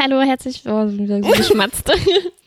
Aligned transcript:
Hallo, 0.00 0.20
herzlich 0.20 0.64
willkommen. 0.64 1.24
Oh, 1.24 1.32
geschmatzt. 1.32 1.90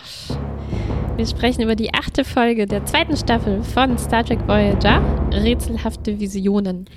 Wir 1.16 1.28
sprechen 1.28 1.62
über 1.62 1.76
die 1.76 1.94
achte 1.94 2.26
Folge 2.26 2.66
der 2.66 2.88
zweiten 2.88 3.16
Staffel 3.16 3.62
von 3.62 4.00
Star 4.00 4.26
Trek 4.26 4.40
Voyager, 4.48 5.04
Rätselhafte 5.32 6.20
Visionen. 6.20 6.90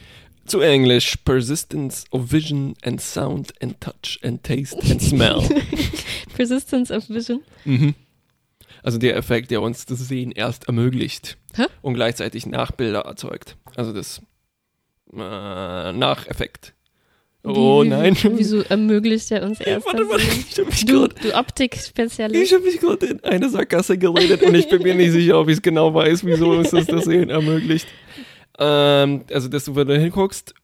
Zu 0.47 0.61
Englisch 0.61 1.17
Persistence 1.25 2.05
of 2.11 2.31
Vision 2.33 2.75
and 2.85 3.01
Sound 3.01 3.53
and 3.63 3.81
Touch 3.81 4.19
and 4.23 4.43
Taste 4.43 4.79
and 4.91 5.01
Smell. 5.03 5.43
Persistence 6.37 6.91
of 6.91 7.09
Vision. 7.09 7.43
mhm. 7.65 7.95
Also 8.83 8.99
der 8.99 9.17
Effekt, 9.17 9.51
der 9.51 9.63
uns 9.63 9.85
das 9.87 9.99
Sehen 10.07 10.31
erst 10.31 10.69
ermöglicht 10.69 11.39
Hä? 11.57 11.65
und 11.83 11.95
gleichzeitig 11.95 12.47
Nachbilder 12.47 13.01
erzeugt. 13.01 13.57
Also 13.75 13.93
das 13.93 14.21
äh, 15.13 15.93
Nacheffekt. 15.93 16.73
Oh 17.43 17.83
Wie- 17.85 17.89
nein. 17.89 18.17
Wieso 18.37 18.61
ermöglicht 18.63 19.31
er 19.33 19.43
uns 19.45 19.61
erst 19.61 19.87
Warte, 19.87 20.09
warte, 20.09 20.23
ich 20.23 20.59
habe 20.59 20.69
mich 20.69 20.85
Du, 20.85 21.07
du 21.09 21.35
Optik-Spezialist. 21.35 22.43
ich 22.43 22.53
hab 22.55 22.63
mich 22.63 22.79
gerade 22.79 23.07
in 23.07 23.25
eine 23.25 23.49
Sackgasse 23.49 23.99
geredet 23.99 24.43
und 24.43 24.55
ich 24.55 24.69
bin 24.69 24.83
mir 24.83 24.95
nicht 24.95 25.13
sicher, 25.13 25.39
ob 25.41 25.49
ich 25.49 25.55
es 25.57 25.63
genau 25.63 25.93
weiß, 25.95 26.25
wieso 26.25 26.51
uns 26.51 26.71
das 26.71 26.87
das 26.87 27.05
Sehen 27.07 27.31
ermöglicht. 27.31 27.87
Ähm, 28.59 29.25
also, 29.33 29.49
dass 29.49 29.65
du 29.65 29.77
wenn 29.77 29.89
du 29.89 29.99
hinguckst 29.99 30.55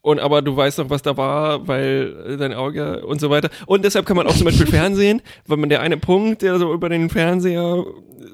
und 0.00 0.20
aber 0.20 0.42
du 0.42 0.56
weißt 0.56 0.78
noch, 0.78 0.90
was 0.90 1.02
da 1.02 1.16
war, 1.16 1.66
weil 1.66 2.36
dein 2.38 2.54
Auge 2.54 3.04
und 3.04 3.20
so 3.20 3.30
weiter. 3.30 3.50
Und 3.66 3.84
deshalb 3.84 4.06
kann 4.06 4.16
man 4.16 4.26
auch 4.26 4.34
zum 4.34 4.44
Beispiel 4.44 4.66
Fernsehen, 4.70 5.22
weil 5.46 5.58
man 5.58 5.68
der 5.68 5.80
eine 5.80 5.96
Punkt, 5.96 6.42
der 6.42 6.58
so 6.58 6.72
über 6.72 6.88
den 6.88 7.10
Fernseher 7.10 7.84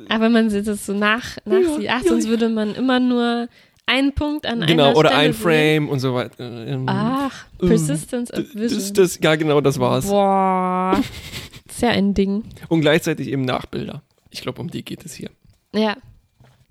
Aber 0.09 0.29
man 0.29 0.51
sieht 0.51 0.68
es 0.68 0.87
so 0.87 0.92
nach, 0.92 1.37
nach 1.45 1.60
Ja, 1.60 1.76
sie. 1.76 1.88
Ach, 1.88 2.02
ja, 2.02 2.09
sonst 2.09 2.24
ja. 2.24 2.30
würde 2.30 2.48
man 2.48 2.74
immer 2.74 3.01
nur 3.01 3.48
einen 3.87 4.12
Punkt 4.14 4.46
an 4.46 4.60
genau 4.60 4.88
einer 4.88 4.96
oder 4.96 5.09
Stelle 5.10 5.23
ein 5.23 5.32
sehen. 5.32 5.42
Frame 5.42 5.88
und 5.88 6.01
so 6.01 6.14
weiter. 6.14 6.66
Ähm, 6.66 6.84
Ach, 6.86 7.45
ähm, 7.60 7.68
Persistence 7.68 8.32
of 8.32 8.45
Vision. 8.54 8.79
das, 8.79 8.92
das, 8.92 9.18
ja, 9.23 9.34
genau, 9.34 9.60
das 9.60 9.79
war's. 9.79 10.07
Boah. 10.07 11.01
ist 11.68 11.82
ja 11.82 11.90
ein 11.90 12.14
Ding. 12.14 12.45
Und 12.68 12.80
gleichzeitig 12.82 13.29
eben 13.29 13.45
Nachbilder. 13.45 14.02
Ich 14.30 14.42
glaube, 14.42 14.60
um 14.60 14.70
die 14.70 14.84
geht 14.84 15.04
es 15.04 15.14
hier. 15.14 15.30
Ja. 15.74 15.96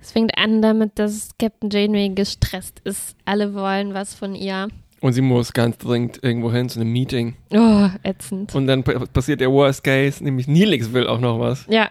Es 0.04 0.12
fängt 0.12 0.38
an 0.38 0.62
damit, 0.62 1.00
dass 1.00 1.30
Captain 1.40 1.70
Janeway 1.70 2.10
gestresst 2.10 2.82
ist. 2.84 3.16
Alle 3.24 3.54
wollen 3.54 3.94
was 3.94 4.14
von 4.14 4.36
ihr. 4.36 4.68
Und 5.00 5.14
sie 5.14 5.22
muss 5.22 5.54
ganz 5.54 5.78
dringend 5.78 6.20
irgendwo 6.22 6.52
hin 6.52 6.68
zu 6.68 6.82
einem 6.82 6.92
Meeting. 6.92 7.36
Oh, 7.54 7.88
ätzend. 8.04 8.54
Und 8.54 8.68
dann 8.68 8.84
pa- 8.84 9.06
passiert 9.14 9.40
der 9.40 9.50
Worst 9.50 9.82
Case, 9.86 10.22
nämlich 10.22 10.48
Nilix 10.50 10.92
will 10.92 11.08
auch 11.08 11.22
noch 11.22 11.40
was. 11.40 11.66
Ja. 11.70 11.90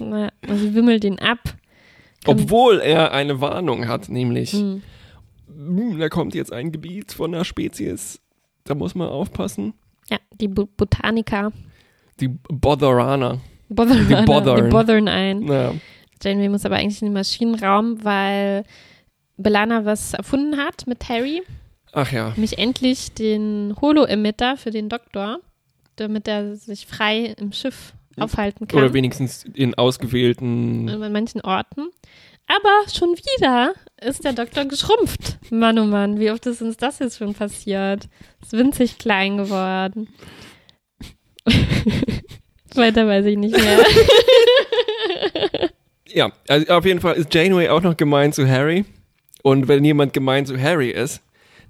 ja. 0.00 0.28
Und 0.48 0.58
sie 0.58 0.74
wimmelt 0.74 1.04
ihn 1.04 1.20
ab. 1.20 1.38
Kann- 2.24 2.40
Obwohl 2.40 2.80
er 2.80 3.12
eine 3.12 3.40
Warnung 3.40 3.86
hat, 3.86 4.08
nämlich, 4.08 4.52
Hm. 4.54 4.82
hm, 5.48 5.98
da 6.00 6.08
kommt 6.08 6.34
jetzt 6.34 6.52
ein 6.52 6.72
Gebiet 6.72 7.12
von 7.12 7.32
einer 7.32 7.44
Spezies, 7.44 8.20
da 8.64 8.74
muss 8.74 8.96
man 8.96 9.08
aufpassen. 9.08 9.74
Ja, 10.10 10.18
die 10.40 10.48
Bu 10.48 10.66
Botaniker. 10.76 11.52
Die 12.20 12.26
Botheraner. 12.28 13.38
Bothern, 13.68 14.06
Die 14.08 14.14
bothern. 14.26 14.64
die 14.64 14.70
bothern 14.70 15.08
ein. 15.08 15.80
Naja. 16.24 16.34
Janeway 16.34 16.48
muss 16.48 16.64
aber 16.64 16.76
eigentlich 16.76 17.02
in 17.02 17.08
den 17.08 17.14
Maschinenraum, 17.14 18.04
weil 18.04 18.64
Belana 19.36 19.84
was 19.84 20.14
erfunden 20.14 20.56
hat 20.56 20.86
mit 20.86 21.08
Harry. 21.08 21.42
Ach 21.92 22.10
ja. 22.10 22.30
Nämlich 22.30 22.58
endlich 22.58 23.12
den 23.12 23.74
Holo-Emitter 23.80 24.56
für 24.56 24.70
den 24.70 24.88
Doktor, 24.88 25.40
damit 25.96 26.26
er 26.26 26.56
sich 26.56 26.86
frei 26.86 27.34
im 27.38 27.52
Schiff 27.52 27.92
aufhalten 28.18 28.66
kann. 28.66 28.78
Oder 28.78 28.94
wenigstens 28.94 29.44
in 29.54 29.74
ausgewählten. 29.74 30.88
an 30.88 31.12
manchen 31.12 31.40
Orten. 31.42 31.88
Aber 32.46 32.88
schon 32.92 33.10
wieder 33.10 33.74
ist 34.00 34.24
der 34.24 34.32
Doktor 34.32 34.64
geschrumpft. 34.64 35.38
Mann, 35.50 35.78
oh 35.78 35.84
Mann, 35.84 36.18
wie 36.18 36.30
oft 36.30 36.44
ist 36.46 36.60
uns 36.60 36.76
das 36.76 36.98
jetzt 36.98 37.18
schon 37.18 37.34
passiert? 37.34 38.08
Ist 38.42 38.52
winzig 38.52 38.98
klein 38.98 39.38
geworden. 39.38 40.08
Weiter 42.74 43.06
weiß 43.06 43.26
ich 43.26 43.36
nicht 43.36 43.56
mehr. 43.56 43.78
Ja, 46.14 46.32
also 46.48 46.72
auf 46.72 46.84
jeden 46.84 47.00
Fall 47.00 47.14
ist 47.16 47.32
Janeway 47.34 47.68
auch 47.68 47.82
noch 47.82 47.96
gemein 47.96 48.32
zu 48.32 48.46
Harry. 48.48 48.84
Und 49.42 49.68
wenn 49.68 49.84
jemand 49.84 50.12
gemein 50.12 50.46
zu 50.46 50.60
Harry 50.60 50.90
ist, 50.90 51.20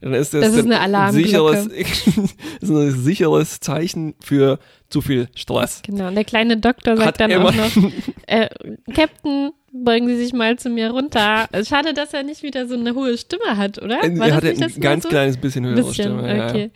dann 0.01 0.15
ist 0.15 0.35
das, 0.35 0.41
Das 0.43 0.55
ist 0.57 0.71
Alarmglocke. 0.71 1.63
sicheres, 1.63 1.67
ist 2.61 2.71
ein 2.71 2.91
sicheres 2.91 3.61
Zeichen 3.61 4.15
für 4.21 4.59
zu 4.91 5.01
viel 5.01 5.29
Stress. 5.35 5.81
Genau, 5.87 6.09
und 6.09 6.17
der 6.17 6.25
kleine 6.25 6.57
Doktor 6.57 6.97
sagt 6.97 7.07
Hat 7.07 7.21
dann 7.21 7.33
auch 7.35 7.55
noch, 7.55 7.71
äh, 8.27 8.49
Captain, 8.95 9.53
beugen 9.73 10.09
Sie 10.09 10.17
sich 10.17 10.33
mal 10.33 10.59
zu 10.59 10.69
mir 10.71 10.91
runter. 10.91 11.49
Schade, 11.67 11.95
dass 11.95 12.13
er 12.13 12.25
nicht 12.25 12.43
wieder 12.43 12.67
so 12.67 12.75
eine 12.75 12.95
hohe 12.95 13.17
Stimme 13.17 13.57
hat, 13.57 13.81
oder? 13.81 13.97
War 14.19 14.29
er 14.29 14.35
hatte 14.35 14.49
nicht 14.49 14.61
ein 14.61 14.81
ganz 14.81 15.05
so? 15.05 15.09
kleines 15.09 15.37
bisschen 15.37 15.65
höhere 15.65 15.77
bisschen, 15.77 15.95
Stimme. 15.95 16.29
Ja, 16.29 16.37
ja. 16.37 16.49
okay. 16.51 16.71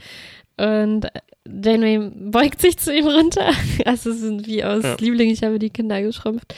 Und 0.59 1.06
Janeway 1.47 2.10
beugt 2.15 2.60
sich 2.60 2.78
zu 2.78 2.94
ihm 2.94 3.06
runter. 3.06 3.50
Also 3.84 4.10
es 4.10 4.21
sind 4.21 4.47
wie 4.47 4.65
aus 4.65 4.82
Ja. 4.84 4.97
Liebling, 5.00 5.31
ich 5.31 5.43
habe 5.43 5.59
die 5.59 5.71
Kinder 5.71 6.00
geschrumpft. 6.00 6.55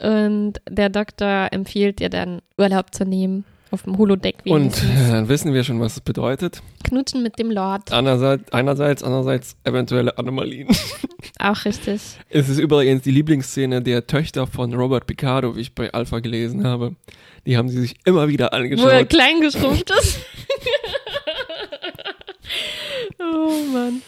Und 0.00 0.54
der 0.68 0.88
Doktor 0.88 1.48
empfiehlt 1.52 2.00
ihr 2.00 2.08
dann, 2.10 2.40
Urlaub 2.56 2.94
zu 2.94 3.04
nehmen. 3.04 3.44
Auf 3.70 3.82
dem 3.82 3.98
Holodeck 3.98 4.36
Und 4.46 4.80
wenigstens. 4.80 5.08
äh, 5.08 5.12
dann 5.12 5.28
wissen 5.28 5.52
wir 5.52 5.62
schon, 5.62 5.78
was 5.78 5.92
es 5.96 6.00
bedeutet. 6.00 6.62
Knutschen 6.84 7.22
mit 7.22 7.38
dem 7.38 7.50
Lord. 7.50 7.92
Einerseits, 7.92 8.50
einerseits, 8.50 9.02
andererseits 9.02 9.56
eventuelle 9.64 10.16
Anomalien. 10.16 10.68
Auch 11.38 11.64
richtig. 11.66 12.00
Es 12.30 12.48
ist 12.48 12.56
übrigens 12.58 13.02
die 13.02 13.10
Lieblingsszene 13.10 13.82
der 13.82 14.06
Töchter 14.06 14.46
von 14.46 14.72
Robert 14.72 15.06
Picardo, 15.06 15.54
wie 15.54 15.60
ich 15.60 15.74
bei 15.74 15.92
Alpha 15.92 16.20
gelesen 16.20 16.64
habe. 16.66 16.96
Die 17.44 17.58
haben 17.58 17.68
sie 17.68 17.80
sich 17.82 17.96
immer 18.06 18.26
wieder 18.28 18.46
Wo 18.46 18.56
er 18.56 18.58
angeschaut. 18.62 19.10
klein 19.10 19.40
geschrumpft 19.42 19.90
ist. 19.90 20.20
oh 23.20 23.52
Mann. 23.72 24.00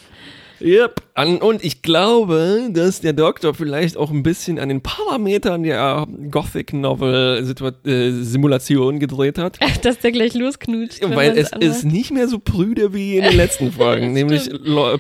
Yep. 0.61 1.03
An, 1.15 1.39
und 1.39 1.65
ich 1.65 1.83
glaube, 1.83 2.69
dass 2.73 3.01
der 3.01 3.13
Doktor 3.13 3.55
vielleicht 3.55 3.97
auch 3.97 4.11
ein 4.11 4.23
bisschen 4.23 4.59
an 4.59 4.69
den 4.69 4.83
Parametern 4.83 5.63
der 5.63 6.07
Gothic-Novel-Simulation 6.31 8.99
gedreht 8.99 9.39
hat. 9.39 9.59
Dass 9.83 9.99
der 9.99 10.13
gleich 10.13 10.35
losknutscht. 10.35 11.01
Weil 11.03 11.37
es 11.37 11.53
anmacht. 11.53 11.71
ist 11.71 11.85
nicht 11.85 12.13
mehr 12.13 12.29
so 12.29 12.39
prüde 12.39 12.95
wie 12.95 13.17
in 13.17 13.25
den 13.25 13.37
letzten 13.37 13.73
Folgen. 13.81 14.13
nämlich 14.13 14.49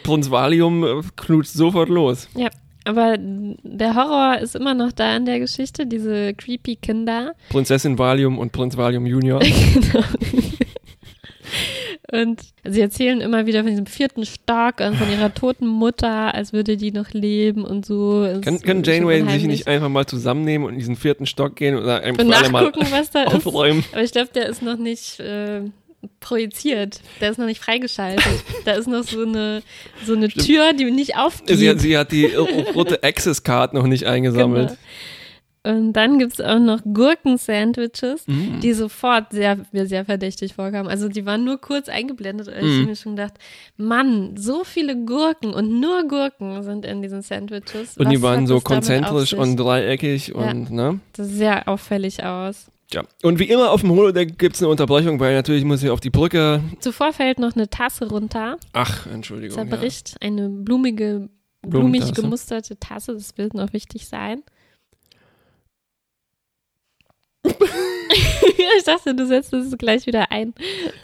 Prinz 0.03 0.31
Valium 0.31 0.85
äh, 0.85 1.03
knutscht 1.17 1.53
sofort 1.53 1.89
los. 1.89 2.29
Ja, 2.35 2.49
aber 2.85 3.17
der 3.19 3.95
Horror 3.95 4.39
ist 4.39 4.57
immer 4.57 4.75
noch 4.75 4.93
da 4.93 5.17
in 5.17 5.27
der 5.27 5.39
Geschichte, 5.39 5.87
diese 5.87 6.35
creepy 6.35 6.77
Kinder. 6.77 7.35
Prinzessin 7.51 7.99
Valium 7.99 8.39
und 8.39 8.53
Prinz 8.53 8.77
Valium 8.77 9.07
Junior. 9.07 9.41
genau. 9.41 10.05
Und 12.13 12.41
sie 12.65 12.81
erzählen 12.81 13.21
immer 13.21 13.47
wieder 13.47 13.61
von 13.61 13.71
diesem 13.71 13.87
vierten 13.87 14.27
Stock 14.27 14.81
und 14.81 14.97
von 14.97 15.11
ihrer 15.11 15.33
toten 15.33 15.67
Mutter, 15.67 16.35
als 16.35 16.53
würde 16.53 16.77
die 16.77 16.91
noch 16.91 17.11
leben 17.13 17.65
und 17.65 17.87
so. 17.87 18.25
Es 18.25 18.41
Kann, 18.41 18.57
ist 18.57 18.65
kann 18.65 18.83
Janeway 18.83 19.23
sich 19.31 19.45
nicht 19.45 19.67
einfach 19.69 19.89
mal 19.89 20.07
zusammennehmen 20.07 20.67
und 20.67 20.73
in 20.75 20.79
diesen 20.81 20.97
vierten 20.97 21.27
Stock 21.27 21.55
gehen 21.57 21.77
oder 21.77 22.03
einfach 22.03 22.25
und 22.25 22.33
alle 22.33 22.51
mal 22.51 22.65
nachgucken, 22.65 22.87
was 22.91 23.11
da 23.11 23.23
ist? 23.25 23.35
aufräumen? 23.35 23.85
Aber 23.93 24.03
ich 24.03 24.13
glaube, 24.13 24.31
der 24.35 24.49
ist 24.49 24.61
noch 24.63 24.77
nicht 24.77 25.21
äh, 25.21 25.61
projiziert. 26.21 27.01
Der 27.21 27.31
ist 27.31 27.39
noch 27.39 27.47
nicht 27.47 27.61
freigeschaltet. 27.63 28.25
da 28.65 28.73
ist 28.73 28.89
noch 28.89 29.05
so 29.05 29.23
eine, 29.23 29.63
so 30.05 30.15
eine 30.15 30.29
Tür, 30.29 30.73
die 30.73 30.91
nicht 30.91 31.17
aufgeht. 31.17 31.59
Sie, 31.59 31.69
hat- 31.69 31.81
sie 31.81 31.97
hat 31.97 32.11
die 32.13 32.27
rote 32.27 33.03
Access-Card 33.03 33.75
noch 33.75 33.87
nicht 33.87 34.05
eingesammelt. 34.07 34.69
Genau. 34.69 34.81
Und 35.63 35.93
dann 35.93 36.19
gibt 36.19 36.33
es 36.33 36.41
auch 36.41 36.59
noch 36.59 36.81
Gurken-Sandwiches, 36.85 38.27
Mm. 38.27 38.61
die 38.63 38.73
sofort 38.73 39.33
sehr, 39.33 39.59
mir 39.73 39.87
sehr 39.87 40.05
verdächtig 40.05 40.55
vorkamen. 40.55 40.89
Also 40.91 41.09
die 41.09 41.27
waren 41.27 41.45
nur 41.45 41.59
kurz 41.59 41.89
eingeblendet, 41.89 42.49
und 42.49 42.55
ich 42.55 42.63
Mhm. 42.63 42.81
hab 42.81 42.87
mir 42.89 42.97
schon 42.97 43.17
gedacht, 43.17 43.35
Mann, 43.77 44.37
so 44.37 44.65
viele 44.65 44.97
Gurken 45.05 45.53
und 45.53 45.81
nur 45.81 46.05
Gurken 46.09 46.63
sind 46.63 46.87
in 46.87 47.03
diesen 47.03 47.23
Sandwiches. 47.23 47.97
Und 47.99 48.07
Was 48.07 48.13
die 48.13 48.23
waren 48.23 48.47
so 48.47 48.61
konzentrisch 48.61 49.35
und 49.35 49.57
dreieckig 49.57 50.29
Ja. 50.29 50.35
und, 50.51 50.71
ne? 50.71 51.01
Das 51.13 51.29
sieht 51.29 51.37
sehr 51.37 51.69
auffällig 51.69 52.25
aus. 52.25 52.71
Ja. 52.93 53.05
Und 53.23 53.39
wie 53.39 53.45
immer 53.45 53.71
auf 53.71 53.83
dem 53.83 53.91
Holodeck 53.91 54.39
gibt 54.39 54.57
es 54.57 54.63
eine 54.63 54.71
Unterbrechung, 54.71 55.21
weil 55.21 55.35
natürlich 55.35 55.65
muss 55.65 55.83
ich 55.83 55.91
auf 55.91 56.01
die 56.01 56.11
Brücke. 56.11 56.61
Zuvor 56.81 57.13
fällt 57.13 57.39
noch 57.39 57.55
eine 57.55 57.69
Tasse 57.71 58.09
runter. 58.09 58.57
Ach, 58.73 59.07
Entschuldigung. 59.07 59.57
Ja. 59.59 59.69
Zerbricht 59.69 60.17
eine 60.21 60.49
blumige, 60.49 61.29
blumig 61.63 62.15
gemusterte 62.15 62.79
Tasse. 62.81 63.13
Das 63.15 63.37
wird 63.39 63.55
noch 63.55 63.73
wichtig 63.75 64.09
sein. 64.09 64.43
ich 68.79 68.85
dachte, 68.85 69.15
du 69.15 69.27
setzt 69.27 69.53
es 69.53 69.77
gleich 69.79 70.07
wieder 70.07 70.31
ein. 70.31 70.55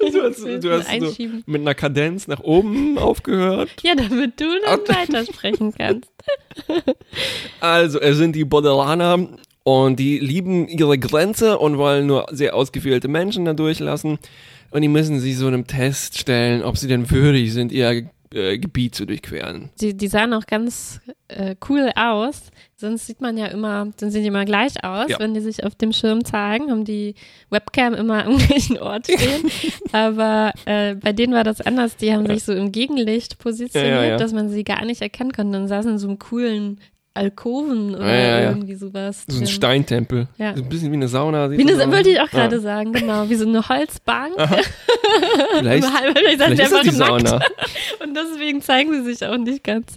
Du 0.00 0.22
hast, 0.22 0.44
du 0.44 0.72
hast 0.72 1.16
so 1.16 1.26
mit 1.46 1.60
einer 1.60 1.74
Kadenz 1.74 2.28
nach 2.28 2.40
oben 2.40 2.98
aufgehört. 2.98 3.70
Ja, 3.82 3.94
damit 3.94 4.40
du 4.40 4.46
dann 4.64 4.80
weitersprechen 4.80 5.74
kannst. 5.76 6.10
Also, 7.60 8.00
es 8.00 8.16
sind 8.16 8.34
die 8.34 8.44
Boderaner 8.44 9.28
und 9.62 9.98
die 10.00 10.18
lieben 10.18 10.66
ihre 10.68 10.98
Grenze 10.98 11.58
und 11.58 11.78
wollen 11.78 12.06
nur 12.06 12.26
sehr 12.30 12.54
ausgewählte 12.54 13.08
Menschen 13.08 13.44
da 13.44 13.52
durchlassen. 13.52 14.18
Und 14.70 14.82
die 14.82 14.88
müssen 14.88 15.20
sich 15.20 15.36
so 15.36 15.46
einem 15.46 15.66
Test 15.66 16.18
stellen, 16.18 16.62
ob 16.62 16.76
sie 16.76 16.88
denn 16.88 17.10
würdig 17.10 17.52
sind, 17.52 17.70
ihr 17.72 18.08
äh, 18.32 18.58
Gebiet 18.58 18.94
zu 18.94 19.06
durchqueren. 19.06 19.70
Die, 19.80 19.96
die 19.96 20.08
sahen 20.08 20.32
auch 20.34 20.46
ganz 20.46 21.00
äh, 21.28 21.56
cool 21.68 21.90
aus. 21.94 22.50
Sonst 22.78 23.06
sieht 23.06 23.22
man 23.22 23.38
ja 23.38 23.46
immer, 23.46 23.88
dann 23.98 24.10
sehen 24.10 24.20
die 24.20 24.28
immer 24.28 24.44
gleich 24.44 24.84
aus, 24.84 25.08
Ja. 25.08 25.18
wenn 25.18 25.32
die 25.32 25.40
sich 25.40 25.64
auf 25.64 25.74
dem 25.76 25.92
Schirm 25.92 26.26
zeigen, 26.26 26.70
haben 26.70 26.84
die 26.84 27.14
Webcam 27.48 27.94
immer 27.94 28.26
am 28.26 28.36
gleichen 28.46 28.78
Ort 28.78 29.06
stehen. 29.06 29.50
Aber 29.92 30.52
äh, 30.66 30.94
bei 30.94 31.14
denen 31.14 31.32
war 31.32 31.42
das 31.44 31.62
anders. 31.62 31.96
Die 31.96 32.12
haben 32.12 32.26
sich 32.26 32.44
so 32.44 32.52
im 32.52 32.72
Gegenlicht 32.72 33.38
positioniert, 33.38 33.94
Ja, 33.94 34.02
ja, 34.02 34.08
ja. 34.10 34.16
dass 34.18 34.34
man 34.34 34.50
sie 34.50 34.62
gar 34.62 34.84
nicht 34.84 35.00
erkennen 35.00 35.32
konnte. 35.32 35.52
Dann 35.52 35.68
saßen 35.68 35.92
in 35.92 35.98
so 35.98 36.06
einem 36.06 36.18
coolen 36.18 36.78
Alkoven 37.14 37.94
oder 37.94 38.06
Ja, 38.06 38.14
ja, 38.14 38.40
ja. 38.40 38.48
irgendwie 38.50 38.74
sowas. 38.74 39.24
So 39.26 39.40
ein. 39.40 39.46
Steintempel. 39.46 40.28
Ja. 40.36 40.54
So 40.54 40.62
ein 40.62 40.68
bisschen 40.68 40.90
wie 40.92 40.96
eine 40.96 41.08
Sauna. 41.08 41.50
Wie 41.50 41.58
eine, 41.58 41.90
wollte 41.90 42.10
ich 42.10 42.20
auch 42.20 42.30
Ja. 42.30 42.40
gerade 42.40 42.60
sagen, 42.60 42.92
genau, 42.92 43.26
wie 43.30 43.36
so 43.36 43.48
eine 43.48 43.66
Holzbank. 43.66 44.34
Vielleicht, 45.58 45.86
vielleicht 45.86 46.40
die 46.58 46.62
ist 46.62 46.72
das 46.72 46.80
die 46.82 46.90
nackt. 46.98 47.26
Sauna. 47.28 47.40
Und 48.04 48.14
deswegen 48.14 48.60
zeigen 48.60 48.92
sie 48.92 49.14
sich 49.14 49.26
auch 49.26 49.38
nicht 49.38 49.64
ganz. 49.64 49.96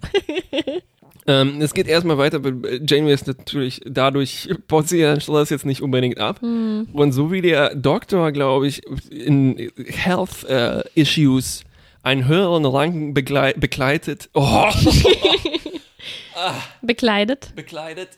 Ähm, 1.29 1.61
es 1.61 1.75
geht 1.75 1.87
erstmal 1.87 2.17
weiter. 2.17 2.43
weil 2.43 2.81
Janeway 2.87 3.13
ist 3.13 3.27
natürlich 3.27 3.81
dadurch 3.85 4.49
ihren 4.91 5.21
Stress 5.21 5.51
jetzt 5.51 5.65
nicht 5.65 5.81
unbedingt 5.81 6.19
ab. 6.19 6.41
Hm. 6.41 6.87
Und 6.91 7.11
so 7.11 7.31
wie 7.31 7.41
der 7.41 7.75
Doktor, 7.75 8.31
glaube 8.31 8.67
ich, 8.67 8.81
in 9.11 9.71
Health 9.85 10.43
äh, 10.45 10.81
Issues 10.95 11.63
einen 12.01 12.27
höheren 12.27 12.65
Rang 12.65 13.13
beglei 13.13 13.53
begleitet, 13.53 14.29
oh, 14.33 14.65
Bekleidet. 16.81 17.53
bekleidet 17.55 18.09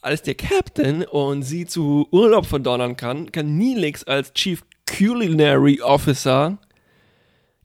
als 0.00 0.22
der 0.22 0.36
Captain 0.36 1.02
und 1.02 1.42
sie 1.42 1.66
zu 1.66 2.06
Urlaub 2.12 2.46
verdonnern 2.46 2.96
kann, 2.96 3.32
kann 3.32 3.58
Neelix 3.58 4.04
als 4.04 4.32
Chief 4.32 4.62
Culinary 4.86 5.82
Officer 5.82 6.58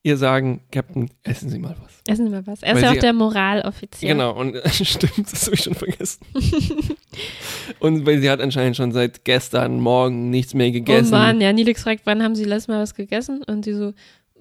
ihr 0.04 0.18
sagen, 0.18 0.62
Captain, 0.72 1.10
essen 1.24 1.50
Sie 1.50 1.58
mal 1.60 1.76
was. 1.82 1.94
Essen 2.08 2.32
wir 2.32 2.46
was. 2.46 2.62
Er 2.62 2.76
ist 2.76 2.82
ja 2.82 2.90
auch 2.90 2.94
sie- 2.94 3.00
der 3.00 3.14
Moraloffizier. 3.14 4.10
Genau, 4.10 4.32
und 4.38 4.58
stimmt, 4.72 5.32
das 5.32 5.46
habe 5.46 5.56
ich 5.56 5.64
schon 5.64 5.74
vergessen. 5.76 6.26
und 7.80 8.06
weil 8.06 8.20
sie 8.22 8.30
hat 8.30 8.42
anscheinend 8.42 8.76
schon 8.76 8.92
seit 8.92 9.24
gestern 9.26 9.80
Morgen 9.80 10.30
nichts 10.30 10.54
mehr 10.54 10.68
Oh 10.68 10.72
gegessen. 10.74 11.12
Mann, 11.12 11.42
ja, 11.42 11.54
Nilix 11.54 11.84
fragt, 11.84 12.02
wann 12.06 12.22
haben 12.22 12.36
sie 12.36 12.44
letztes 12.44 12.68
Mal 12.68 12.82
was 12.82 12.94
gegessen? 12.96 13.44
Und 13.44 13.66
die 13.66 13.74
so, 13.74 13.94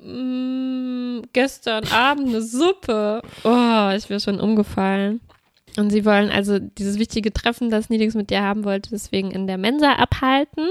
mm, 0.05 1.23
gestern 1.32 1.85
Abend 1.88 2.29
eine 2.29 2.43
Suppe. 2.43 3.23
Oh, 3.44 3.91
ich 3.97 4.11
wäre 4.11 4.20
schon 4.20 4.41
umgefallen. 4.41 5.20
Und 5.79 5.91
sie 5.91 6.05
wollen 6.05 6.29
also 6.31 6.59
dieses 6.59 6.99
wichtige 6.99 7.32
Treffen, 7.32 7.70
das 7.70 7.88
Nilix 7.88 8.14
mit 8.14 8.29
dir 8.31 8.43
haben 8.43 8.64
wollte, 8.64 8.91
deswegen 8.91 9.31
in 9.31 9.47
der 9.47 9.56
Mensa 9.56 9.93
abhalten. 9.94 10.69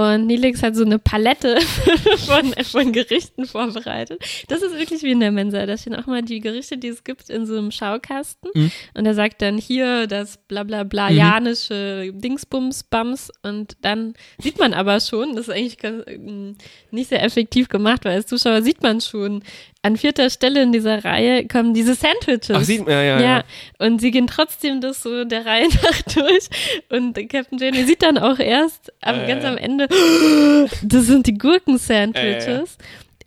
Und 0.00 0.26
Nilix 0.26 0.62
hat 0.62 0.76
so 0.76 0.84
eine 0.84 0.98
Palette 0.98 1.60
von, 2.26 2.54
von 2.64 2.92
Gerichten 2.92 3.44
vorbereitet. 3.44 4.22
Das 4.48 4.62
ist 4.62 4.78
wirklich 4.78 5.02
wie 5.02 5.10
in 5.10 5.20
der 5.20 5.30
Mensa. 5.30 5.66
Da 5.66 5.76
stehen 5.76 5.94
auch 5.94 6.06
mal 6.06 6.22
die 6.22 6.40
Gerichte, 6.40 6.78
die 6.78 6.88
es 6.88 7.04
gibt, 7.04 7.28
in 7.28 7.44
so 7.44 7.58
einem 7.58 7.70
Schaukasten. 7.70 8.50
Mhm. 8.54 8.70
Und 8.94 9.04
er 9.04 9.14
sagt 9.14 9.42
dann 9.42 9.58
hier 9.58 10.06
das 10.06 10.38
bla 10.38 10.62
bla 10.62 10.84
bla 10.84 11.10
janische 11.10 12.12
Dingsbums 12.14 12.84
Bums. 12.84 13.30
Und 13.42 13.76
dann 13.82 14.14
sieht 14.38 14.58
man 14.58 14.72
aber 14.72 15.00
schon, 15.00 15.36
das 15.36 15.48
ist 15.48 15.54
eigentlich 15.54 15.76
ganz, 15.76 16.02
ähm, 16.06 16.56
nicht 16.90 17.10
sehr 17.10 17.22
effektiv 17.22 17.68
gemacht, 17.68 18.06
weil 18.06 18.14
als 18.16 18.26
Zuschauer 18.26 18.62
sieht 18.62 18.82
man 18.82 19.02
schon, 19.02 19.42
an 19.82 19.96
vierter 19.96 20.28
Stelle 20.28 20.62
in 20.62 20.72
dieser 20.72 21.04
Reihe 21.04 21.46
kommen 21.48 21.72
diese 21.72 21.94
Sandwiches. 21.94 22.50
Ach, 22.50 22.78
man, 22.84 22.88
ja, 22.92 23.02
ja, 23.02 23.20
Ja, 23.20 23.44
und 23.78 24.00
sie 24.00 24.10
gehen 24.10 24.26
trotzdem 24.26 24.80
das 24.82 25.02
so 25.02 25.24
der 25.24 25.46
Reihe 25.46 25.68
nach 25.82 26.02
durch. 26.14 26.48
Und 26.90 27.14
Captain 27.30 27.58
Janeway 27.58 27.84
sieht 27.84 28.02
dann 28.02 28.18
auch 28.18 28.38
erst 28.38 28.92
am, 29.00 29.20
Äh. 29.20 29.26
ganz 29.26 29.44
am 29.44 29.56
Ende, 29.56 29.88
das 30.82 31.06
sind 31.06 31.26
die 31.26 31.38
Gurken-Sandwiches. 31.38 32.76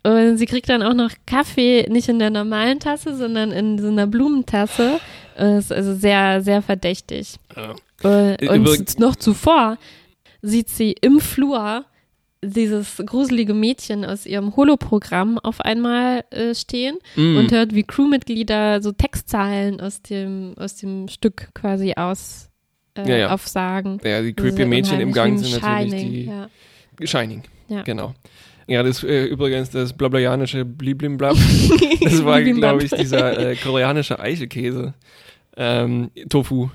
Und 0.06 0.36
sie 0.36 0.46
kriegt 0.46 0.68
dann 0.68 0.82
auch 0.82 0.92
noch 0.92 1.10
Kaffee, 1.26 1.86
nicht 1.88 2.08
in 2.10 2.18
der 2.18 2.28
normalen 2.30 2.78
Tasse, 2.78 3.16
sondern 3.16 3.52
in 3.52 3.78
so 3.78 3.88
einer 3.88 4.06
Blumentasse. 4.06 5.00
Äh, 5.38 5.58
Ist 5.58 5.72
also 5.72 5.94
sehr, 5.94 6.42
sehr 6.42 6.60
verdächtig. 6.62 7.36
Äh, 8.02 8.36
Und 8.46 8.66
Übrig- 8.66 8.98
noch 8.98 9.16
zuvor 9.16 9.78
sieht 10.42 10.68
sie 10.68 10.94
im 11.00 11.20
Flur 11.20 11.84
dieses 12.46 13.02
gruselige 13.04 13.54
Mädchen 13.54 14.04
aus 14.04 14.26
ihrem 14.26 14.54
Holoprogramm 14.56 15.38
auf 15.38 15.60
einmal 15.60 16.24
äh, 16.30 16.54
stehen 16.54 16.96
Mm. 17.16 17.36
und 17.38 17.52
hört, 17.52 17.74
wie 17.74 17.82
Crewmitglieder 17.84 18.82
so 18.82 18.92
Textzeilen 18.92 19.80
aus 19.80 20.02
dem, 20.02 20.54
aus 20.56 20.76
dem 20.76 21.08
Stück 21.08 21.48
quasi 21.54 21.94
aus 21.96 22.50
äh, 22.96 23.08
Ja, 23.08 23.16
ja. 23.16 23.30
aufsagen. 23.34 24.00
Ja, 24.04 24.22
die 24.22 24.32
creepy 24.34 24.64
Mädchen 24.66 25.00
im 25.00 25.12
Gang 25.12 25.38
sind 25.38 25.48
wie 25.48 25.60
natürlich 25.60 25.90
Shining, 25.92 26.10
die 26.12 26.24
Ja. 26.26 26.48
Shining. 27.06 27.42
Ja. 27.68 27.82
Genau. 27.82 28.14
Ja, 28.66 28.82
das 28.82 29.02
äh, 29.04 29.24
übrigens 29.24 29.70
das 29.70 29.92
blablajanische 29.92 30.64
Bliblimblab. 30.64 31.36
Das 32.04 32.22
war, 32.24 32.42
glaube 32.42 32.84
ich, 32.84 32.90
dieser 32.90 33.38
äh, 33.38 33.56
koreanische 33.56 34.18
Eichelkäse. 34.20 34.92
Ähm, 35.56 36.10
Tofu. 36.28 36.68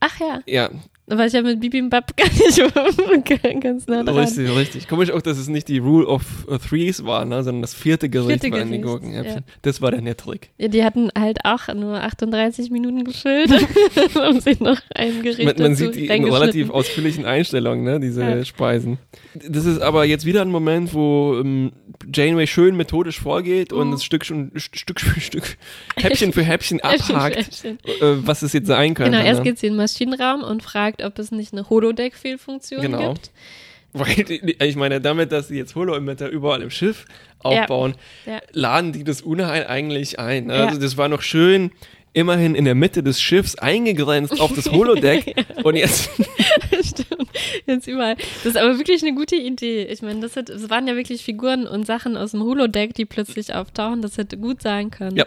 Ach 0.00 0.18
ja, 0.18 0.40
Ja, 0.46 0.70
war 1.18 1.26
ich 1.26 1.32
ja 1.32 1.42
mit 1.42 1.60
Bibimbap 1.60 2.16
gar 2.16 2.26
nicht 2.28 3.60
ganz 3.62 3.86
nah 3.86 4.02
dran. 4.02 4.16
richtig, 4.16 4.54
richtig. 4.56 4.88
Komisch 4.88 5.10
auch, 5.10 5.22
dass 5.22 5.38
es 5.38 5.48
nicht 5.48 5.68
die 5.68 5.78
Rule 5.78 6.06
of 6.06 6.22
Threes 6.68 7.04
war, 7.04 7.24
ne, 7.24 7.42
sondern 7.42 7.62
das 7.62 7.74
vierte 7.74 8.08
Gericht 8.08 8.42
Vierte 8.42 8.56
waren 8.56 8.70
die 8.70 8.80
Gurkenhäppchen. 8.80 9.44
Das 9.62 9.80
war 9.82 9.90
der 9.90 10.16
Trick. 10.16 10.50
Ja, 10.58 10.68
die 10.68 10.84
hatten 10.84 11.10
halt 11.16 11.38
auch 11.44 11.72
nur 11.74 12.00
38 12.02 12.70
Minuten 12.70 13.04
gefüllt, 13.04 13.50
um 14.28 14.40
sich 14.40 14.60
noch 14.60 14.78
ein 14.94 15.22
Gericht 15.22 15.44
Man, 15.44 15.54
man 15.58 15.74
sieht 15.74 15.94
die 15.94 16.06
in 16.06 16.24
relativ 16.24 16.70
ausführlichen 16.70 17.24
Einstellungen, 17.24 17.84
ne, 17.84 18.00
diese 18.00 18.22
Ja. 18.22 18.44
Speisen. 18.44 18.98
Das 19.48 19.64
ist 19.64 19.80
aber 19.80 20.04
jetzt 20.04 20.24
wieder 20.26 20.42
ein 20.42 20.50
Moment, 20.50 20.94
wo 20.94 21.36
ähm, 21.40 21.72
Janeway 22.12 22.46
schön 22.46 22.76
methodisch 22.76 23.20
vorgeht 23.20 23.72
und 23.72 23.88
Mhm. 23.88 23.92
das 23.92 24.04
Stück 24.04 24.24
schon 24.24 24.50
St- 24.52 24.76
Stück 24.76 25.00
für 25.00 25.20
Stück, 25.20 25.56
Häppchen 25.96 26.32
für 26.32 26.42
Häppchen 26.42 26.78
Häppchen 26.82 27.06
für 27.06 27.14
abhakt, 27.14 27.36
Häppchen. 27.36 27.78
äh, 28.00 28.16
was 28.26 28.42
es 28.42 28.52
jetzt 28.52 28.66
sein 28.68 28.94
könnte. 28.94 29.12
Genau, 29.12 29.24
erst 29.24 29.40
ne? 29.40 29.44
geht 29.44 29.58
sie 29.58 29.66
in 29.66 29.72
den 29.74 29.76
Maschinenraum 29.78 30.42
und 30.42 30.62
fragt, 30.62 30.99
ob 31.04 31.18
es 31.18 31.30
nicht 31.32 31.52
eine 31.52 31.68
Holodeck-Fehlfunktion 31.70 32.80
Genau. 32.82 33.12
gibt. 33.14 33.30
Weil, 33.92 34.24
ich 34.62 34.76
meine, 34.76 35.00
damit, 35.00 35.32
dass 35.32 35.48
sie 35.48 35.56
jetzt 35.56 35.74
Holo-Emitter 35.74 36.28
überall 36.28 36.62
im 36.62 36.70
Schiff 36.70 37.06
aufbauen, 37.40 37.94
Ja. 38.24 38.40
laden 38.52 38.92
die 38.92 39.02
das 39.02 39.20
Unheil 39.20 39.66
eigentlich 39.66 40.20
ein. 40.20 40.46
Ne? 40.46 40.56
Ja. 40.58 40.66
Also 40.66 40.80
das 40.80 40.96
war 40.96 41.08
noch 41.08 41.22
schön 41.22 41.72
immerhin 42.12 42.54
in 42.54 42.64
der 42.64 42.74
Mitte 42.74 43.02
des 43.02 43.20
Schiffs 43.20 43.54
eingegrenzt 43.56 44.40
auf 44.40 44.52
das 44.54 44.70
Holodeck 44.70 45.34
und 45.62 45.76
jetzt 45.76 46.10
Stimmt. 46.82 47.28
Jetzt 47.66 47.86
überall. 47.86 48.16
Das 48.16 48.46
ist 48.46 48.56
aber 48.56 48.78
wirklich 48.78 49.02
eine 49.02 49.14
gute 49.14 49.36
Idee. 49.36 49.84
Ich 49.84 50.02
meine, 50.02 50.20
das, 50.20 50.36
hat, 50.36 50.48
das 50.48 50.70
waren 50.70 50.86
ja 50.88 50.96
wirklich 50.96 51.22
Figuren 51.22 51.66
und 51.66 51.86
Sachen 51.86 52.16
aus 52.16 52.32
dem 52.32 52.42
Holodeck, 52.42 52.94
die 52.94 53.04
plötzlich 53.04 53.54
auftauchen. 53.54 54.02
Das 54.02 54.16
hätte 54.18 54.36
gut 54.38 54.62
sein 54.62 54.90
können. 54.90 55.16
Ja. 55.16 55.26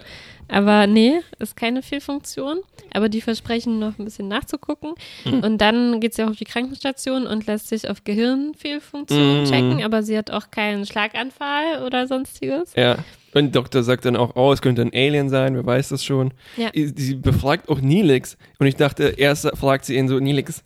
Aber 0.50 0.88
nee, 0.88 1.19
ist 1.39 1.56
keine 1.56 1.81
Fehlfunktion. 1.81 2.59
Aber 2.94 3.09
die 3.09 3.21
versprechen 3.21 3.80
noch 3.80 3.97
ein 3.97 4.06
bisschen 4.06 4.27
nachzugucken. 4.27 4.94
Mhm. 5.25 5.40
Und 5.40 5.57
dann 5.59 5.99
geht 5.99 6.13
sie 6.13 6.23
auch 6.23 6.30
auf 6.30 6.35
die 6.37 6.44
Krankenstation 6.45 7.25
und 7.28 7.45
lässt 7.47 7.69
sich 7.69 7.90
auf 7.90 8.04
Gehirnfehlfunktion 8.04 9.42
Mhm. 9.42 9.45
checken. 9.45 9.83
Aber 9.83 10.04
sie 10.04 10.18
hat 10.18 10.31
auch 10.31 10.52
keinen 10.52 10.85
Schlaganfall 10.85 11.83
oder 11.85 12.07
sonstiges. 12.07 12.73
Ja. 12.75 12.97
Und 13.33 13.45
der 13.45 13.61
Doktor 13.61 13.83
sagt 13.83 14.06
dann 14.06 14.16
auch, 14.16 14.35
oh, 14.35 14.52
es 14.54 14.61
könnte 14.61 14.81
ein 14.81 14.94
Alien 14.94 15.30
sein, 15.30 15.56
wer 15.56 15.66
weiß 15.66 15.90
das 15.90 16.04
schon. 16.04 16.33
Ja. 16.57 16.69
Sie 16.73 17.16
befragt 17.16 17.69
auch 17.69 17.81
Nilix. 17.81 18.37
Und 18.59 18.68
ich 18.68 18.75
dachte, 18.75 19.16
erst 19.18 19.47
fragt 19.57 19.85
sie 19.85 19.97
ihn 19.97 20.07
so, 20.07 20.19
Nilix, 20.19 20.63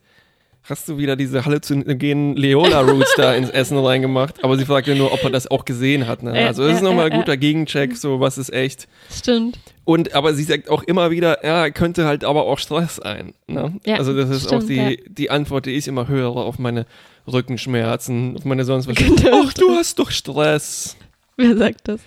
hast 0.70 0.90
du 0.90 0.98
wieder 0.98 1.16
diese 1.16 1.46
halluzinogenen 1.46 2.36
Leola-Roots 2.36 3.14
da 3.16 3.34
ins 3.34 3.50
Essen 3.50 3.78
reingemacht? 3.78 4.44
Aber 4.44 4.58
sie 4.58 4.66
fragt 4.66 4.88
ja 4.88 4.96
nur, 4.96 5.14
ob 5.14 5.24
er 5.24 5.30
das 5.30 5.50
auch 5.50 5.66
gesehen 5.66 6.08
hat. 6.08 6.24
Ne? 6.24 6.40
Ja, 6.40 6.48
Also 6.48 6.64
das 6.64 6.78
ist 6.78 6.84
ja, 6.84 6.90
nochmal 6.90 7.06
ein 7.06 7.14
ja, 7.14 7.18
guter 7.20 7.38
Gegencheck, 7.38 7.96
so 7.96 8.20
was 8.20 8.38
ist 8.38 8.52
echt. 8.54 8.88
Stimmt. 9.10 9.60
Und 9.86 10.14
aber 10.14 10.34
sie 10.34 10.44
sagt 10.44 10.70
auch 10.70 10.84
immer 10.84 11.12
wieder, 11.12 11.46
ja, 11.46 11.70
könnte 11.70 12.06
halt 12.06 12.26
aber 12.26 12.44
auch 12.44 12.60
Stress 12.60 12.98
sein. 12.98 13.34
Ne? 13.48 13.74
Ja, 13.86 13.96
also 13.96 14.14
das 14.14 14.30
ist 14.30 14.48
auch 14.48 14.62
stimmt, 14.62 14.70
die, 14.70 14.76
ja. 14.76 14.98
die 15.08 15.30
Antwort, 15.30 15.66
die 15.66 15.72
ich 15.72 15.88
immer 15.88 16.10
höre 16.10 16.36
auf 16.36 16.60
meine 16.60 16.86
Rückenschmerzen, 17.32 18.36
auf 18.38 18.44
meine 18.44 18.66
sonst 18.66 18.88
was. 18.88 18.98
Auch 18.98 19.46
Ach, 19.48 19.54
du 19.54 19.72
hast 19.72 20.00
doch 20.00 20.12
Stress. 20.12 20.98
Wer 21.38 21.56
sagt 21.56 21.88
das? 21.88 22.02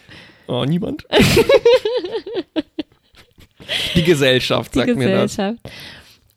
Oh, 0.51 0.65
niemand. 0.65 1.07
die 3.95 4.03
Gesellschaft 4.03 4.75
Die 4.75 4.81
sagt 4.81 4.97
mir 4.97 5.11
das. 5.13 5.31
Gesellschaft. 5.37 5.61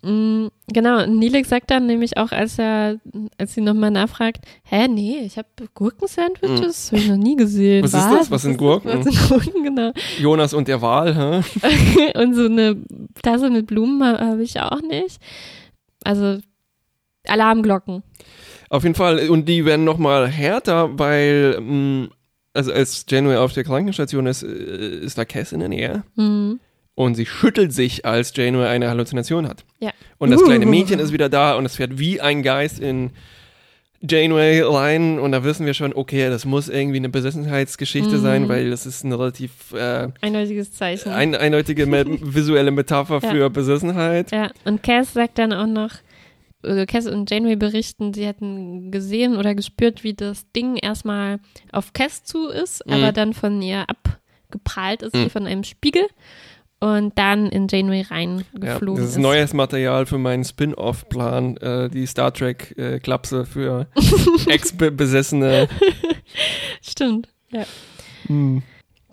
Mm, 0.03 0.47
Genau, 0.67 1.03
und 1.03 1.17
Nilix 1.17 1.49
sagt 1.49 1.71
dann 1.71 1.87
nämlich 1.87 2.17
auch, 2.17 2.31
als 2.31 2.59
er, 2.59 2.97
als 3.37 3.53
sie 3.55 3.61
nochmal 3.61 3.89
nachfragt, 3.91 4.45
hä, 4.63 4.87
nee, 4.87 5.19
ich 5.25 5.37
habe 5.37 5.47
Gurkensandwiches, 5.73 6.61
das 6.61 6.91
habe 6.91 7.01
ich 7.01 7.09
noch 7.09 7.17
nie 7.17 7.35
gesehen. 7.35 7.81
Mm. 7.81 7.83
Was 7.85 7.93
ist 7.93 8.11
das? 8.11 8.31
Was 8.31 8.41
sind 8.43 8.57
Gurken? 8.57 8.91
Was 8.93 9.03
sind 9.05 9.29
Gurken, 9.29 9.63
genau. 9.63 9.91
Jonas 10.19 10.53
und 10.53 10.67
der 10.67 10.81
Wal, 10.81 11.15
hä? 11.15 12.13
und 12.19 12.35
so 12.35 12.45
eine 12.45 12.77
Tasse 13.23 13.49
mit 13.49 13.65
Blumen 13.65 14.03
habe 14.03 14.25
hab 14.25 14.39
ich 14.39 14.59
auch 14.59 14.81
nicht. 14.81 15.19
Also 16.03 16.39
Alarmglocken. 17.27 18.03
Auf 18.69 18.83
jeden 18.83 18.95
Fall. 18.95 19.29
Und 19.29 19.47
die 19.49 19.65
werden 19.65 19.85
nochmal 19.85 20.27
härter, 20.27 20.97
weil, 20.99 21.59
mh, 21.59 22.09
also 22.53 22.71
als 22.71 23.05
Janeway 23.09 23.37
auf 23.37 23.53
der 23.53 23.63
Krankenstation 23.63 24.25
ist, 24.27 24.43
äh, 24.43 24.47
ist 24.47 25.17
da 25.17 25.25
Cass 25.25 25.51
in 25.51 25.59
der 25.59 25.69
Nähe. 25.69 26.03
Mhm. 26.15 26.59
Und 26.95 27.15
sie 27.15 27.25
schüttelt 27.25 27.73
sich, 27.73 28.05
als 28.05 28.33
Janeway 28.35 28.67
eine 28.67 28.89
Halluzination 28.89 29.47
hat. 29.47 29.65
Ja. 29.79 29.91
Und 30.19 30.29
das 30.31 30.43
kleine 30.43 30.65
Uh. 30.65 30.69
Mädchen 30.69 30.99
ist 30.99 31.11
wieder 31.11 31.27
da 31.29 31.55
und 31.55 31.65
es 31.65 31.75
fährt 31.75 31.97
wie 31.97 32.21
ein 32.21 32.43
Geist 32.43 32.79
in 32.79 33.09
Janeway 34.07 34.61
rein 34.61 35.17
und 35.17 35.31
da 35.31 35.45
wissen 35.45 35.65
wir 35.65 35.73
schon, 35.73 35.93
okay, 35.93 36.29
das 36.29 36.43
muss 36.43 36.67
irgendwie 36.67 36.97
eine 36.97 37.07
Besessenheitsgeschichte 37.07 38.17
Mhm. 38.17 38.21
sein, 38.21 38.49
weil 38.49 38.69
das 38.69 38.85
ist 38.85 39.05
ein 39.05 39.13
relativ 39.13 39.71
äh, 39.73 40.09
Eindeutiges 40.19 40.73
Zeichen. 40.73 41.09
ein, 41.13 41.35
eindeutige 41.35 41.87
visuelle 42.21 42.71
Metapher 42.71 43.21
Ja. 43.23 43.29
für 43.31 43.49
Besessenheit. 43.49 44.31
ja, 44.31 44.51
und 44.65 44.83
Cass 44.83 45.13
sagt 45.13 45.37
dann 45.37 45.53
auch 45.53 45.67
noch, 45.67 45.91
Cass 46.87 47.07
und 47.07 47.29
Janeway 47.29 47.55
berichten, 47.55 48.13
sie 48.13 48.25
hätten 48.25 48.89
gesehen 48.91 49.37
oder 49.37 49.53
gespürt, 49.55 50.03
wie 50.03 50.13
das 50.13 50.49
Ding 50.53 50.77
erstmal 50.77 51.39
auf 51.71 51.93
Cass 51.93 52.23
zu 52.23 52.47
ist, 52.49 52.85
Mhm. 52.87 52.93
aber 52.93 53.11
dann 53.11 53.33
von 53.33 53.61
ihr 53.61 53.85
abgeprallt 53.89 55.01
ist, 55.03 55.13
Mhm. 55.15 55.25
wie 55.25 55.29
von 55.29 55.45
einem 55.47 55.63
Spiegel. 55.63 56.07
Und 56.79 57.17
dann 57.17 57.47
in 57.47 57.67
Janeway 57.69 58.01
Ja, 58.01 58.07
reingeflogen 58.09 58.95
das 58.97 59.11
ist 59.11 59.15
ist. 59.17 59.21
neues 59.21 59.53
Material 59.53 60.05
für 60.05 60.17
meinen 60.17 60.43
Spin-off-Plan, 60.43 61.55
äh, 61.57 61.89
die 61.89 62.05
Star 62.05 62.33
Trek-Klapse 62.33 63.45
für 63.45 63.87
Ex-Besessene. 64.47 65.69
Stimmt. 66.81 67.29
Ja. 67.51 67.63
Hm. 68.27 68.63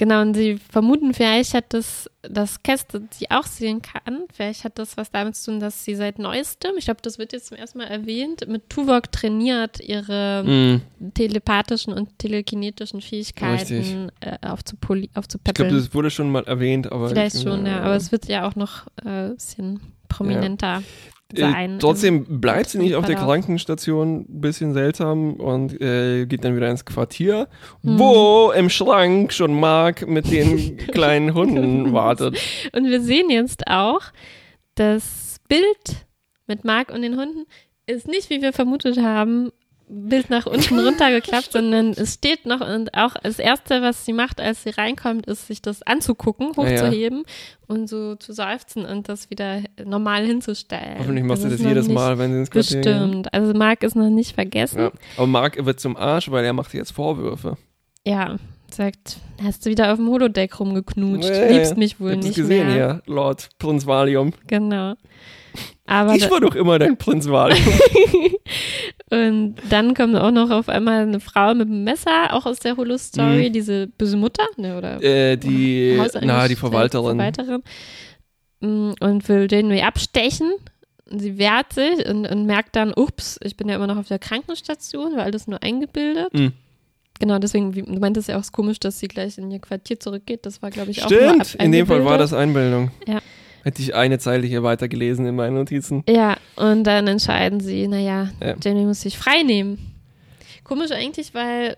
Genau, 0.00 0.22
und 0.22 0.32
sie 0.32 0.56
vermuten, 0.56 1.12
vielleicht 1.12 1.52
hat 1.52 1.74
das, 1.74 2.08
dass 2.22 2.62
Käste 2.62 3.02
sie 3.10 3.30
auch 3.30 3.44
sehen 3.44 3.82
kann. 3.82 4.20
Vielleicht 4.32 4.64
hat 4.64 4.78
das 4.78 4.96
was 4.96 5.10
damit 5.10 5.36
zu 5.36 5.50
tun, 5.50 5.60
dass 5.60 5.84
sie 5.84 5.94
seit 5.94 6.18
neuestem, 6.18 6.70
ich 6.78 6.86
glaube, 6.86 7.02
das 7.02 7.18
wird 7.18 7.34
jetzt 7.34 7.48
zum 7.48 7.58
ersten 7.58 7.76
Mal 7.76 7.84
erwähnt, 7.84 8.48
mit 8.48 8.70
Tuvok 8.70 9.12
trainiert, 9.12 9.78
ihre 9.78 10.42
Hm. 10.46 10.80
telepathischen 11.12 11.92
und 11.92 12.18
telekinetischen. 12.18 13.02
Fähigkeiten 13.02 14.10
äh, 14.20 14.38
aufzupoli- 14.40 15.10
Ich 15.14 15.54
glaube, 15.54 15.74
das 15.74 15.92
wurde 15.92 16.10
schon 16.10 16.32
mal 16.32 16.44
erwähnt, 16.44 16.90
aber. 16.90 17.10
Vielleicht 17.10 17.36
ich, 17.36 17.42
schon, 17.42 17.66
ja. 17.66 17.82
Aber 17.82 17.94
es 17.96 18.10
wird 18.10 18.24
ja 18.26 18.48
auch 18.48 18.56
noch 18.56 18.86
äh, 19.04 19.08
ein 19.26 19.34
bisschen 19.34 19.80
prominenter 20.08 20.82
sein. 21.38 21.76
Äh, 21.76 21.78
trotzdem 21.78 22.40
bleibt 22.40 22.70
sie 22.70 22.78
nicht 22.78 22.94
auf 22.94 23.06
der. 23.06 23.16
Krankenstation, 23.16 24.20
ein 24.28 24.40
bisschen 24.40 24.72
seltsam 24.72 25.34
und 25.34 25.80
äh, 25.80 26.26
geht 26.26 26.44
dann 26.44 26.56
wieder 26.56 26.70
ins 26.70 26.84
Quartier, 26.84 27.48
Hm. 27.82 27.98
wo 27.98 28.52
im 28.52 28.70
Schrank 28.70 29.32
schon 29.32 29.58
Mark 29.58 30.06
mit 30.08 30.30
den 30.30 30.76
kleinen 30.92 31.34
Hunden 31.34 31.92
wartet. 31.92 32.38
Und 32.74 32.86
wir 32.86 33.00
sehen 33.00 33.30
jetzt 33.30 33.66
auch, 33.68 34.00
das 34.74 35.36
Bild 35.48 36.06
mit 36.46 36.64
Mark 36.64 36.90
und 36.90 37.02
den 37.02 37.16
Hunden 37.18 37.44
ist 37.86 38.08
nicht, 38.08 38.30
wie 38.30 38.40
wir 38.40 38.52
vermutet 38.52 38.98
haben, 38.98 39.50
Bild 39.92 40.30
nach 40.30 40.46
unten 40.46 40.78
runtergeklappt, 40.86 41.50
sondern 41.52 41.90
es 41.90 42.14
steht 42.14 42.46
noch 42.46 42.60
und 42.60 42.94
auch 42.94 43.14
das 43.22 43.38
Erste, 43.40 43.82
was 43.82 44.04
sie 44.04 44.12
macht, 44.12 44.40
als 44.40 44.62
sie 44.62 44.70
reinkommt, 44.70 45.26
ist, 45.26 45.48
sich 45.48 45.60
das 45.60 45.82
anzugucken, 45.82 46.52
Ja, 46.56 46.62
ja. 46.64 46.82
hochzuheben 46.84 47.24
und 47.66 47.88
so 47.88 48.14
zu 48.14 48.32
seufzen 48.32 48.84
und 48.84 49.08
das 49.08 49.30
wieder 49.30 49.62
normal 49.84 50.24
hinzustellen. 50.24 50.98
Hoffentlich 50.98 51.24
macht 51.24 51.40
sie 51.42 51.48
ist 51.48 51.58
das 51.60 51.66
jedes 51.66 51.88
Mal, 51.88 52.18
wenn 52.18 52.32
sie 52.32 52.38
ins 52.38 52.50
Quartier 52.50 52.80
gehen. 52.82 53.00
Bestimmt. 53.00 53.34
Also 53.34 53.52
Mark 53.54 53.82
ist 53.82 53.96
noch 53.96 54.10
nicht 54.10 54.34
vergessen. 54.34 54.78
Ja. 54.80 54.92
Aber 55.16 55.26
Mark 55.26 55.64
wird 55.64 55.80
zum 55.80 55.96
Arsch, 55.96 56.30
weil 56.30 56.44
er 56.44 56.52
macht 56.52 56.72
jetzt 56.72 56.92
Vorwürfe. 56.92 57.56
Ja, 58.06 58.36
sagt, 58.74 59.18
hast 59.42 59.64
du 59.66 59.70
wieder 59.70 59.92
auf 59.92 59.96
dem 59.98 60.08
Holodeck 60.08 60.58
rumgeknutscht, 60.58 61.28
ja, 61.30 61.46
liebst 61.48 61.76
mich 61.76 62.00
wohl 62.00 62.16
nicht 62.16 62.34
gesehen 62.34 62.66
mehr. 62.68 62.74
hier, 62.74 63.02
Lord 63.06 63.48
Prinz 63.58 63.86
Valium. 63.86 64.32
Genau. 64.46 64.94
Aber 65.86 66.14
Ich 66.14 66.30
war 66.30 66.40
doch 66.40 66.54
immer 66.54 66.78
dein 66.78 66.96
Prinz 66.96 67.28
Valium. 67.28 67.60
Und 69.10 69.56
dann 69.68 69.94
kommt 69.94 70.14
auch 70.16 70.30
noch 70.30 70.50
auf 70.50 70.68
einmal 70.68 71.02
eine 71.02 71.18
Frau 71.20 71.52
mit 71.54 71.68
einem 71.68 71.82
Messer, 71.84 72.32
auch 72.32 72.46
aus 72.46 72.60
der 72.60 72.76
Holo-Story, 72.76 73.48
Mhm. 73.48 73.52
diese 73.52 73.86
böse 73.88 74.16
Mutter, 74.16 74.44
ne, 74.56 74.78
oder 74.78 75.02
äh, 75.02 75.36
die, 75.36 76.00
na, 76.22 76.46
die 76.46 76.54
Verwalterin. 76.56 77.16
Verwalterin. 77.16 77.62
Mm, 78.60 78.92
Und 79.00 79.28
will 79.28 79.48
Janeway 79.50 79.82
abstechen. 79.82 80.52
Und 81.10 81.18
Sie 81.18 81.38
wehrt 81.38 81.72
sich 81.72 82.06
und, 82.08 82.24
und 82.26 82.46
merkt 82.46 82.76
dann, 82.76 82.92
ups, 82.94 83.40
ich 83.42 83.56
bin 83.56 83.68
ja 83.68 83.74
immer 83.74 83.88
noch 83.88 83.96
auf 83.96 84.06
der 84.06 84.20
Krankenstation, 84.20 85.16
war 85.16 85.24
alles 85.24 85.48
nur 85.48 85.60
eingebildet. 85.60 86.32
Mhm. 86.32 86.52
Genau, 87.20 87.38
deswegen, 87.38 87.74
wie, 87.74 87.82
du 87.82 88.00
meintest 88.00 88.28
ja 88.28 88.36
auch, 88.36 88.40
es 88.40 88.46
ist 88.46 88.52
komisch, 88.52 88.80
dass 88.80 88.98
sie 88.98 89.06
gleich 89.06 89.38
in 89.38 89.50
ihr 89.50 89.60
Quartier 89.60 90.00
zurückgeht. 90.00 90.46
Das 90.46 90.62
war, 90.62 90.70
glaube 90.70 90.90
ich, 90.90 91.04
auch 91.04 91.10
nur 91.10 91.44
Stimmt, 91.44 91.54
in 91.56 91.70
dem 91.70 91.86
Fall 91.86 92.04
war 92.04 92.18
das 92.18 92.32
Einbildung. 92.32 92.90
Ja. 93.06 93.20
Hätte 93.62 93.82
ich 93.82 93.94
eine 93.94 94.18
Zeile 94.18 94.46
hier 94.46 94.62
weiter 94.62 94.88
gelesen 94.88 95.26
in 95.26 95.36
meinen 95.36 95.54
Notizen. 95.54 96.02
Ja, 96.08 96.38
und 96.56 96.84
dann 96.84 97.06
entscheiden 97.06 97.60
sie, 97.60 97.86
naja, 97.86 98.30
Ja. 98.42 98.54
Jamie 98.62 98.86
muss 98.86 99.02
sich 99.02 99.18
frei 99.18 99.42
nehmen. 99.42 99.94
Komisch 100.64 100.90
eigentlich, 100.92 101.34
weil 101.34 101.76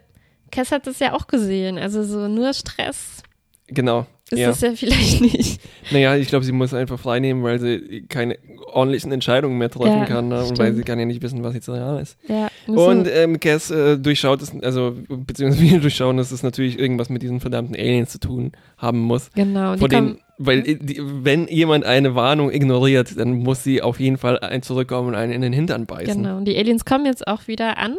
Cass 0.53 0.71
hat 0.71 0.87
das 0.87 1.01
ja 1.01 1.13
auch 1.13 1.27
gesehen. 1.27 1.77
Also 1.79 2.05
so 2.05 2.29
nur 2.29 2.53
Stress 2.55 3.23
Genau. 3.67 4.07
Ist 4.33 4.41
ja. 4.41 4.51
es 4.51 4.61
ja 4.61 4.73
vielleicht 4.75 5.21
nicht. 5.21 5.61
Naja, 5.91 6.17
ich 6.17 6.29
glaube, 6.29 6.45
sie 6.45 6.53
muss 6.53 6.75
einfach 6.75 6.99
frei 6.99 7.21
nehmen, 7.21 7.43
weil 7.43 7.59
sie 7.59 8.05
keine 8.09 8.39
ordentlichen 8.73 9.13
Entscheidungen 9.13 9.59
mehr 9.59 9.71
treffen 9.71 10.01
Ja, 10.01 10.05
kann. 10.07 10.29
Ne? 10.29 10.39
Und 10.39 10.45
stimmt. 10.47 10.59
weil 10.59 10.75
sie 10.75 10.83
kann 10.83 10.99
ja 10.99 11.05
nicht 11.05 11.23
wissen, 11.23 11.43
was 11.43 11.55
jetzt 11.55 11.69
real 11.69 12.01
ist. 12.01 12.17
Ja, 12.27 12.49
Und 12.67 13.09
ähm, 13.13 13.39
Cass 13.39 13.71
äh, 13.71 13.99
durchschaut 13.99 14.43
es, 14.43 14.53
also 14.63 14.95
beziehungsweise 15.09 15.63
wir 15.71 15.81
durchschauen, 15.81 16.17
dass 16.17 16.33
es 16.33 16.43
natürlich 16.43 16.79
irgendwas 16.79 17.09
mit 17.11 17.23
diesen 17.23 17.41
verdammten 17.41 17.77
Aliens 17.77 18.11
zu 18.11 18.19
tun 18.21 18.53
haben 18.79 19.01
muss. 19.01 19.31
genau, 19.35 19.77
kommen, 19.77 19.89
denen, 19.91 20.19
weil 20.39 20.61
äh, 20.69 20.77
die, 20.77 21.01
wenn 21.01 21.47
jemand 21.49 21.85
eine 21.85 22.15
Warnung 22.15 22.51
ignoriert, 22.51 23.19
dann 23.19 23.33
muss 23.35 23.63
sie 23.63 23.83
auf 23.83 24.01
jeden 24.01 24.17
Fall 24.17 24.39
ein 24.41 24.63
zurückkommen 24.63 25.09
und 25.09 25.15
einen 25.15 25.33
in 25.33 25.43
den 25.43 25.53
Hintern 25.53 25.87
beißen. 25.87 26.23
genau, 26.23 26.37
und 26.39 26.47
die 26.47 26.57
Aliens 26.57 26.85
kommen 26.85 27.07
jetzt 27.07 27.27
auch 27.27 27.47
wieder 27.47 27.79
an 27.79 27.97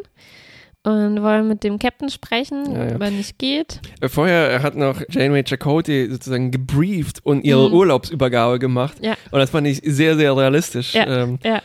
und 0.83 1.21
wollen 1.23 1.47
mit 1.47 1.63
dem 1.63 1.79
Captain 1.79 2.09
sprechen, 2.09 2.73
Ja, 2.75 2.85
ja. 2.89 2.95
aber 2.95 3.09
nicht 3.09 3.39
geht. 3.39 3.79
Äh, 4.01 4.09
Vorher 4.09 4.61
hat 4.61 4.75
noch 4.75 5.01
Janeway 5.09 5.43
Chakotay 5.43 6.09
sozusagen 6.09 6.51
gebrieft 6.51 7.19
und 7.25 7.43
ihre 7.45 7.69
Mhm. 7.69 7.73
Urlaubsübergabe 7.75 8.59
gemacht. 8.59 8.97
Ja. 9.01 9.13
Und 9.31 9.39
das 9.39 9.49
fand 9.49 9.65
ich 9.67 9.81
sehr, 9.85 10.17
sehr 10.17 10.35
realistisch. 10.35 10.93
Ja, 10.93 11.05
Ähm, 11.23 11.39
ja. 11.43 11.61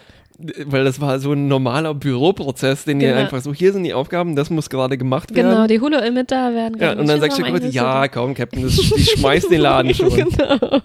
Weil 0.66 0.84
das 0.84 1.00
war 1.00 1.18
so 1.18 1.32
ein 1.32 1.48
normaler 1.48 1.94
Büroprozess, 1.94 2.84
den 2.84 3.00
ihr 3.00 3.08
Genau. 3.08 3.20
einfach 3.22 3.40
so, 3.40 3.52
hier 3.52 3.72
sind 3.72 3.82
die 3.82 3.92
Aufgaben, 3.92 4.36
das 4.36 4.50
muss 4.50 4.70
gerade 4.70 4.96
gemacht 4.96 5.34
werden. 5.34 5.50
Genau, 5.50 5.66
die 5.66 5.80
Holo-Emitter 5.80 6.54
werden 6.54 6.78
Ja, 6.80 6.92
und 6.92 7.08
dann 7.08 7.20
sagt 7.20 7.36
Chakotay, 7.36 7.70
ja, 7.70 8.06
komm, 8.06 8.34
Captain, 8.34 8.62
das, 8.62 8.78
ich 8.78 9.10
schmeiß 9.18 9.48
den 9.48 9.62
Laden 9.62 9.92
schon. 9.94 10.10
genau. 10.14 10.80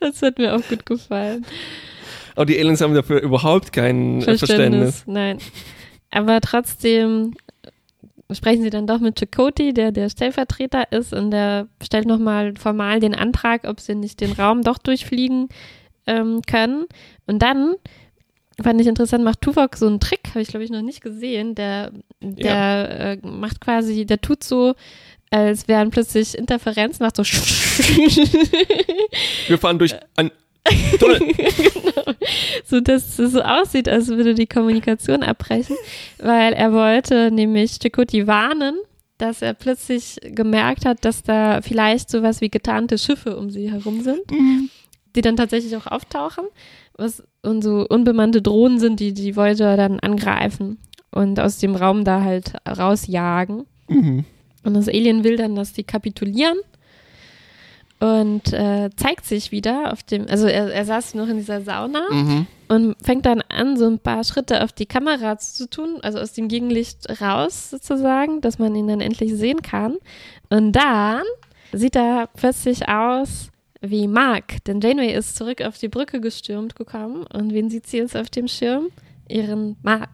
Das 0.00 0.20
hat 0.20 0.38
mir 0.38 0.52
auch 0.56 0.62
gut 0.68 0.84
gefallen. 0.84 1.46
Aber 2.34 2.46
die 2.46 2.58
Aliens 2.58 2.80
haben 2.80 2.92
dafür 2.94 3.20
überhaupt 3.20 3.72
kein 3.72 4.20
äh, 4.22 4.36
Verständnis. 4.36 5.04
Nein. 5.06 5.38
Aber 6.14 6.40
trotzdem 6.40 7.34
sprechen 8.32 8.62
sie 8.62 8.70
dann 8.70 8.86
doch 8.86 9.00
mit 9.00 9.18
Chakoti, 9.18 9.74
der 9.74 9.90
der 9.90 10.08
Stellvertreter 10.08 10.92
ist, 10.92 11.12
und 11.12 11.32
der 11.32 11.66
stellt 11.82 12.06
nochmal 12.06 12.54
formal 12.56 13.00
den 13.00 13.16
Antrag, 13.16 13.64
ob 13.64 13.80
sie 13.80 13.96
nicht 13.96 14.20
den 14.20 14.30
Raum 14.32 14.62
doch 14.62 14.78
durchfliegen 14.78 15.48
ähm, 16.06 16.40
können. 16.46 16.84
Und 17.26 17.42
dann 17.42 17.74
fand 18.62 18.80
ich 18.80 18.86
interessant, 18.86 19.24
macht 19.24 19.40
Tuvok 19.40 19.74
so 19.76 19.88
einen 19.88 19.98
Trick, 19.98 20.20
habe 20.30 20.40
ich 20.40 20.46
glaube 20.48 20.64
ich 20.64 20.70
noch 20.70 20.82
nicht 20.82 21.00
gesehen. 21.00 21.56
Der, 21.56 21.90
der 22.20 23.00
äh, 23.00 23.16
macht 23.26 23.60
quasi, 23.60 24.06
der 24.06 24.20
tut 24.20 24.44
so, 24.44 24.74
als 25.30 25.66
wären 25.66 25.90
plötzlich 25.90 26.38
Interferenzen, 26.38 27.04
macht 27.04 27.16
so 27.16 27.24
Wir 29.48 29.58
fahren 29.58 29.80
durch 29.80 29.96
ein 30.14 30.30
Tunnel. 31.00 31.20
so 32.64 32.80
dass 32.80 33.18
es 33.18 33.32
so 33.32 33.42
aussieht, 33.42 33.88
als 33.88 34.08
würde 34.08 34.34
die 34.34 34.46
Kommunikation 34.46 35.22
abbrechen, 35.22 35.76
weil 36.18 36.52
er 36.52 36.72
wollte 36.72 37.30
nämlich 37.30 37.78
Chakoti 37.82 38.26
warnen, 38.26 38.76
dass 39.18 39.42
er 39.42 39.54
plötzlich 39.54 40.18
gemerkt 40.22 40.84
hat, 40.86 41.04
dass 41.04 41.22
da 41.22 41.60
vielleicht 41.62 42.10
sowas 42.10 42.40
wie 42.40 42.50
getarnte 42.50 42.98
Schiffe 42.98 43.36
um 43.36 43.50
sie 43.50 43.70
herum 43.70 44.02
sind, 44.02 44.22
die 45.14 45.20
dann 45.20 45.36
tatsächlich 45.36 45.76
auch 45.76 45.86
auftauchen 45.86 46.44
was, 46.96 47.22
und 47.42 47.62
so 47.62 47.86
unbemannte 47.88 48.42
Drohnen 48.42 48.78
sind, 48.78 49.00
die 49.00 49.12
die 49.12 49.36
Voyager 49.36 49.76
dann 49.76 50.00
angreifen 50.00 50.78
und 51.10 51.40
aus 51.40 51.58
dem 51.58 51.74
Raum 51.74 52.04
da 52.04 52.22
halt 52.22 52.54
rausjagen. 52.66 53.64
Mhm. 53.88 54.24
Und 54.64 54.74
das 54.74 54.88
Alien 54.88 55.24
will 55.24 55.36
dann, 55.36 55.54
dass 55.54 55.72
die 55.72 55.84
kapitulieren 55.84 56.56
und 58.04 58.52
äh, 58.52 58.90
zeigt 58.96 59.24
sich 59.24 59.50
wieder 59.50 59.90
auf 59.92 60.02
dem, 60.02 60.26
also 60.28 60.46
er, 60.46 60.70
er 60.70 60.84
saß 60.84 61.14
noch 61.14 61.26
in 61.26 61.38
dieser 61.38 61.62
Sauna 61.62 62.02
Mhm. 62.10 62.46
und 62.68 62.96
fängt 63.02 63.24
dann 63.24 63.40
an, 63.48 63.78
so 63.78 63.86
ein 63.86 63.98
paar 63.98 64.24
Schritte 64.24 64.62
auf 64.62 64.72
die 64.72 64.84
Kamera 64.84 65.38
zu 65.38 65.70
tun, 65.70 66.00
also 66.02 66.18
aus 66.18 66.34
dem 66.34 66.48
Gegenlicht 66.48 67.20
raus 67.22 67.70
sozusagen, 67.70 68.42
dass 68.42 68.58
man 68.58 68.74
ihn 68.74 68.88
dann 68.88 69.00
endlich 69.00 69.34
sehen 69.34 69.62
kann. 69.62 69.96
Und 70.50 70.72
dann 70.72 71.22
sieht 71.72 71.96
er 71.96 72.28
plötzlich 72.36 72.88
aus 72.90 73.48
wie 73.80 74.06
Mark, 74.06 74.62
denn 74.66 74.82
Janeway 74.82 75.14
ist 75.14 75.36
zurück 75.36 75.62
auf 75.62 75.78
die 75.78 75.88
Brücke 75.88 76.20
gestürmt 76.20 76.76
gekommen 76.76 77.24
und 77.32 77.54
wen 77.54 77.70
sieht 77.70 77.86
sie 77.86 77.98
jetzt 77.98 78.16
auf 78.16 78.28
dem 78.28 78.48
Schirm? 78.48 78.88
Ihren 79.28 79.76
Mark. 79.82 80.10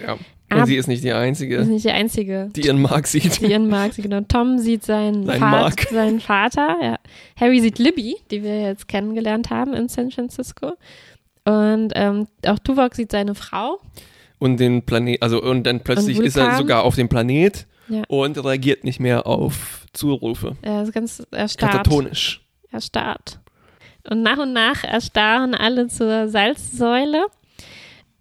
Ja. 0.00 0.16
Und 0.60 0.66
sie 0.66 0.76
ist 0.76 0.86
nicht 0.88 1.02
die 1.04 1.08
Das 1.08 1.16
ist 1.18 1.22
Einzige, 1.22 1.64
nicht 1.64 1.84
die 1.84 1.90
einzige. 1.90 2.48
die 2.54 2.60
ihren 2.62 2.80
Mark 2.82 3.06
sieht. 3.06 3.40
Die 3.40 3.46
ihren 3.50 3.68
Mark 3.68 3.92
sieht, 3.92 4.04
genau. 4.04 4.20
Tom 4.28 4.58
sieht 4.58 4.84
seinen, 4.84 5.26
Seinen 5.26 5.40
Vat- 5.40 5.50
Mark. 5.50 5.80
seinen 5.90 6.20
Vater, 6.20 6.76
ja. 6.82 6.96
Harry 7.40 7.60
sieht 7.60 7.78
Libby, 7.78 8.16
die 8.30 8.42
wir 8.42 8.60
jetzt 8.62 8.88
kennengelernt 8.88 9.50
haben 9.50 9.74
in 9.74 9.88
San 9.88 10.10
Francisco. 10.10 10.72
Und 11.44 11.92
ähm, 11.94 12.28
auch 12.46 12.58
Tuvok 12.58 12.94
sieht 12.94 13.10
seine 13.12 13.34
Frau. 13.34 13.80
Und 14.38 14.58
den 14.58 14.82
Planet, 14.82 15.22
also 15.22 15.40
und 15.42 15.64
dann 15.64 15.80
plötzlich 15.80 16.18
Und 16.18 16.24
ist 16.24 16.36
er 16.36 16.56
sogar 16.56 16.82
auf 16.84 16.94
dem 16.96 17.08
Planet 17.08 17.66
Ja. 17.88 18.02
und 18.08 18.42
reagiert 18.44 18.84
nicht 18.84 18.98
mehr 19.00 19.26
auf 19.26 19.86
Zurufe. 19.92 20.56
Er 20.62 20.82
ist 20.82 20.92
ganz 20.92 21.22
erstarrt. 21.30 21.72
Katatonisch. 21.72 22.40
Erstarrt. 22.70 23.38
Und 24.08 24.22
nach 24.22 24.38
und 24.38 24.52
nach 24.52 24.82
erstarren 24.84 25.54
alle 25.54 25.86
zur 25.88 26.28
Salzsäule. 26.28 27.26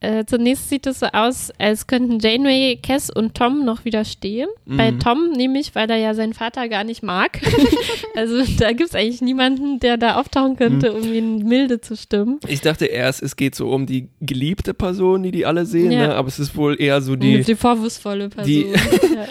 Äh, 0.04 0.26
zunächst 0.26 0.68
sieht 0.70 0.88
es 0.88 1.00
so 1.00 1.06
aus, 1.14 1.52
als 1.60 1.86
könnten 1.86 2.18
Janeway, 2.20 2.76
Cass 2.82 3.12
und 3.12 3.36
Tom 3.36 3.64
noch 3.64 3.86
widerstehen. 3.86 4.50
Mhm. 4.66 4.78
Bei 4.78 4.92
Tom 4.92 5.32
nämlich, 5.38 5.76
weil 5.76 5.90
er 5.92 5.98
ja 5.98 6.16
seinen 6.16 6.34
Vater 6.34 6.68
gar 6.70 6.84
nicht 6.84 7.04
mag. 7.04 7.40
also 8.16 8.42
da 8.58 8.70
gibt 8.72 8.90
es 8.90 8.96
eigentlich 8.96 9.22
niemanden, 9.22 9.80
der 9.80 9.98
da 9.98 10.16
auftauchen 10.20 10.56
könnte, 10.56 10.92
Mhm. 10.92 10.98
um 10.98 11.14
ihn 11.14 11.38
milde 11.48 11.82
zu 11.82 11.96
stimmen. 11.96 12.40
Ich 12.48 12.62
dachte 12.62 12.86
erst, 12.88 13.22
es 13.22 13.36
geht 13.36 13.54
so 13.54 13.70
um 13.70 13.86
die 13.86 14.08
geliebte 14.22 14.74
Person, 14.74 15.22
die 15.24 15.30
die 15.32 15.46
alle 15.46 15.66
sehen, 15.68 15.92
Ja. 15.92 16.08
ne? 16.08 16.16
aber 16.16 16.28
es 16.30 16.40
ist 16.40 16.56
wohl 16.58 16.82
eher 16.82 17.00
so 17.02 17.16
Die, 17.16 17.44
die, 17.44 17.56
vorwurfsvolle 17.56 18.30
Person. 18.30 18.46
die- 18.52 18.74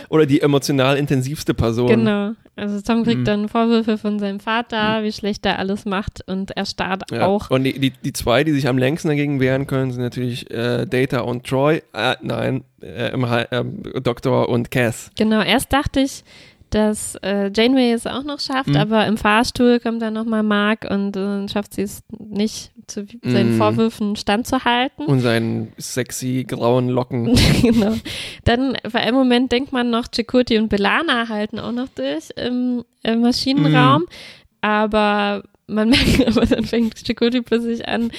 oder 0.09 0.25
die 0.25 0.41
emotional 0.41 0.97
intensivste 0.97 1.53
Person. 1.53 1.89
Genau. 1.89 2.33
Also 2.57 2.81
Tom 2.83 3.05
kriegt 3.05 3.21
Mhm. 3.21 3.25
dann 3.25 3.49
Vorwürfe 3.49 3.97
von 3.97 4.19
seinem 4.19 4.39
Vater, 4.39 5.03
wie 5.03 5.13
schlecht 5.13 5.47
er 5.47 5.59
alles 5.59 5.87
macht 5.87 6.21
und 6.27 6.51
er 6.51 6.67
starrt 6.67 7.11
Ja. 7.11 7.27
auch. 7.27 7.51
Und 7.51 7.65
die, 7.65 7.79
die, 7.79 7.91
die 7.91 8.13
zwei, 8.13 8.45
die 8.45 8.53
sich 8.53 8.69
am 8.69 8.77
längsten 8.77 9.09
dagegen 9.09 9.41
wehren 9.41 9.67
können, 9.67 9.91
sind 9.93 10.03
natürlich 10.03 10.51
äh, 10.61 10.87
Data 10.87 11.21
und 11.21 11.45
Troy. 11.47 11.83
Äh, 11.93 12.17
nein, 12.23 12.65
äh, 12.83 13.13
ähm, 13.51 13.83
Doktor 14.03 14.49
und 14.49 14.71
Cass. 14.71 15.11
Genau, 15.17 15.41
erst 15.43 15.73
dachte 15.73 16.01
ich, 16.01 16.23
dass 16.71 17.17
äh, 17.23 17.51
Janeway 17.53 17.91
es 17.93 18.07
auch 18.07 18.23
noch 18.23 18.39
schafft, 18.39 18.69
Mhm. 18.69 18.77
aber 18.77 19.05
im 19.07 19.17
Fahrstuhl 19.17 19.81
kommt 19.81 20.01
dann 20.03 20.15
nochmal 20.15 20.45
Mark 20.45 20.87
und 20.89 21.13
dann 21.13 21.49
schafft 21.49 21.75
sie 21.75 21.83
es 21.83 22.03
nicht, 22.17 22.71
zu 22.87 23.07
seinen 23.25 23.55
Mhm. 23.55 23.59
Vorwürfen 23.59 24.15
standzuhalten. 24.15 25.07
Und 25.07 25.19
seinen 25.21 25.73
sexy 25.79 26.45
grauen 26.47 26.89
Locken. 26.89 27.35
genau. 27.63 27.95
Dann 28.45 28.77
für 28.89 28.99
einen 28.99 29.17
Moment 29.17 29.51
denkt 29.51 29.73
man 29.73 29.91
noch, 29.91 30.07
Chakoti 30.15 30.59
und 30.59 30.69
Belana 30.69 31.29
halten 31.29 31.59
auch 31.59 31.73
noch 31.73 31.89
durch 31.89 32.31
im, 32.37 32.85
im 33.03 33.21
Maschinenraum, 33.21 34.03
Mhm. 34.03 34.09
aber 34.61 35.43
man 35.71 35.91
merkt, 35.91 36.27
aber 36.27 36.47
dann 36.47 36.65
fängt 36.65 37.07
Chakoti 37.07 37.41
plötzlich 37.43 37.87
an, 37.89 38.11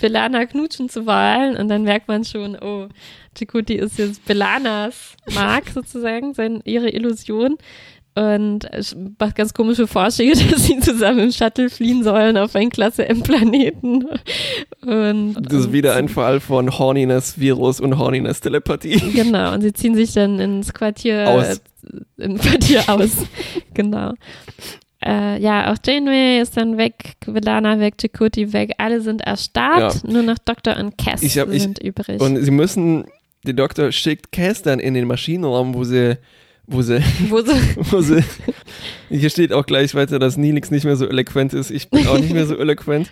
Belana 0.00 0.46
knutschen 0.46 0.88
zu 0.88 1.06
wollen 1.06 1.56
und 1.56 1.68
dann 1.68 1.82
merkt 1.82 2.08
man 2.08 2.24
schon, 2.24 2.56
oh, 2.60 2.88
Chakoti 3.36 3.74
ist 3.74 3.98
jetzt 3.98 4.24
Belanas 4.24 5.16
Mark 5.34 5.68
sozusagen, 5.68 6.34
sein, 6.34 6.60
ihre 6.64 6.90
Illusion. 6.90 7.56
Und 8.16 8.64
es 8.70 8.94
macht 9.18 9.34
ganz 9.34 9.54
komische 9.54 9.88
Vorschläge, 9.88 10.36
dass 10.50 10.66
sie 10.66 10.78
zusammen 10.78 11.18
im 11.18 11.32
Shuttle 11.32 11.68
fliehen 11.68 12.04
sollen 12.04 12.36
auf 12.36 12.54
einen 12.54 12.70
Klasse 12.70 13.08
M-Planeten. 13.08 14.06
Und 14.82 15.34
Das 15.40 15.52
ist 15.52 15.72
wieder 15.72 15.96
ein 15.96 16.08
Fall 16.08 16.38
von 16.38 16.78
Horniness-Virus 16.78 17.80
und 17.80 17.98
Horniness-Telepathie. 17.98 19.00
Genau, 19.14 19.52
und 19.52 19.62
sie 19.62 19.72
ziehen 19.72 19.96
sich 19.96 20.12
dann 20.12 20.38
ins 20.38 20.72
Quartier 20.72 21.28
Aus. 21.28 21.44
Äh, 21.48 21.58
im 22.16 22.38
Quartier 22.38 22.88
aus. 22.88 23.10
genau. 23.74 24.14
Äh, 25.04 25.38
ja, 25.40 25.70
auch 25.72 25.76
Janeway 25.84 26.40
ist 26.40 26.56
dann 26.56 26.78
weg, 26.78 27.16
Velana 27.26 27.78
weg, 27.78 27.94
Chakoti 28.00 28.52
weg, 28.54 28.72
alle 28.78 29.00
sind 29.02 29.20
erstarrt, 29.20 30.02
nur 30.08 30.22
noch 30.22 30.38
Dr. 30.44 30.78
und 30.78 30.96
Cass 30.96 31.22
Ich 31.22 31.38
hab- 31.38 31.50
ich- 31.52 31.62
sind 31.62 31.78
übrig. 31.78 32.20
Und 32.20 32.42
sie 32.42 32.50
müssen, 32.50 33.04
der 33.46 33.52
Doktor 33.54 33.92
schickt 33.92 34.32
Cass 34.32 34.62
dann 34.62 34.78
in 34.80 34.94
den 34.94 35.06
Maschinenraum, 35.06 35.74
wo 35.74 35.84
sie, 35.84 36.16
wo 36.66 36.80
sie, 36.80 37.00
Wo 37.28 37.42
sie, 37.42 37.52
wo 37.90 38.00
sie, 38.00 38.24
hier 39.10 39.28
steht 39.28 39.52
auch 39.52 39.66
gleich 39.66 39.94
weiter, 39.94 40.18
dass 40.18 40.38
Nilix 40.38 40.70
nicht 40.70 40.84
mehr 40.84 40.96
so 40.96 41.06
eloquent 41.06 41.52
ist. 41.52 41.70
Ich 41.70 41.90
bin 41.90 42.06
auch 42.06 42.18
nicht 42.18 42.32
mehr 42.32 42.46
so 42.46 42.56
eloquent. 42.56 43.10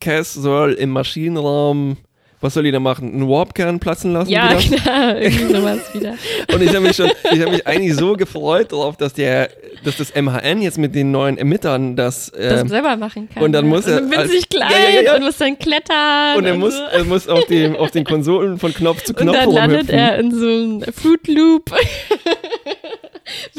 Cass 0.00 0.34
soll 0.34 0.72
im 0.72 0.90
Maschinenraum, 0.90 1.98
was 2.42 2.54
soll 2.54 2.64
die 2.64 2.70
da 2.72 2.80
machen? 2.80 3.12
Einen 3.14 3.28
Warpkern 3.28 3.80
platzen 3.80 4.12
lassen? 4.12 4.30
ja, 4.30 4.50
wieder? 4.60 4.76
klar, 4.76 5.16
irgendwie 5.20 5.54
sowas 5.54 5.78
wieder. 5.94 6.14
Und 6.54 6.62
ich 6.62 6.68
habe 6.68 6.80
mich 6.80 6.96
schon, 6.96 7.10
ich 7.32 7.40
habe 7.40 7.52
mich 7.52 7.66
eigentlich 7.66 7.94
so 7.94 8.12
gefreut 8.14 8.72
darauf, 8.72 8.96
dass 8.96 9.14
der, 9.14 9.48
dass 9.84 9.96
das 9.96 10.12
MHN 10.14 10.60
jetzt 10.60 10.76
mit 10.76 10.94
den 10.94 11.10
neuen 11.10 11.38
Emittern 11.38 11.96
das, 11.96 12.30
Das 12.36 12.60
ähm, 12.62 12.68
selber 12.68 12.96
machen 12.96 13.28
kann. 13.32 13.42
und 13.42 13.52
dann 13.52 13.64
ja. 13.66 13.70
muss 13.70 13.86
er 13.86 14.02
und 14.02 14.14
als- 14.16 14.30
winzig 14.30 14.48
klein 14.50 14.70
Ja, 14.96 15.00
ja, 15.02 15.14
und 15.16 15.22
muss 15.22 15.38
dann 15.38 15.58
klettern. 15.58 16.36
und 16.36 16.44
er 16.44 16.54
muss, 16.56 16.76
so. 16.76 16.82
er 16.82 17.04
muss 17.04 17.28
auf, 17.28 17.44
dem, 17.46 17.76
auf 17.76 17.90
den 17.90 18.04
Konsolen 18.04 18.58
von 18.58 18.74
Knopf 18.74 19.02
zu 19.04 19.12
Und 19.16 19.20
Knopf 19.22 19.36
dann 19.36 19.50
landet 19.52 19.88
er 19.90 20.18
in 20.18 20.30
so 20.32 20.46
einem 20.46 20.82
Fruit 20.92 21.26
Loop. 21.28 21.70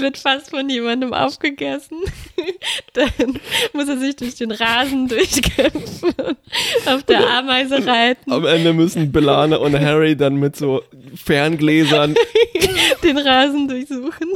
Wird 0.03 0.17
fast 0.17 0.49
von 0.49 0.69
jemandem 0.69 1.13
aufgegessen. 1.13 1.97
dann 2.93 3.39
muss 3.71 3.87
er 3.87 3.97
sich 3.97 4.17
durch 4.17 4.35
den 4.35 4.51
Rasen 4.51 5.07
durchkämpfen. 5.07 6.13
auf 6.85 7.03
der 7.03 7.25
Ameise 7.29 7.87
reiten. 7.87 8.29
Am 8.33 8.45
Ende 8.45 8.73
müssen 8.73 9.13
Belana 9.13 9.55
und 9.55 9.79
Harry 9.79 10.17
dann 10.17 10.35
mit 10.35 10.57
so 10.57 10.83
Ferngläsern. 11.15 12.15
den 13.03 13.17
Rasen 13.17 13.69
durchsuchen. 13.69 14.33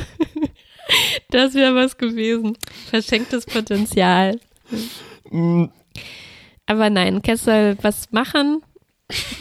Das 1.32 1.54
wäre 1.54 1.76
was 1.76 1.98
gewesen. 1.98 2.58
Verschenktes 2.90 3.46
Potenzial. 3.46 4.40
mm, 5.30 5.66
Aber 6.66 6.90
nein, 6.90 7.22
Kessel 7.22 7.78
was 7.82 8.14
machen. 8.14 8.62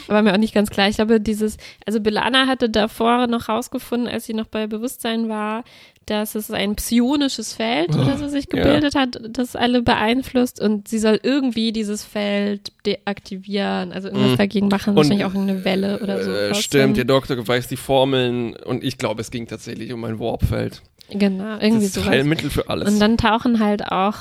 War 0.07 0.22
mir 0.22 0.33
auch 0.33 0.38
nicht 0.38 0.55
ganz 0.55 0.70
klar. 0.70 0.88
Ich 0.88 0.96
glaube, 0.96 1.20
dieses, 1.20 1.57
also 1.87 2.00
Belana 2.00 2.46
hatte 2.46 2.70
davor 2.70 3.27
noch 3.27 3.48
rausgefunden, 3.48 4.09
als 4.09 4.27
sie 4.27 4.35
noch 4.35 4.46
bei 4.46 4.66
Bewusstsein 4.68 5.29
war, 5.29 5.64
dass 6.07 6.35
es 6.37 6.51
ein 6.53 6.77
psionisches 6.77 7.53
Feld 7.53 7.95
oder 7.97 8.16
so 8.16 8.29
sich 8.29 8.47
ja. 8.53 8.62
gebildet 8.62 8.95
hat, 8.95 9.19
das 9.29 9.57
alle 9.57 9.83
beeinflusst 9.83 10.61
und 10.61 10.87
sie 10.88 10.99
soll 11.01 11.19
irgendwie 11.23 11.73
dieses 11.73 12.05
Feld 12.05 12.73
deaktivieren, 12.87 13.92
also 13.92 14.09
irgendwas 14.09 14.33
Mhm. 14.33 14.37
dagegen 14.37 14.69
machen, 14.69 14.90
Und, 14.90 14.97
wahrscheinlich 14.97 15.25
auch 15.25 15.35
irgendeine 15.35 15.64
Welle 15.64 16.01
oder 16.01 16.23
so. 16.23 16.31
äh, 16.31 16.55
stimmt, 16.55 16.97
der 16.97 17.05
Doktor 17.07 17.37
weiß 17.47 17.66
die 17.69 17.77
Formeln 17.77 18.55
und 18.57 18.85
ich 18.85 18.99
glaube, 18.99 19.21
es 19.21 19.31
ging 19.31 19.47
tatsächlich 19.49 19.92
um 19.92 20.05
ein 20.05 20.19
Warpfeld. 20.21 20.81
Genau, 21.11 21.55
Das 21.57 21.62
irgendwie 21.62 21.87
ist 21.87 21.95
sowas. 21.95 22.09
Heilmittel 22.09 22.51
für 22.51 22.69
alles. 22.69 22.88
Und 22.92 23.01
dann 23.01 23.16
tauchen 23.16 23.59
halt 23.61 23.87
auch 23.87 24.19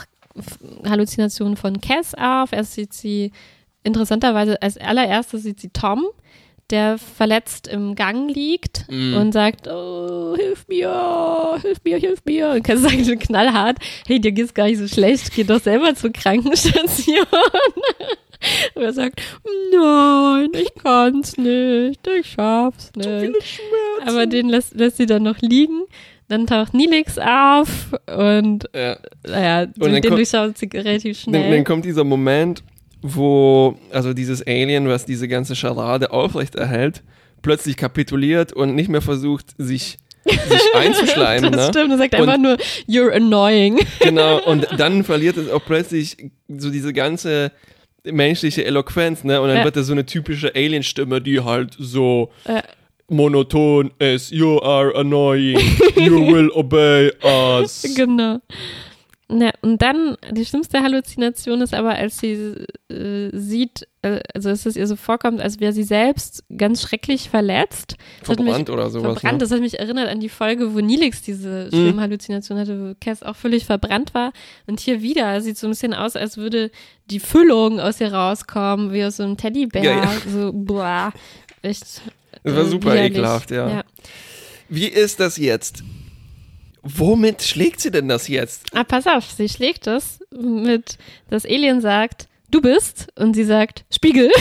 Halluzinationen 0.88 1.58
von 1.58 1.82
Cass 1.82 2.13
auf. 2.15 2.52
Erst 2.52 2.74
sieht 2.74 2.93
sie, 2.93 3.32
interessanterweise, 3.84 4.62
als 4.62 4.78
allererstes 4.78 5.43
sieht 5.43 5.60
sie 5.60 5.69
Tom, 5.69 6.06
der 6.71 6.97
verletzt 6.97 7.67
im 7.67 7.95
Gang 7.95 8.30
liegt 8.34 8.86
Mm. 8.89 9.15
und 9.15 9.32
sagt, 9.34 9.67
oh, 9.67 10.36
hilf 10.36 10.67
mir, 10.67 11.58
hilf 11.62 11.78
mir, 11.84 11.97
hilf 11.97 12.19
mir. 12.25 12.49
Und 12.51 12.63
Cass 12.63 12.82
sagt 12.82 13.06
so 13.06 13.15
knallhart, 13.15 13.78
hey, 14.08 14.19
dir 14.19 14.32
geht's 14.32 14.54
gar 14.54 14.65
nicht 14.65 14.80
so 14.80 14.88
schlecht, 14.88 15.32
geh 15.36 15.43
doch 15.43 15.62
selber 15.62 15.93
zur 15.95 16.12
Krankenstation. 16.12 17.25
Und 18.75 18.82
er 18.84 18.93
sagt, 18.93 19.21
nein, 19.71 20.49
ich 20.54 20.69
kann's 20.82 21.38
nicht, 21.38 22.06
ich 22.08 22.28
schaff's 22.32 22.91
nicht. 22.95 23.34
Aber 24.06 24.25
den 24.28 24.49
lässt, 24.49 24.75
lässt 24.75 24.97
sie 24.97 25.06
dann 25.06 25.23
noch 25.23 25.39
liegen. 25.41 25.84
Dann 26.28 26.47
taucht 26.47 26.73
Nilix 26.73 27.17
auf 27.19 27.93
und 28.08 28.67
ja. 28.75 28.97
naja, 29.28 29.67
dann 29.67 29.93
den 29.93 30.01
durchschaut 30.01 30.58
sie 30.58 30.67
relativ 30.73 31.23
Dann, 31.25 31.34
schnell. 31.36 31.51
dann 31.51 31.63
kommt 31.63 31.86
dieser 31.86 32.04
Moment, 32.04 32.63
wo 33.01 33.77
also 33.91 34.13
dieses 34.13 34.45
Alien, 34.45 34.88
was 34.88 35.05
diese 35.05 35.27
ganze 35.27 35.55
Scharade 35.55 36.12
aufrechterhält, 36.12 37.03
plötzlich 37.41 37.77
kapituliert 37.77 38.53
und 38.53 38.75
nicht 38.75 38.89
mehr 38.89 39.01
versucht, 39.01 39.53
sich, 39.58 39.97
sich 40.25 40.62
einzuschleimen. 40.75 41.51
das 41.51 41.67
ne? 41.67 41.71
stimmt, 41.73 41.91
er 41.91 41.97
sagt 41.97 42.15
Und- 42.15 42.21
einfach 42.29 42.38
nur, 42.41 42.58
you're 42.88 43.12
annoying. 43.12 43.79
Genau, 43.99 44.39
und 44.43 44.67
dann 44.77 45.03
verliert 45.03 45.38
es 45.38 45.49
auch 45.49 45.63
plötzlich 45.63 46.17
so 46.47 46.69
diese 46.71 46.93
ganze 46.93 47.51
menschliche 48.03 48.63
Eloquenz, 48.65 49.23
ne? 49.23 49.41
Und 49.41 49.47
dann 49.49 49.58
Ja. 49.60 49.63
wird 49.63 49.75
das 49.75 49.88
so 49.88 49.93
eine 49.93 50.05
typische 50.05 50.53
Alien-Stimme, 50.55 51.21
die 51.21 51.41
halt 51.41 51.75
so 51.79 52.31
Ja. 52.47 52.62
monoton 53.10 53.91
ist. 53.99 54.31
You 54.31 54.60
are 54.62 54.95
annoying. 54.95 55.60
You 55.95 56.27
will 56.34 56.49
obey 56.51 57.12
us. 57.23 57.84
genau. 57.95 58.39
Ja, 59.27 59.49
und 59.61 59.81
dann, 59.81 60.17
die 60.31 60.45
schlimmste 60.45 60.83
Halluzination 60.83 61.61
ist 61.61 61.73
aber, 61.73 61.95
als 61.95 62.19
sie 62.19 62.33
äh, 62.91 63.29
sieht, 63.33 63.88
äh, 64.03 64.19
also 64.35 64.49
dass 64.49 64.67
es 64.67 64.75
ihr 64.75 64.85
so 64.85 64.95
vorkommt, 64.95 65.41
als 65.41 65.59
wäre 65.59 65.73
sie 65.73 65.81
selbst 65.83 66.43
ganz 66.55 66.83
schrecklich 66.83 67.31
verletzt. 67.31 67.95
Das 68.19 68.29
hat 68.29 68.38
mich- 68.38 68.45
Verbrannt 68.45 68.69
oder 68.69 68.89
sowas. 68.91 69.13
verbrannt. 69.13 69.33
Ne? 69.33 69.38
Das 69.39 69.49
hat 69.49 69.61
mich 69.61 69.79
erinnert 69.79 70.09
an 70.09 70.19
die 70.19 70.29
Folge, 70.29 70.75
wo 70.75 70.79
Nilix 70.79 71.23
diese 71.23 71.69
schlimme 71.69 72.01
Halluzination 72.03 72.59
hatte, 72.59 72.79
wo 72.91 72.93
Cass 73.01 73.23
auch 73.23 73.35
völlig 73.35 73.65
verbrannt 73.65 74.13
war. 74.13 74.31
Und 74.67 74.79
hier 74.79 75.01
wieder 75.01 75.41
sieht 75.41 75.57
so 75.57 75.65
ein 75.65 75.71
bisschen 75.71 75.95
aus, 75.95 76.15
als 76.15 76.38
würde 76.38 76.69
die 77.09 77.19
Füllung 77.19 77.79
aus 77.79 77.99
ihr 77.99 78.13
rauskommen, 78.13 78.93
wie 78.93 79.03
aus 79.03 79.17
so 79.17 79.23
einem 79.23 79.38
Teddybär. 79.38 79.83
Ja, 79.83 80.03
ja. 80.03 80.11
So, 80.31 80.51
boah, 80.53 81.11
echt. 81.63 81.81
Das 82.43 82.55
war 82.55 82.61
äh, 82.61 82.65
super 82.69 82.91
widerlich. 82.93 83.11
ekelhaft, 83.13 83.49
ja. 83.49 83.69
ja. 83.69 83.83
Wie 84.69 84.85
ist 84.85 85.19
das 85.19 85.38
jetzt? 85.38 85.83
Womit 86.88 87.41
schlägt 87.41 87.82
sie 87.82 87.91
denn 87.91 88.08
das 88.08 88.28
jetzt? 88.28 88.67
Ah, 88.76 88.84
pass 88.84 89.08
auf, 89.08 89.30
sie 89.32 89.50
schlägt 89.50 89.88
es 89.88 90.19
mit, 90.32 90.98
das 91.30 91.45
Alien 91.45 91.82
sagt, 91.82 92.28
du 92.52 92.62
bist, 92.62 93.08
und 93.17 93.34
sie 93.34 93.43
sagt, 93.43 93.86
Spiegel. 93.93 94.30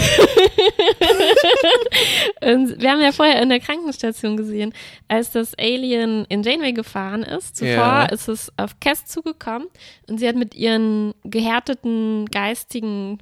und 2.43 2.81
wir 2.81 2.91
haben 2.91 3.01
ja 3.01 3.13
vorher 3.13 3.41
in 3.43 3.49
der 3.49 3.61
Krankenstation 3.61 4.37
gesehen, 4.37 4.73
als 5.09 5.31
das 5.31 5.55
Alien 5.59 6.25
in 6.29 6.43
Janeway 6.43 6.73
gefahren 6.73 7.23
ist, 7.23 7.57
zuvor 7.57 7.75
Ja. 7.75 8.05
ist 8.07 8.29
es 8.29 8.53
auf 8.57 8.79
Cass 8.81 9.07
zugekommen 9.07 9.69
und 10.09 10.19
sie 10.19 10.29
hat 10.29 10.37
mit 10.37 10.55
ihren 10.55 11.15
gehärteten 11.25 12.27
geistigen 12.27 13.19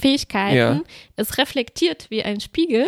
Fähigkeiten 0.00 0.56
Ja. 0.56 0.80
es 1.16 1.38
reflektiert 1.38 2.06
wie 2.10 2.22
ein 2.22 2.40
Spiegel. 2.40 2.86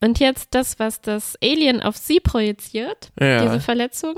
Und 0.00 0.18
jetzt 0.20 0.48
das, 0.54 0.78
was 0.78 1.00
das 1.00 1.36
Alien 1.42 1.80
auf 1.82 1.96
sie 1.96 2.20
projiziert, 2.20 3.10
Ja. 3.20 3.42
diese 3.42 3.60
Verletzung, 3.60 4.16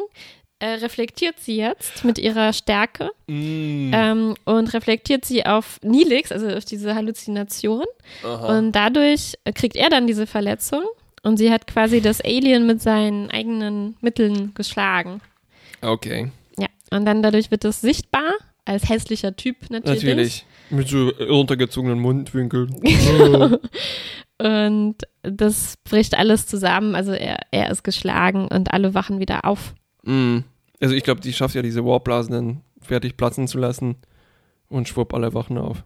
äh, 0.59 0.67
reflektiert 0.67 1.39
sie 1.39 1.57
jetzt 1.59 2.03
mit 2.05 2.19
ihrer 2.19 2.53
Stärke 2.55 3.11
Mm. 3.27 3.93
ähm, 3.95 4.35
und 4.47 4.73
reflektiert 4.73 5.25
sie 5.27 5.45
auf 5.45 5.79
Nilix, 5.83 6.33
also 6.33 6.49
auf 6.49 6.65
diese 6.65 6.95
Halluzination. 6.95 7.85
Aha. 8.25 8.57
Und 8.59 8.73
dadurch 8.73 9.35
kriegt 9.55 9.77
er 9.77 9.91
dann 9.91 10.07
diese 10.07 10.27
Verletzung 10.27 10.83
und 11.23 11.37
sie 11.37 11.51
hat 11.53 11.67
quasi 11.67 12.01
das 12.01 12.21
Alien 12.23 12.67
mit 12.67 12.81
seinen 12.81 13.31
eigenen 13.31 13.97
Mitteln 14.01 14.55
geschlagen. 14.55 15.21
Okay, 15.83 16.31
Ja, 16.59 16.69
und 16.91 17.05
dann 17.05 17.23
dadurch 17.23 17.51
wird 17.51 17.65
es 17.67 17.83
sichtbar 17.83 18.33
als 18.65 18.89
hässlicher 18.89 19.37
Typ 19.37 19.57
natürlich. 19.69 20.03
natürlich. 20.05 20.45
Mit 20.71 20.89
so 20.89 21.09
runtergezogenen 21.09 21.99
Mundwinkeln. 22.01 22.75
Und 24.39 24.97
das 25.23 25.77
bricht 25.85 26.17
alles 26.17 26.47
zusammen. 26.47 26.95
Also 26.95 27.13
er, 27.13 27.39
er 27.53 27.71
ist 27.71 27.85
geschlagen 27.85 28.49
und 28.49 28.71
alle 28.73 28.93
wachen 28.93 29.19
wieder 29.19 29.45
auf. 29.47 29.75
Mm. 30.03 30.39
Also 30.81 30.95
ich 30.95 31.05
glaube, 31.05 31.23
die 31.23 31.33
schafft 31.33 31.55
ja 31.55 31.63
diese 31.63 31.85
Warpblasen 31.87 32.33
dann 32.35 32.61
fertig 32.83 33.17
platzen 33.17 33.49
zu 33.49 33.57
lassen 33.57 33.97
und 34.69 34.89
schwupp, 34.89 35.15
alle 35.15 35.33
wachen 35.33 35.57
auf. 35.57 35.85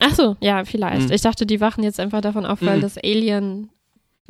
Ach 0.00 0.14
so, 0.14 0.36
ja, 0.40 0.64
vielleicht. 0.64 1.08
Mhm. 1.08 1.14
Ich 1.14 1.22
dachte, 1.22 1.46
die 1.46 1.60
wachen 1.60 1.82
jetzt 1.82 1.98
einfach 1.98 2.20
davon 2.20 2.44
auf, 2.44 2.60
weil 2.60 2.76
Mhm. 2.76 2.82
das 2.82 2.98
Alien 2.98 3.70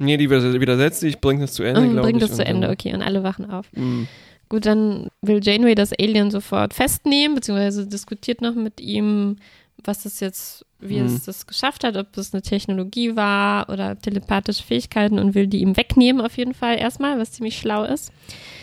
Nee, 0.01 0.17
die 0.17 0.31
widersetzt 0.31 1.01
sich, 1.01 1.21
bringt 1.21 1.43
es 1.43 1.55
zu 1.55 1.65
Ende, 1.65 1.81
mm, 1.81 1.91
glaube 1.91 1.99
ich. 1.99 2.03
bringt 2.17 2.23
es 2.23 2.37
zu 2.37 2.45
Ende. 2.45 2.71
Okay, 2.71 2.95
und 2.95 3.03
alle 3.03 3.25
wachen 3.25 3.51
auf. 3.51 3.67
Mm. 3.75 4.05
Gut, 4.49 4.65
dann 4.65 5.09
will 5.21 5.41
Janeway 5.43 5.75
das 5.75 5.93
Alien 5.93 6.31
sofort 6.31 6.73
festnehmen, 6.73 7.35
beziehungsweise 7.35 7.89
diskutiert 7.89 8.41
noch 8.41 8.55
mit 8.55 8.81
ihm, 8.81 9.37
was 9.85 10.03
das 10.03 10.21
jetzt, 10.21 10.65
wie 10.81 10.99
Mhm. 11.01 11.07
es 11.07 11.25
das 11.25 11.47
geschafft 11.47 11.85
hat, 11.85 11.97
ob 11.97 12.17
es 12.17 12.33
eine 12.35 12.43
Technologie 12.43 13.17
war 13.17 13.69
oder 13.69 13.99
telepathische 13.99 14.63
Fähigkeiten 14.63 15.19
und 15.19 15.35
will 15.35 15.47
die 15.47 15.61
ihm 15.61 15.77
wegnehmen 15.77 16.21
auf 16.25 16.37
jeden 16.37 16.55
Fall 16.55 16.79
erstmal, 16.79 17.19
was 17.19 17.33
ziemlich 17.33 17.59
schlau 17.59 17.85
ist. 17.85 18.13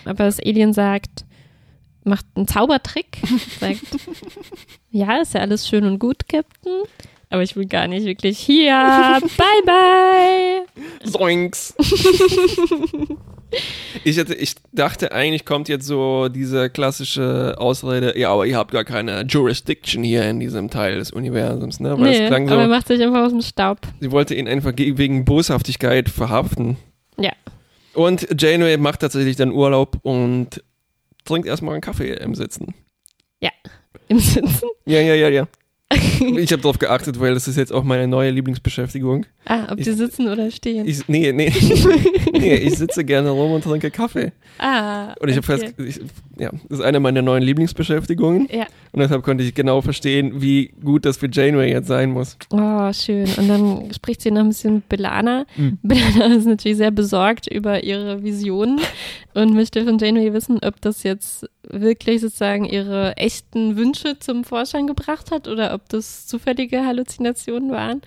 Aber 0.05 0.25
das 0.25 0.39
Alien 0.39 0.73
sagt, 0.73 1.25
macht 2.03 2.25
einen 2.35 2.47
Zaubertrick, 2.47 3.17
sagt, 3.59 3.81
ja, 4.91 5.17
ist 5.17 5.33
ja 5.33 5.41
alles 5.41 5.67
schön 5.67 5.85
und 5.85 5.99
gut, 5.99 6.27
Captain, 6.29 6.83
aber 7.29 7.41
ich 7.43 7.55
will 7.55 7.65
gar 7.65 7.87
nicht 7.87 8.05
wirklich 8.05 8.37
hier. 8.37 8.71
bye 9.37 9.65
bye. 9.65 11.09
Zoinks. 11.11 11.73
ich, 14.03 14.17
hätte, 14.17 14.33
ich 14.33 14.55
dachte 14.73 15.11
eigentlich 15.11 15.45
kommt 15.45 15.67
jetzt 15.69 15.85
so 15.85 16.27
diese 16.29 16.69
klassische 16.69 17.55
Ausrede, 17.57 18.17
ja, 18.19 18.31
aber 18.31 18.45
ihr 18.45 18.57
habt 18.57 18.71
gar 18.71 18.83
keine 18.83 19.21
Jurisdiction 19.27 20.03
hier 20.03 20.23
in 20.29 20.39
diesem 20.39 20.69
Teil 20.69 20.95
des 20.97 21.11
Universums, 21.11 21.79
ne? 21.79 21.91
Weil 21.99 22.09
Nee, 22.11 22.23
es 22.23 22.27
klang 22.27 22.49
aber 22.49 22.61
er 22.61 22.67
so, 22.67 22.69
macht 22.69 22.87
sich 22.87 23.01
einfach 23.01 23.23
aus 23.25 23.31
dem 23.31 23.41
Staub. 23.41 23.79
sie 23.99 24.11
wollte 24.11 24.35
ihn 24.35 24.47
einfach 24.47 24.75
ge- 24.75 24.97
wegen 24.97 25.25
Boshaftigkeit 25.25 26.09
verhaften. 26.09 26.77
Ja. 27.17 27.31
Und 27.93 28.27
Janeway 28.41 28.77
macht 28.77 28.99
tatsächlich 29.01 29.35
dann 29.37 29.51
Urlaub 29.51 29.97
und 30.01 30.61
trinkt 31.23 31.47
erstmal 31.47 31.73
einen 31.75 31.81
Kaffee 31.81 32.11
im 32.13 32.35
Sitzen. 32.35 32.73
Im 34.07 34.19
Sitzen. 34.19 34.69
Ja, 34.85 34.99
ja, 35.01 35.15
ja, 35.15 35.29
ja. 35.29 35.47
Ich 36.37 36.51
habe 36.51 36.61
darauf 36.61 36.79
geachtet, 36.79 37.19
weil 37.19 37.33
das 37.33 37.47
ist 37.47 37.57
jetzt 37.57 37.71
auch 37.71 37.83
meine 37.83 38.07
neue 38.07 38.31
Lieblingsbeschäftigung. 38.31 39.25
Ah, 39.45 39.67
ob 39.71 39.79
Ich- 39.79 39.85
die 39.85 39.91
sitzen 39.93 40.27
oder 40.27 40.49
stehen. 40.49 40.87
Ich, 40.87 41.07
nee, 41.07 41.31
nee, 41.31 41.51
nee, 42.33 42.55
ich 42.55 42.77
sitze 42.77 43.03
gerne 43.03 43.29
rum 43.29 43.51
und 43.51 43.63
trinke 43.63 43.91
Kaffee. 43.91 44.31
ah. 44.59 45.13
Und 45.19 45.29
ich 45.29 45.37
habe 45.37 45.53
okay. 45.53 45.73
fest, 45.77 45.99
ich, 45.99 45.99
ja, 46.41 46.49
das 46.69 46.79
ist 46.79 46.85
eine 46.85 46.99
meiner 46.99 47.21
neuen 47.21 47.43
Lieblingsbeschäftigungen. 47.43 48.47
Ja. 48.51 48.65
Und 48.91 49.01
deshalb 49.01 49.23
konnte 49.23 49.43
ich 49.43 49.53
genau 49.53 49.81
verstehen, 49.81 50.41
wie 50.41 50.73
gut 50.83 51.05
das 51.05 51.17
für 51.17 51.29
Janeway 51.31 51.69
jetzt 51.71 51.87
sein 51.87 52.11
muss. 52.11 52.37
Oh, 52.49 52.91
schön. 52.93 53.27
Und 53.37 53.47
dann 53.47 53.93
spricht 53.93 54.21
sie 54.21 54.31
noch 54.31 54.41
ein 54.41 54.49
bisschen 54.49 54.75
mit 54.75 54.89
Belana. 54.89 55.45
Mhm. 55.55 55.77
Belana 55.83 56.25
ist 56.35 56.45
natürlich 56.45 56.77
sehr 56.77 56.91
besorgt 56.91 57.47
über 57.51 57.83
ihre 57.83 58.23
Visionen 58.23 58.79
und 59.33 59.53
möchte 59.53 59.83
von 59.85 59.97
Janeway 59.99 60.33
wissen, 60.33 60.59
ob 60.63 60.81
das 60.81 61.03
jetzt 61.03 61.45
wirklich 61.69 62.21
sozusagen 62.21 62.65
ihre 62.65 63.15
echten 63.17 63.77
Wünsche 63.77 64.19
zum 64.19 64.43
Vorschein 64.43 64.87
gebracht 64.87 65.31
hat 65.31 65.47
oder 65.47 65.73
ob 65.73 65.87
das 65.89 66.27
zufällige 66.27 66.85
Halluzinationen 66.85 67.71
waren. 67.71 68.01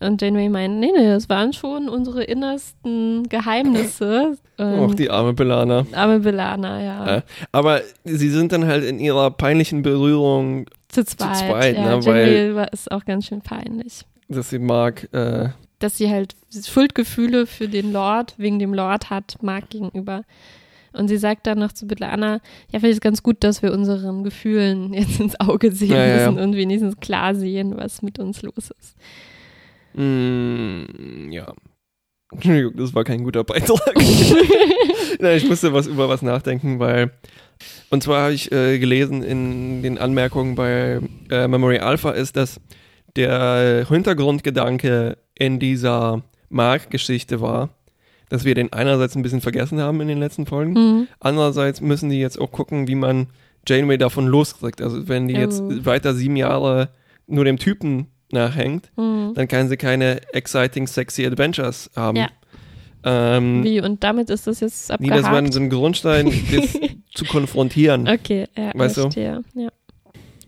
Und 0.00 0.20
Janeway 0.20 0.48
meint, 0.48 0.80
nee, 0.80 0.90
nee, 0.94 1.06
das 1.06 1.28
waren 1.28 1.52
schon 1.52 1.88
unsere 1.88 2.24
innersten 2.24 3.28
Geheimnisse. 3.28 4.36
Och, 4.58 4.64
Und 4.82 4.98
die 4.98 5.08
arme 5.10 5.32
Belana. 5.32 5.86
arme 5.92 6.20
Belana, 6.20 6.82
ja. 6.82 7.06
Ja. 7.16 7.22
Aber 7.52 7.80
sie 8.04 8.28
sind 8.28 8.52
dann 8.52 8.66
halt 8.66 8.84
in 8.84 8.98
ihrer 8.98 9.30
peinlichen 9.30 9.82
Berührung, 9.82 10.66
Zu 10.88 11.04
zweit. 11.06 11.36
zweit, 11.38 11.76
ja, 11.76 11.96
ne, 11.96 12.04
weil- 12.06 12.68
ist 12.72 12.90
auch 12.92 13.04
ganz 13.04 13.26
schön 13.26 13.40
peinlich. 13.40 14.04
dass 14.28 14.50
sie 14.50 14.58
mag, 14.58 15.08
äh, 15.12 15.48
dass 15.78 15.96
sie 15.98 16.10
halt 16.10 16.34
Schuldgefühle 16.50 17.46
für 17.46 17.68
den 17.68 17.92
Lord, 17.92 18.34
wegen 18.36 18.58
dem 18.58 18.74
Lord 18.74 19.10
hat, 19.10 19.36
Mark 19.42 19.70
gegenüber. 19.70 20.24
Und 20.94 21.08
sie 21.08 21.16
sagt 21.16 21.46
dann 21.46 21.58
noch 21.58 21.72
zu 21.72 21.86
Belana, 21.86 22.40
ja, 22.70 22.78
vielleicht 22.78 22.84
ist 22.92 22.96
es 22.96 23.00
ganz 23.00 23.22
gut, 23.22 23.42
dass 23.44 23.62
wir 23.62 23.72
unseren 23.72 24.24
Gefühlen 24.24 24.92
jetzt 24.94 25.20
ins 25.20 25.38
Auge 25.40 25.72
sehen 25.72 25.90
Ja, 25.90 26.06
ja, 26.06 26.16
ja. 26.20 26.30
müssen 26.30 26.42
und 26.42 26.56
wenigstens 26.56 26.96
klar 27.00 27.34
sehen, 27.34 27.76
was 27.76 28.00
mit 28.02 28.18
uns 28.18 28.42
los 28.42 28.70
ist. 28.80 28.96
mm, 29.94 31.30
ja. 31.32 31.52
Entschuldigung, 32.32 32.76
das 32.76 32.94
war 32.94 33.04
kein 33.04 33.22
guter 33.22 33.44
Beitrag. 33.44 33.94
Nein, 35.20 35.36
ich 35.36 35.48
musste 35.48 35.72
was 35.72 35.86
über 35.86 36.08
was 36.08 36.22
nachdenken, 36.22 36.78
weil 36.80 37.12
und 37.90 38.02
zwar 38.02 38.22
habe 38.22 38.34
ich 38.34 38.50
äh, 38.50 38.78
gelesen 38.80 39.22
in 39.22 39.82
den 39.82 39.98
Anmerkungen 39.98 40.56
bei 40.56 40.98
äh, 41.30 41.46
Memory 41.46 41.78
Alpha 41.78 42.10
ist, 42.10 42.36
dass 42.36 42.60
der 43.14 43.86
Hintergrundgedanke 43.88 45.16
in 45.36 45.60
dieser 45.60 46.22
Mark-Geschichte 46.48 47.40
war, 47.40 47.68
dass 48.28 48.44
wir 48.44 48.54
den 48.54 48.72
einerseits 48.72 49.14
ein 49.16 49.22
bisschen 49.22 49.40
vergessen 49.40 49.80
haben 49.80 50.00
in 50.00 50.08
den 50.08 50.18
letzten 50.18 50.46
Folgen, 50.46 50.72
Mhm. 50.72 51.08
andererseits 51.20 51.80
müssen 51.80 52.10
die 52.10 52.18
jetzt 52.20 52.40
auch 52.40 52.50
gucken, 52.52 52.88
wie 52.88 52.94
man 52.94 53.26
Janeway 53.66 53.96
davon 53.98 54.26
loskriegt. 54.26 54.82
Also 54.82 55.08
wenn 55.08 55.28
die 55.28 55.34
jetzt 55.34 55.60
Oh. 55.60 55.70
weiter 55.86 56.14
sieben 56.14 56.36
Jahre 56.36 56.90
nur 57.26 57.44
dem 57.44 57.58
Typen 57.58 58.08
nachhängt, 58.32 58.90
Mhm. 58.96 59.32
dann 59.34 59.48
kann 59.48 59.68
sie 59.68 59.76
keine 59.76 60.20
exciting, 60.34 60.86
sexy 60.86 61.24
Adventures 61.26 61.90
haben. 61.96 62.16
Ja. 62.16 62.28
Ähm, 63.06 63.62
Wie, 63.64 63.80
und 63.80 64.02
damit 64.02 64.30
ist 64.30 64.46
das 64.46 64.60
jetzt 64.60 64.90
Nee, 64.98 65.08
das 65.08 65.24
war 65.24 65.32
abgehakt? 65.34 65.52
so 65.54 65.60
ein 65.60 65.68
Grundstein, 65.70 66.26
das 66.52 66.78
zu 67.14 67.24
konfrontieren. 67.26 68.08
okay, 68.08 68.46
ja, 68.56 68.72
Weißt 68.74 68.96
du? 68.96 69.02
verstehe. 69.02 69.42
Ja. 69.54 69.68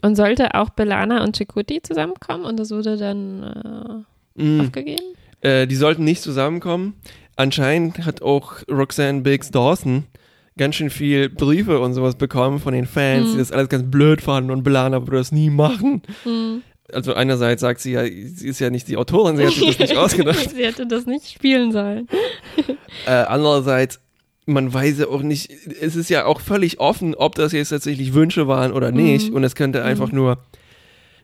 Und 0.03 0.17
sollte 0.17 0.55
auch 0.55 0.71
Belana 0.71 1.23
und 1.25 1.37
Chakoti 1.37 1.83
zusammenkommen 1.83 2.45
und 2.45 2.59
das 2.59 2.71
wurde 2.71 2.97
dann 2.97 4.05
äh, 4.37 4.43
Mm. 4.43 4.61
aufgegeben? 4.61 5.03
Äh, 5.41 5.67
die 5.67 5.77
sollten 5.77 6.05
nicht 6.05 6.23
zusammenkommen. 6.23 6.95
Anscheinend 7.37 8.05
hat 8.07 8.23
auch 8.23 8.55
Roxanne 8.71 9.21
Biggs 9.21 9.51
Dawson 9.51 10.05
ganz 10.59 10.77
schön 10.77 10.89
viel 10.91 11.29
Briefe 11.29 11.81
und 11.81 11.93
sowas 11.93 12.15
bekommen 12.17 12.61
von 12.61 12.73
den 12.73 12.87
Fans, 12.87 13.29
Mhm. 13.29 13.33
die 13.33 13.39
das 13.39 13.53
alles 13.53 13.69
ganz 13.69 13.91
blöd 13.91 14.23
fanden 14.23 14.51
und 14.51 14.63
Belana 14.63 15.03
würde 15.03 15.19
das 15.19 15.33
nie 15.33 15.51
machen. 15.51 16.03
Mhm. 16.25 16.63
Also 16.93 17.15
einerseits 17.15 17.61
sagt 17.61 17.81
sie 17.81 17.93
ja, 17.93 18.05
sie 18.05 18.47
ist 18.49 18.61
ja 18.61 18.71
nicht 18.71 18.89
die 18.89 18.97
Autorin, 18.97 19.37
sie 19.37 19.45
hat 19.45 19.53
sich 19.53 19.67
das 19.77 19.79
nicht 19.81 19.97
ausgedacht. 19.99 20.51
sie 20.51 20.65
hätte 20.65 20.87
das 20.87 21.05
nicht 21.05 21.29
spielen 21.31 21.73
sollen. 21.73 22.07
Äh, 23.07 23.11
andererseits, 23.11 24.01
man 24.47 24.73
weiß 24.73 25.01
ja 25.01 25.09
auch 25.09 25.23
nicht, 25.23 25.51
es 25.81 25.97
ist 25.97 26.09
ja 26.09 26.25
auch 26.25 26.41
völlig 26.41 26.79
offen, 26.81 27.15
ob 27.17 27.35
das 27.35 27.53
jetzt 27.53 27.71
tatsächlich 27.71 28.15
Wünsche 28.15 28.47
waren 28.49 28.73
oder 28.73 28.93
nicht. 28.93 29.31
Mhm. 29.31 29.37
Und 29.37 29.45
es 29.45 29.57
könnte 29.57 29.83
einfach 29.85 30.13
nur, 30.13 30.39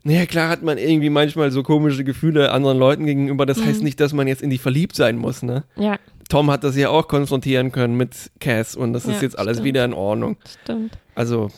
naja, 0.05 0.27
klar 0.27 0.49
hat 0.49 0.63
man 0.63 0.79
irgendwie 0.79 1.11
manchmal 1.11 1.51
so 1.51 1.63
komische 1.63 2.05
Gefühle 2.05 2.51
anderen 2.53 2.79
Leuten 2.79 3.07
gegenüber. 3.07 3.47
Das 3.47 3.63
heißt 3.65 3.79
Mhm. 3.81 3.85
nicht, 3.85 4.01
dass 4.01 4.13
man 4.13 4.27
jetzt 4.29 4.43
in 4.43 4.51
die 4.51 4.59
verliebt 4.59 4.97
sein 4.97 5.17
muss, 5.17 5.43
ne? 5.43 5.65
Ja, 5.77 5.99
Tom 6.29 6.51
hat 6.51 6.65
das 6.65 6.77
ja 6.77 6.89
auch 6.89 7.09
konfrontieren 7.09 7.73
können 7.73 7.97
mit 7.97 8.31
Cass 8.41 8.75
und 8.75 8.93
das 8.95 9.05
Ja, 9.07 9.13
ist 9.13 9.23
jetzt 9.23 9.39
alles 9.39 9.57
stimmt. 9.59 9.67
wieder 9.67 9.85
in 9.85 9.93
Ordnung. 9.93 10.37
stimmt. 10.63 10.97
Also, 11.15 11.51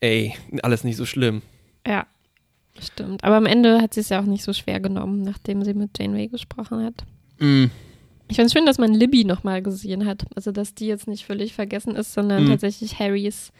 ey, 0.00 0.34
alles 0.62 0.84
nicht 0.84 0.96
so 0.96 1.06
schlimm. 1.06 1.40
Ja, 1.86 2.06
stimmt. 2.78 3.24
Aber 3.24 3.36
am 3.36 3.46
Ende 3.46 3.80
hat 3.80 3.94
sie 3.94 4.00
es 4.00 4.10
ja 4.10 4.20
auch 4.20 4.26
nicht 4.26 4.44
so 4.44 4.52
schwer 4.52 4.80
genommen, 4.80 5.22
nachdem 5.22 5.64
sie 5.64 5.72
mit 5.74 5.98
Janeway 5.98 6.28
gesprochen 6.28 6.84
hat. 6.84 7.04
Mm. 7.38 7.66
Ich 8.30 8.36
finde 8.36 8.46
es 8.48 8.52
schön, 8.52 8.66
dass 8.66 8.76
man 8.76 8.92
Libby 8.92 9.24
nochmal 9.24 9.62
gesehen 9.62 10.04
hat. 10.04 10.26
Also, 10.36 10.52
dass 10.52 10.74
die 10.74 10.86
jetzt 10.86 11.08
nicht 11.08 11.24
völlig 11.24 11.54
vergessen 11.54 11.96
ist, 11.96 12.12
sondern 12.12 12.44
Mhm. 12.44 12.48
tatsächlich 12.48 12.98
Harrys 12.98 13.50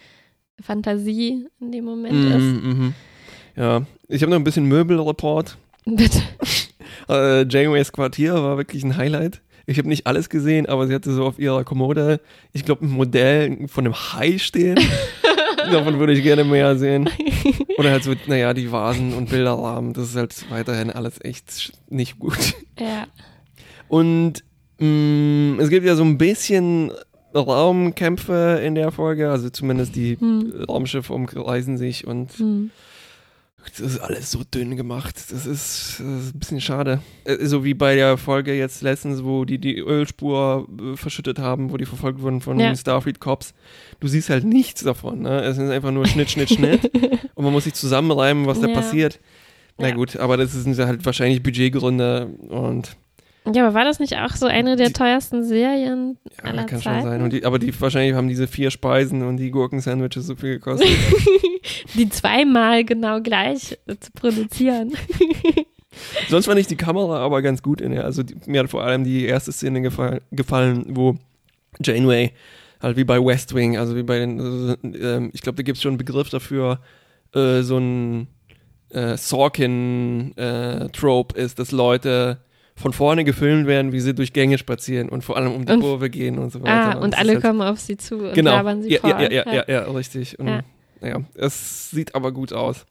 Fantasie 0.61 1.46
in 1.61 1.72
dem 1.72 1.85
Moment 1.85 2.24
Mhm, 2.24 2.31
ist. 2.33 2.62
mhm. 2.64 2.94
Ja, 3.59 3.83
ich 4.09 4.23
habe 4.23 4.31
noch 4.31 4.38
ein 4.38 4.44
bisschen 4.44 4.66
Möbelreport. 4.66 5.57
Bitte. 5.85 6.23
Äh, 7.09 7.47
Janeways 7.49 7.92
Quartier 7.92 8.35
war 8.35 8.59
wirklich 8.59 8.83
ein 8.85 8.97
Highlight. 8.97 9.40
Ich 9.66 9.79
habe 9.79 9.88
nicht 9.88 10.07
alles 10.07 10.29
gesehen, 10.29 10.66
aber 10.66 10.87
sie 10.87 10.94
hatte 10.94 11.11
so 11.12 11.25
auf 11.25 11.38
ihrer 11.38 11.64
Kommode, 11.64 12.21
ich 12.53 12.64
glaube, 12.66 12.85
ein 12.85 12.90
Modell 12.90 13.66
von 13.68 13.85
einem 13.87 13.94
Hai 13.94 14.37
stehen. 14.38 14.79
Davon 15.73 15.99
würde 15.99 16.12
ich 16.12 16.23
gerne 16.23 16.44
mehr 16.44 16.77
sehen. 16.77 17.09
Oder 17.79 17.92
halt 17.92 18.05
so, 18.05 18.12
naja, 18.27 18.53
die 18.53 18.71
Vasen 18.73 19.14
und 19.14 19.31
Bilderrahmen, 19.31 19.92
das 19.94 20.11
ist 20.11 20.16
halt 20.16 20.51
weiterhin 20.51 20.90
alles 20.90 21.18
echt 21.23 21.73
nicht 21.88 22.18
gut. 22.18 22.55
Ja. 22.79 23.07
Und 23.88 24.44
mh, 24.79 25.62
es 25.62 25.71
gibt 25.71 25.87
ja 25.87 25.94
so 25.97 26.05
ein 26.05 26.18
bisschen 26.18 26.92
Raumkämpfe 27.35 28.61
in 28.64 28.75
der 28.75 28.92
Folge, 28.92 29.31
also 29.31 29.49
zumindest 29.51 29.97
die 29.97 30.18
Hm. 30.18 30.53
Raumschiffe 30.68 31.12
umkreisen 31.12 31.79
sich 31.79 32.07
und 32.07 32.33
Hm. 32.33 32.71
Das 33.66 33.81
ist 33.81 33.99
alles 33.99 34.31
so 34.31 34.42
dünn 34.44 34.77
gemacht. 34.77 35.16
Das 35.31 35.44
ist, 35.47 35.47
das 35.47 36.01
ist 36.01 36.01
ein 36.35 36.38
bisschen 36.38 36.61
schade. 36.61 37.01
Äh, 37.25 37.44
So 37.44 37.64
wie 37.64 37.75
bei 37.75 37.94
der 37.97 38.16
Folge 38.16 38.55
jetzt 38.55 38.83
letztens, 38.83 39.25
wo 39.25 39.44
die 39.44 39.59
die 39.59 39.79
Ölspur 39.79 40.66
äh, 40.81 40.97
verschüttet 40.97 41.38
haben, 41.38 41.71
wo 41.71 41.77
die 41.77 41.85
verfolgt 41.85 42.21
wurden 42.23 42.40
von 42.40 42.59
Ja. 42.59 42.68
den 42.71 42.77
Starfleet 42.77 43.21
Cops. 43.21 43.55
Du 44.01 44.09
siehst 44.09 44.31
halt 44.31 44.44
nichts 44.44 44.83
davon. 44.85 45.21
Ne? 45.23 45.42
Es 45.42 45.59
ist 45.59 45.71
einfach 45.71 45.90
nur 45.90 46.07
Schnitt, 46.07 46.31
Schnitt, 46.31 46.51
Schnitt. 46.51 46.90
Und 47.35 47.44
man 47.44 47.53
muss 47.53 47.64
sich 47.64 47.75
zusammenreimen, 47.75 48.47
was 48.47 48.61
da 48.61 48.68
Ja. 48.68 48.75
passiert. 48.75 49.21
Na 49.77 49.88
Ja. 49.88 49.94
gut, 49.94 50.16
aber 50.16 50.37
das 50.37 50.53
sind 50.53 50.77
halt 50.79 51.05
wahrscheinlich 51.05 51.42
Budgetgründe 51.42 52.27
und 52.49 52.97
Ja, 53.53 53.64
aber 53.66 53.74
war 53.74 53.85
das 53.85 53.98
nicht 53.98 54.16
auch 54.18 54.37
so 54.37 54.46
eine 54.46 54.77
der 54.77 54.88
Die- 54.88 54.92
teuersten 54.92 55.42
Serien 55.44 56.18
ja, 56.38 56.44
aller 56.51 56.64
kann 56.64 56.81
Zeiten? 56.81 57.01
schon 57.03 57.11
sein. 57.20 57.31
Die, 57.31 57.44
aber 57.44 57.59
die 57.59 57.79
wahrscheinlich 57.81 58.14
haben 58.14 58.29
diese 58.29 58.46
vier 58.46 58.70
Speisen 58.70 59.22
und 59.22 59.38
die 59.38 59.51
Gurken-Sandwiches 59.51 60.27
so 60.27 60.37
viel 60.37 60.55
gekostet. 60.55 60.88
Die 61.94 62.09
zweimal 62.09 62.85
genau 62.85 63.20
gleich 63.20 63.79
äh, 63.87 63.96
zu 63.98 64.11
produzieren. 64.12 64.92
Sonst 66.29 66.46
fand 66.46 66.61
ich 66.61 66.66
die 66.66 66.77
Kamera 66.77 67.18
aber 67.18 67.42
ganz 67.42 67.62
gut 67.62 67.81
in 67.81 67.92
der. 67.92 68.05
Also 68.05 68.22
die, 68.22 68.37
mir 68.46 68.61
hat 68.61 68.70
vor 68.70 68.85
allem 68.85 69.05
die 69.05 69.24
erste 69.24 69.53
Szene 69.53 69.81
gefallen, 69.81 70.20
gefallen 70.31 70.85
wo 70.90 71.16
Janeway 71.83 72.33
halt 72.81 72.96
wie 72.96 73.05
bei 73.05 73.22
West 73.24 73.55
Wing, 73.55 73.77
also 73.77 73.96
wie 73.96 74.03
bei 74.05 74.18
den, 74.20 74.40
also, 74.40 74.74
ähm, 74.85 75.31
ich 75.33 75.42
glaube, 75.42 75.57
da 75.57 75.62
gibt 75.62 75.77
es 75.77 75.83
schon 75.83 75.90
einen 75.92 75.98
Begriff 75.98 76.31
dafür, 76.31 76.81
äh, 77.35 77.62
so 77.62 77.79
ein 77.79 78.29
äh, 78.90 79.16
Sorkin-Trope 79.16 81.37
ist, 81.38 81.59
dass 81.59 81.72
Leute 81.72 82.38
von 82.78 82.92
vorne 82.92 83.24
gefilmt 83.24 83.66
werden, 83.66 83.92
wie 83.92 84.00
sie 84.00 84.14
durch 84.14 84.32
Gänge 84.32 84.56
spazieren 84.58 85.08
und 85.08 85.22
vor 85.24 85.36
allem 85.36 85.52
um 85.52 85.66
die 85.66 85.72
Und- 85.72 85.80
Kurve 85.80 86.08
gehen 86.10 86.38
und 86.38 86.50
so 86.52 86.62
weiter. 86.62 86.96
Ah, 86.96 86.98
und 86.98 87.14
ist 87.14 87.18
alle 87.20 87.32
halt, 87.34 87.42
kommen 87.42 87.60
auf 87.62 87.78
sie 87.80 87.96
zu 87.96 88.16
und 88.28 88.34
genau. 88.34 88.52
labern 88.52 88.82
sie 88.82 88.92
ja, 88.92 89.00
voll. 89.00 89.10
ja, 89.10 89.20
ja, 89.22 89.30
ja, 89.30 89.52
ja, 89.52 89.64
ja, 89.68 89.82
richtig. 89.90 90.38
Und, 90.38 90.46
Ja. 90.46 90.62
ja, 91.02 91.20
es 91.34 91.90
sieht 91.90 92.14
aber 92.14 92.32
gut 92.32 92.52
aus. 92.52 92.86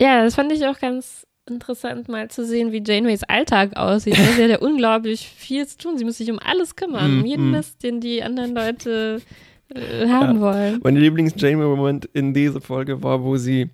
Ja, 0.00 0.22
das 0.24 0.34
fand 0.34 0.52
ich 0.52 0.64
auch 0.66 0.78
ganz 0.78 1.26
interessant, 1.48 2.08
mal 2.08 2.28
zu 2.30 2.44
sehen, 2.46 2.70
wie 2.72 2.82
Janeways 2.86 3.22
Alltag 3.24 3.76
aussieht. 3.76 4.14
Sie 4.14 4.42
hat 4.42 4.50
ja 4.50 4.58
unglaublich 4.60 5.26
viel 5.28 5.66
zu 5.66 5.78
tun. 5.78 5.98
Sie 5.98 6.04
muss 6.04 6.18
sich 6.18 6.30
um 6.30 6.38
alles 6.38 6.76
kümmern, 6.76 7.10
um 7.10 7.20
Mm, 7.22 7.26
jeden 7.26 7.48
mm. 7.48 7.52
Mist, 7.52 7.82
den 7.82 8.00
die 8.00 8.22
anderen 8.22 8.54
Leute 8.54 9.20
äh, 9.74 10.06
haben 10.08 10.40
wollen. 10.40 10.80
Mein 10.82 10.96
Lieblings-Janeway-Moment 10.96 12.06
in 12.12 12.32
dieser 12.34 12.60
Folge 12.60 13.02
war, 13.02 13.22
wo 13.24 13.36
sie 13.36 13.68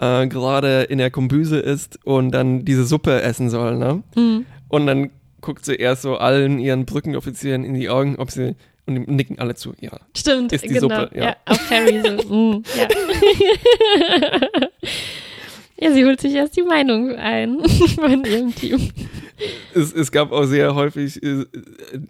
äh, 0.00 0.26
gerade 0.26 0.82
in 0.82 0.98
der 0.98 1.10
Kombüse 1.10 1.58
ist 1.58 2.04
und 2.04 2.32
dann 2.32 2.64
diese 2.64 2.84
Suppe 2.84 3.22
essen 3.22 3.50
soll, 3.50 3.76
ne? 3.76 4.02
Mhm. 4.16 4.46
Und 4.68 4.86
dann 4.86 5.10
guckt 5.40 5.64
sie 5.64 5.74
erst 5.74 6.02
so 6.02 6.16
allen 6.16 6.58
ihren 6.58 6.86
Brückenoffizieren 6.86 7.64
in 7.64 7.74
die 7.74 7.88
Augen, 7.88 8.16
ob 8.16 8.30
sie 8.30 8.56
und 8.86 9.08
nicken 9.08 9.38
alle 9.38 9.54
zu, 9.54 9.74
ja. 9.80 9.90
Stimmt, 10.16 10.52
Ist 10.52 10.64
die 10.64 10.68
genau. 10.68 10.80
Suppe, 10.80 11.10
ja. 11.14 11.24
ja. 11.24 11.36
auf 11.46 11.70
Harry 11.70 12.00
so. 12.02 12.34
mm, 12.34 12.64
ja. 12.76 12.88
ja, 15.88 15.92
sie 15.92 16.04
holt 16.04 16.20
sich 16.20 16.34
erst 16.34 16.56
die 16.56 16.62
Meinung 16.62 17.14
ein 17.14 17.60
von 17.94 18.24
ihrem 18.24 18.54
Team. 18.54 18.90
Es, 19.74 19.92
es 19.92 20.10
gab 20.12 20.32
auch 20.32 20.44
sehr 20.44 20.74
häufig, 20.74 21.22
äh, 21.22 21.44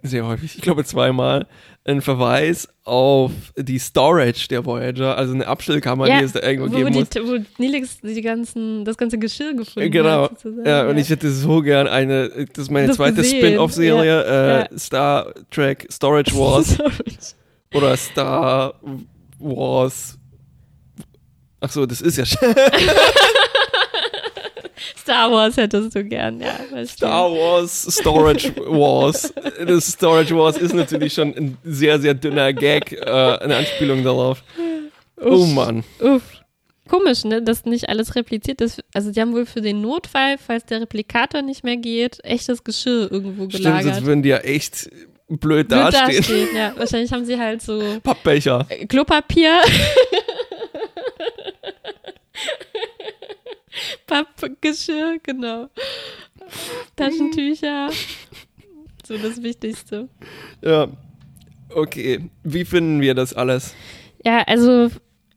sehr 0.03 0.25
häufig, 0.25 0.55
ich 0.55 0.61
glaube 0.61 0.83
zweimal, 0.83 1.47
einen 1.83 2.01
Verweis 2.01 2.67
auf 2.83 3.31
die 3.55 3.79
Storage 3.79 4.47
der 4.49 4.65
Voyager, 4.65 5.17
also 5.17 5.33
eine 5.33 5.47
Abstellkammer, 5.47 6.07
Ja, 6.07 6.19
die 6.19 6.25
es 6.25 6.33
da 6.33 6.41
irgendwo 6.41 6.71
Wo, 6.71 6.75
geben 6.77 6.91
die, 6.93 6.99
muss. 6.99 7.09
wo 7.29 7.37
Nilix 7.61 7.99
die 8.01 8.21
ganzen, 8.21 8.83
das 8.85 8.97
ganze 8.97 9.17
Geschirr 9.17 9.53
gefunden 9.53 9.91
Genau. 9.91 10.23
hat. 10.23 10.39
sozusagen. 10.39 10.67
Ja, 10.67 10.87
und 10.87 10.97
ich 10.97 11.09
hätte 11.09 11.31
so 11.31 11.61
gern 11.61 11.87
eine, 11.87 12.29
das 12.53 12.65
ist 12.65 12.71
meine 12.71 12.87
Das 12.87 12.97
zweite 12.97 13.23
Spin-off-Serie, 13.23 14.05
ja, 14.25 14.61
äh, 14.63 14.77
Star 14.77 15.33
Trek 15.49 15.87
Storage 15.91 16.33
Wars. 16.35 16.77
Oder 17.73 17.95
Star 17.97 18.73
Wars. 19.39 20.17
Ach 21.61 21.69
so, 21.71 21.85
das 21.85 22.01
ist 22.01 22.17
ja 22.17 22.25
Star 25.11 25.29
Wars 25.29 25.57
hättest 25.57 25.93
du 25.93 26.05
gern, 26.05 26.39
ja. 26.39 26.85
Star 26.85 27.29
Wars 27.31 27.85
Storage 27.91 28.55
Wars. 28.55 29.33
Das 29.67 29.87
Storage 29.87 30.33
Wars 30.37 30.57
ist 30.57 30.73
natürlich 30.73 31.13
schon 31.13 31.35
ein 31.35 31.57
sehr, 31.65 31.99
sehr 31.99 32.13
dünner 32.13 32.53
Gag, 32.53 32.93
äh, 32.93 33.05
eine 33.05 33.57
Anspielung 33.57 34.05
darauf. 34.05 34.41
Oh 35.21 35.45
Mann. 35.47 35.83
Uff. 35.99 36.21
Komisch, 36.87 37.25
ne, 37.25 37.41
dass 37.41 37.65
nicht 37.65 37.89
alles 37.89 38.15
repliziert 38.15 38.61
ist. 38.61 38.81
Also 38.93 39.11
die 39.11 39.19
haben 39.19 39.33
wohl 39.33 39.45
für 39.45 39.61
den 39.61 39.81
Notfall, 39.81 40.37
falls 40.37 40.65
der 40.65 40.81
Replikator 40.81 41.41
nicht 41.41 41.63
mehr 41.65 41.77
geht, 41.77 42.23
echtes 42.23 42.63
Geschirr 42.63 43.11
irgendwo 43.11 43.49
Stimmt, 43.49 43.63
gelagert. 43.65 43.95
sonst 43.95 44.05
würden 44.05 44.23
die 44.23 44.29
ja 44.29 44.37
echt 44.37 44.89
blöd 45.27 45.39
Blöd 45.39 45.71
dastehen. 45.71 46.17
dastehen, 46.17 46.47
ja. 46.55 46.73
Wahrscheinlich 46.77 47.11
haben 47.11 47.25
sie 47.25 47.37
halt 47.37 47.61
so 47.61 47.81
Pappbecher. 48.01 48.65
Klopapier. 48.87 49.59
Pappgeschirr, 54.11 55.19
genau. 55.23 55.69
Taschentücher. 56.95 57.89
So 59.05 59.17
das 59.17 59.41
Wichtigste. 59.41 60.09
Ja. 60.61 60.87
Okay. 61.73 62.29
Wie 62.43 62.65
finden 62.65 62.99
wir 63.01 63.15
das 63.15 63.33
alles? 63.33 63.73
Ja, 64.25 64.39
also 64.45 64.89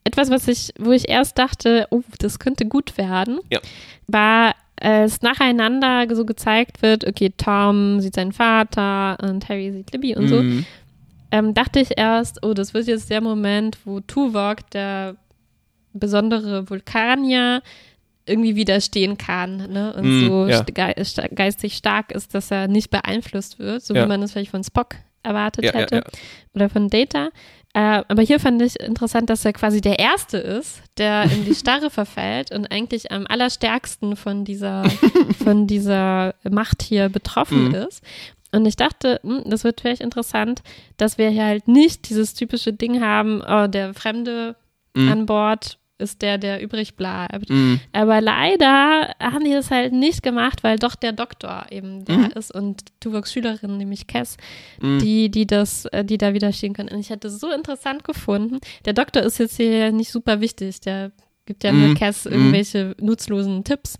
etwas, 0.03 0.31
was 0.31 0.49
ich, 0.49 0.71
wo 0.79 0.91
ich 0.93 1.09
erst 1.09 1.39
dachte, 1.39 1.87
oh, 1.91 2.03
das 2.19 2.39
könnte 2.39 2.67
gut 2.67 2.99
werden, 2.99 3.39
Ja. 3.51 3.61
war, 4.09 4.55
als 4.81 5.23
nacheinander 5.23 6.07
so 6.15 6.27
gezeigt 6.27 6.83
wird, 6.83 7.07
okay, 7.07 7.33
Tom 7.37 8.01
sieht 8.01 8.17
seinen 8.17 8.33
Vater 8.33 9.17
und 9.23 9.49
Harry 9.49 9.73
sieht 9.73 9.93
Libby 9.93 10.15
und 10.17 10.29
so, 10.29 10.43
Mhm. 10.43 10.67
ähm, 11.31 11.55
dachte 11.55 11.81
ich 11.81 11.97
erst, 11.97 12.45
oh, 12.45 12.53
das 12.53 12.75
wird 12.75 12.87
jetzt 12.89 13.09
der 13.09 13.21
Moment, 13.23 13.79
wo 13.85 14.01
Tuvok, 14.01 14.69
der 14.73 15.17
besondere 15.95 16.69
Vulkanier, 16.69 17.63
irgendwie 18.27 18.57
widerstehen 18.57 19.19
kann 19.19 19.57
ne? 19.71 19.93
und 19.95 20.05
Mm, 20.05 20.27
so 20.27 20.47
ja. 20.47 20.61
st- 20.61 20.73
ge 20.73 21.05
st 21.05 21.21
geistig 21.37 21.75
stark 21.75 22.11
ist, 22.13 22.35
dass 22.35 22.51
er 22.51 22.69
nicht 22.69 22.91
beeinflusst 22.91 23.59
wird, 23.59 23.83
so 23.83 23.95
Ja. 23.95 24.05
wie 24.05 24.09
man 24.09 24.23
es 24.23 24.33
vielleicht 24.33 24.51
von 24.51 24.65
Spock 24.65 24.95
erwartet 25.23 25.65
Ja, 25.65 25.73
hätte 25.73 26.03
oder 26.55 26.69
von 26.69 26.89
Data. 26.89 27.29
Äh, 27.77 28.03
aber 28.09 28.23
hier 28.23 28.39
fand 28.39 28.63
ich 28.63 28.79
interessant, 28.79 29.29
dass 29.31 29.45
er 29.45 29.53
quasi 29.53 29.81
der 29.81 29.99
Erste 29.99 30.37
ist, 30.39 30.81
der 30.97 31.25
in 31.25 31.45
die 31.45 31.55
Starre 31.55 31.91
verfällt 31.91 32.53
und 32.53 32.71
eigentlich 32.71 33.11
am 33.11 33.27
allerstärksten 33.27 34.17
von 34.17 34.45
dieser, 34.45 34.85
von 35.43 35.67
dieser 35.67 36.35
Macht 36.49 36.83
hier 36.83 37.09
betroffen 37.09 37.69
Mhm. 37.69 37.75
ist. 37.75 38.03
Und 38.53 38.67
ich 38.67 38.77
dachte, 38.77 39.19
hm, 39.25 39.43
das 39.47 39.65
wird 39.65 39.81
vielleicht 39.81 40.01
interessant, 40.03 40.63
dass 40.97 41.19
wir 41.19 41.29
hier 41.31 41.45
halt 41.47 41.67
nicht 41.67 42.09
dieses 42.09 42.35
typische 42.35 42.73
Ding 42.73 43.01
haben, 43.03 43.43
oh, 43.47 43.67
der 43.67 43.93
Fremde 43.95 44.55
Mhm. 44.97 45.09
an 45.11 45.27
Bord 45.27 45.79
ist 45.99 46.23
der, 46.23 46.39
der 46.39 46.61
übrig 46.63 46.97
bleibt. 46.97 47.49
Mhm. 47.51 47.81
Aber 47.93 48.21
leider 48.21 49.15
haben 49.21 49.45
die 49.45 49.53
das 49.53 49.71
halt 49.71 49.93
nicht 49.93 50.23
gemacht, 50.23 50.65
weil 50.65 50.79
doch 50.79 50.95
der 50.97 51.13
Doktor 51.13 51.67
eben 51.71 52.05
der 52.05 52.17
Mhm. 52.19 52.31
ist 52.35 52.53
und 52.55 52.83
Tuvoks 53.01 53.33
Schülerin, 53.33 53.77
nämlich 53.79 54.07
Cass, 54.07 54.37
Mhm. 54.81 54.99
die, 54.99 55.31
die 55.31 55.47
das, 55.47 55.85
äh, 55.87 56.05
die 56.05 56.19
da 56.19 56.35
widerstehen 56.35 56.73
können. 56.75 56.89
Und 56.89 56.99
ich 57.01 57.11
hätte 57.11 57.29
es 57.29 57.39
so 57.39 57.51
interessant 57.53 58.03
gefunden. 58.05 58.59
Der 58.85 58.93
Doktor 58.93 59.23
ist 59.23 59.39
jetzt 59.39 59.57
hier 59.57 59.93
nicht 59.93 60.11
super 60.11 60.41
wichtig, 60.41 60.81
der 60.81 61.13
gibt 61.47 61.63
ja 61.63 61.73
nur 61.73 61.89
Mhm. 61.91 61.95
Cass 61.95 62.25
Mhm. 62.25 62.33
irgendwelche 62.33 62.97
nutzlosen 63.01 63.63
Tipps. 63.65 63.99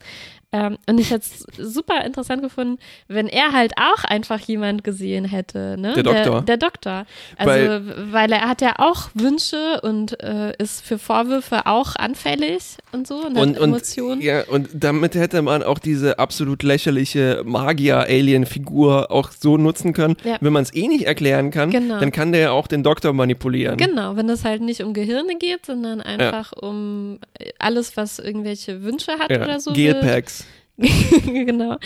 Ähm, 0.57 0.79
und 0.89 1.01
ich 1.01 1.11
hätte 1.11 1.25
es 1.27 1.73
super 1.75 2.05
interessant 2.05 2.41
gefunden, 2.43 2.79
wenn 3.09 3.27
er 3.27 3.51
halt 3.53 3.73
auch 3.77 4.05
einfach 4.05 4.39
jemand 4.39 4.85
gesehen 4.85 5.25
hätte. 5.25 5.77
Ne? 5.79 5.95
Der 5.95 6.03
Doktor. 6.05 6.23
Der, 6.33 6.41
der 6.43 6.57
Doktor. 6.59 7.07
Also, 7.37 7.51
Weil- 7.51 8.13
weil, 8.13 8.33
er 8.33 8.49
hat 8.49 8.61
ja 8.61 8.75
auch 8.79 9.09
Wünsche 9.15 9.81
und 9.83 10.23
äh, 10.23 10.53
ist 10.59 10.87
für 10.87 10.99
Vorwürfe 10.99 11.67
auch 11.67 11.97
anfällig 11.97 12.77
und 12.93 13.09
so 13.09 13.17
und, 13.17 13.37
Und, 13.37 13.55
hat 13.57 13.59
und, 13.63 13.69
Emotionen. 13.71 14.21
ja, 14.21 14.45
und 14.45 14.69
damit 14.73 15.17
hätte 15.17 15.43
man 15.43 15.65
auch 15.65 15.81
diese 15.81 16.21
absolut 16.21 16.63
lächerliche 16.63 17.43
Magier-Alien-Figur 17.45 19.11
auch 19.11 19.31
so 19.33 19.57
nutzen 19.57 19.93
können. 19.93 20.17
Ja. 20.25 20.37
Wenn 20.41 20.53
man 20.53 20.63
es 20.63 20.73
eh 20.75 20.87
nicht 20.89 21.05
erklären 21.07 21.51
kann, 21.51 21.71
Genau. 21.71 21.99
dann 21.99 22.13
kann 22.13 22.31
der 22.33 22.41
ja 22.41 22.51
auch 22.53 22.67
den 22.67 22.83
Doktor 22.83 23.13
manipulieren. 23.13 23.77
Genau, 23.77 24.17
wenn 24.17 24.29
es 24.29 24.45
halt 24.45 24.63
nicht 24.63 24.83
um 24.83 24.95
Gehirne 24.95 25.37
geht, 25.37 25.67
sondern 25.67 26.01
einfach 26.01 26.53
um 26.53 27.19
alles, 27.59 27.97
was 27.97 28.19
irgendwelche 28.19 28.83
Wünsche 28.85 29.13
hat 29.19 29.31
Ja. 29.31 29.43
oder 29.43 29.59
so. 29.61 29.73
Gelpacks. 29.73 30.44
genau. 31.27 31.77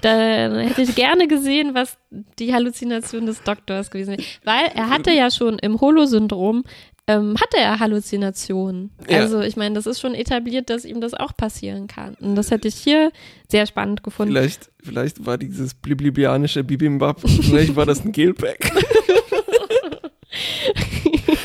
Dann 0.00 0.58
hätte 0.58 0.82
ich 0.82 0.94
gerne 0.94 1.28
gesehen, 1.28 1.74
was 1.74 1.96
die 2.38 2.52
Halluzination 2.52 3.26
des 3.26 3.42
Doktors 3.42 3.90
gewesen 3.90 4.12
wäre. 4.12 4.22
Weil 4.44 4.70
er 4.74 4.90
hatte 4.90 5.12
ja 5.12 5.30
schon 5.30 5.58
im 5.58 5.80
Holo-Syndrom, 5.80 6.64
ähm, 7.06 7.36
hatte 7.40 7.58
er 7.58 7.78
Halluzinationen. 7.78 8.90
Ja. 9.08 9.20
Also 9.20 9.40
ich 9.40 9.56
meine, 9.56 9.74
das 9.74 9.86
ist 9.86 10.00
schon 10.00 10.14
etabliert, 10.14 10.70
dass 10.70 10.84
ihm 10.84 11.00
das 11.00 11.14
auch 11.14 11.36
passieren 11.36 11.86
kann. 11.86 12.14
Und 12.20 12.34
das 12.34 12.50
hätte 12.50 12.68
ich 12.68 12.74
hier 12.76 13.12
sehr 13.48 13.66
spannend 13.66 14.02
gefunden. 14.02 14.32
Vielleicht, 14.32 14.70
vielleicht 14.82 15.24
war 15.24 15.38
dieses 15.38 15.74
bliblibianische 15.74 16.64
Bibimbap, 16.64 17.20
vielleicht 17.20 17.76
war 17.76 17.86
das 17.86 18.04
ein 18.04 18.12
Gelpack. 18.12 18.72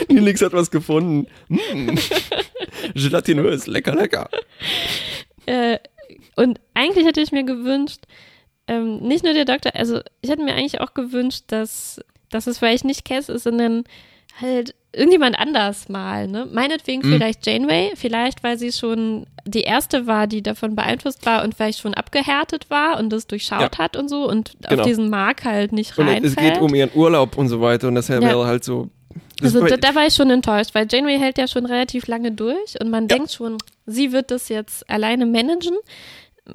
Nilix 0.10 0.42
hat 0.42 0.54
was 0.54 0.72
gefunden. 0.72 1.28
Mm. 1.50 1.98
Gelatinös, 2.94 3.68
lecker, 3.68 3.96
lecker. 3.96 4.30
Äh, 5.46 5.80
und 6.38 6.60
eigentlich 6.74 7.06
hätte 7.06 7.20
ich 7.22 7.32
mir 7.34 7.44
gewünscht, 7.44 8.00
ähm, 8.68 9.00
nicht 9.00 9.24
nur 9.24 9.34
der 9.34 9.46
Doktor, 9.46 9.76
also 9.76 10.00
ich 10.22 10.30
hätte 10.30 10.44
mir 10.44 10.54
eigentlich 10.54 10.80
auch 10.82 10.94
gewünscht, 10.94 11.44
dass, 11.48 12.00
dass 12.30 12.48
es 12.48 12.58
vielleicht 12.60 12.86
nicht 12.86 13.04
Cass 13.06 13.28
ist, 13.30 13.44
sondern 13.44 13.84
halt 14.42 14.76
irgendjemand 14.94 15.38
anders 15.40 15.90
mal, 15.90 16.28
ne? 16.28 16.48
Meinetwegen 16.52 17.02
Mhm. 17.08 17.14
vielleicht 17.14 17.46
Janeway, 17.46 17.92
vielleicht 17.96 18.44
weil 18.44 18.58
sie 18.58 18.72
schon 18.72 19.26
die 19.46 19.62
erste 19.62 20.06
war, 20.08 20.28
die 20.28 20.42
davon 20.42 20.76
beeinflusst 20.76 21.26
war 21.26 21.44
und 21.44 21.56
vielleicht 21.56 21.80
schon 21.80 21.94
abgehärtet 21.94 22.70
war 22.70 23.00
und 23.00 23.10
das 23.12 23.28
durchschaut 23.28 23.78
hat 23.78 23.96
und 23.96 24.10
so 24.10 24.28
und 24.30 24.54
Genau. 24.68 24.82
auf 24.82 24.88
diesen 24.88 25.10
Mark 25.10 25.46
halt 25.46 25.72
nicht 25.72 25.98
Und 25.98 26.08
reinfällt. 26.08 26.26
es 26.26 26.36
geht 26.36 26.58
um 26.62 26.74
ihren 26.76 26.92
Urlaub 26.94 27.38
und 27.38 27.48
so 27.50 27.62
weiter 27.62 27.88
und 27.88 27.96
deshalb 27.96 28.22
Ja. 28.24 28.30
wäre 28.30 28.46
halt 28.48 28.64
so. 28.64 28.90
das 29.40 29.56
Also 29.56 29.66
da, 29.68 29.78
da 29.78 29.96
war 29.96 30.06
ich 30.08 30.14
schon 30.16 30.30
enttäuscht, 30.30 30.72
weil 30.74 30.88
Janeway 30.90 31.18
hält 31.20 31.38
ja 31.38 31.48
schon 31.48 31.66
relativ 31.66 32.08
lange 32.08 32.32
durch 32.32 32.80
und 32.82 32.90
man 32.90 33.08
denkt 33.08 33.32
schon, 33.32 33.58
sie 33.86 34.12
wird 34.12 34.30
das 34.32 34.50
jetzt 34.50 34.90
alleine 34.90 35.26
managen. 35.26 35.76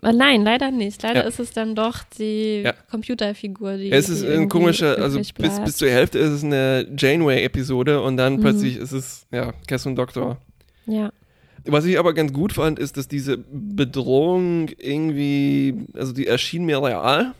Aber 0.01 0.13
Nein, 0.13 0.43
leider 0.43 0.71
nicht. 0.71 1.03
Leider 1.03 1.23
Ja. 1.23 1.29
ist 1.29 1.39
es 1.39 1.51
dann 1.53 1.75
doch 1.75 2.03
die 2.19 2.63
Ja. 2.65 2.73
Computerfigur, 2.91 3.77
die. 3.77 3.91
es 3.93 4.09
ist 4.09 4.23
die 4.23 4.29
ein 4.29 4.49
komischer, 4.49 4.97
also 4.99 5.19
bis, 5.19 5.33
bis 5.61 5.77
zur 5.77 5.91
Hälfte 5.91 6.19
ist 6.19 6.31
es 6.31 6.45
eine 6.45 6.87
Janeway-Episode 6.97 8.01
und 8.01 8.17
dann 8.17 8.37
Mhm. 8.37 8.41
plötzlich 8.41 8.77
ist 8.77 8.93
es, 8.93 9.27
ja, 9.31 9.53
Cass 9.67 9.85
und 9.87 9.97
Doktor. 9.97 10.39
Ja. 10.87 11.13
Was 11.65 11.85
ich 11.85 11.99
aber 11.99 12.13
ganz 12.15 12.33
gut 12.33 12.53
fand, 12.53 12.79
ist, 12.79 12.97
dass 12.97 13.07
diese 13.07 13.39
Bedrohung 13.39 14.69
irgendwie, 14.79 15.87
also 15.95 16.13
die 16.13 16.27
erschien 16.27 16.65
mir 16.65 16.83
real. 16.83 17.35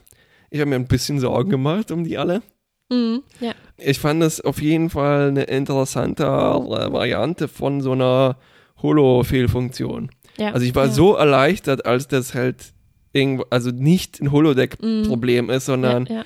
Ich 0.51 0.61
habe 0.61 0.69
mir 0.71 0.77
ein 0.77 0.87
bisschen 0.87 1.19
Sorgen 1.19 1.51
gemacht 1.51 1.91
um 1.91 2.05
die 2.05 2.19
alle. 2.19 2.43
Mhm. 2.91 3.23
ja. 3.41 3.53
Ich 3.79 3.99
fand 3.99 4.23
das 4.23 4.41
auf 4.41 4.61
jeden 4.61 4.91
Fall 4.91 5.29
eine 5.29 5.45
interessante 5.45 6.25
Variante 6.25 7.49
von 7.49 7.81
so 7.81 7.93
einer 7.93 8.37
Holo-Fehlfunktion. 8.83 10.11
Ja. 10.43 10.53
Also 10.53 10.67
ich 10.67 10.75
war 10.75 10.87
ja. 10.87 10.93
so 10.93 11.15
erleichtert, 11.15 11.87
als 11.87 12.09
das 12.09 12.35
halt 12.35 12.73
irgendwo, 13.13 13.45
also 13.51 13.71
nicht 13.71 14.21
ein 14.21 14.33
Holodeck-Problem 14.33 15.51
ist, 15.51 15.67
sondern 15.67 16.07
ja. 16.07 16.25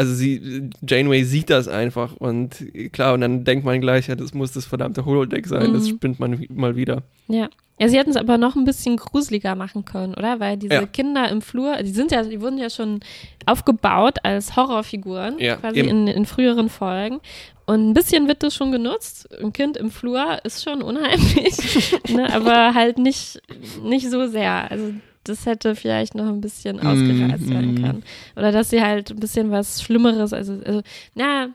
Also 0.00 0.14
sie, 0.14 0.70
Janeway 0.88 1.24
sieht 1.24 1.50
das 1.50 1.68
einfach 1.68 2.16
und 2.16 2.64
klar, 2.92 3.12
und 3.14 3.20
dann 3.20 3.44
denkt 3.44 3.66
man 3.66 3.80
gleich, 3.82 4.08
ja, 4.08 4.16
das 4.16 4.32
muss 4.32 4.52
das 4.52 4.64
verdammte 4.64 5.04
Holodeck 5.04 5.46
sein, 5.46 5.74
das 5.74 5.84
Mhm. 5.84 5.88
spinnt 5.96 6.20
man 6.20 6.46
mal 6.48 6.74
wieder. 6.74 7.02
Ja. 7.28 7.50
Ja, 7.78 7.88
sie 7.88 7.96
hätten 7.98 8.10
es 8.10 8.16
aber 8.16 8.36
noch 8.36 8.56
ein 8.56 8.64
bisschen 8.66 8.96
gruseliger 8.98 9.54
machen 9.54 9.86
können, 9.86 10.12
oder? 10.14 10.38
Weil 10.38 10.58
diese 10.58 10.74
Ja. 10.74 10.86
Kinder 10.86 11.30
im 11.30 11.40
Flur, 11.40 11.76
die 11.82 11.90
sind 11.90 12.12
ja, 12.12 12.22
die 12.22 12.40
wurden 12.42 12.58
ja 12.58 12.68
schon 12.68 13.00
aufgebaut 13.46 14.18
als 14.22 14.54
Horrorfiguren, 14.56 15.38
Ja, 15.38 15.56
quasi 15.56 15.80
in, 15.80 16.06
in 16.06 16.26
früheren 16.26 16.68
Folgen. 16.68 17.20
Und 17.66 17.88
ein 17.90 17.94
bisschen 17.94 18.28
wird 18.28 18.42
das 18.42 18.54
schon 18.54 18.70
genutzt. 18.72 19.28
Ein 19.42 19.52
Kind 19.54 19.76
im 19.78 19.90
Flur 19.90 20.38
ist 20.44 20.62
schon 20.62 20.82
unheimlich, 20.82 21.94
ne? 22.10 22.30
aber 22.34 22.74
halt 22.74 22.98
nicht, 22.98 23.40
nicht 23.82 24.10
so 24.10 24.26
sehr. 24.26 24.70
Also 24.70 24.92
das 25.24 25.46
hätte 25.46 25.76
vielleicht 25.76 26.14
noch 26.14 26.26
ein 26.26 26.40
bisschen 26.40 26.78
ausgereizt 26.80 27.46
Mm, 27.46 27.50
werden 27.50 27.74
mm. 27.74 27.82
können. 27.82 28.02
Oder 28.36 28.52
dass 28.52 28.70
sie 28.70 28.82
halt 28.82 29.10
ein 29.10 29.20
bisschen 29.20 29.50
was 29.50 29.82
Schlimmeres, 29.82 30.32
also, 30.32 30.54
also 30.64 30.82
na, 31.14 31.48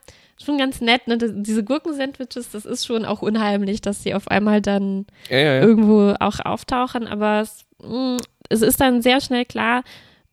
schon 0.43 0.57
ganz 0.57 0.81
nett, 0.81 1.07
ne? 1.07 1.17
Diese 1.17 1.63
Gurkensandwiches, 1.63 2.51
das 2.51 2.65
ist 2.65 2.85
schon 2.85 3.05
auch 3.05 3.21
unheimlich, 3.21 3.81
dass 3.81 4.03
sie 4.03 4.13
auf 4.13 4.27
einmal 4.27 4.61
dann 4.61 5.05
Ja, 5.29 5.37
ja, 5.37 5.55
ja. 5.55 5.61
irgendwo 5.61 6.13
auch 6.19 6.39
auftauchen, 6.43 7.07
aber 7.07 7.41
es, 7.41 7.65
mh, 7.81 8.17
es 8.49 8.61
ist 8.61 8.81
dann 8.81 9.01
sehr 9.01 9.21
schnell 9.21 9.45
klar, 9.45 9.83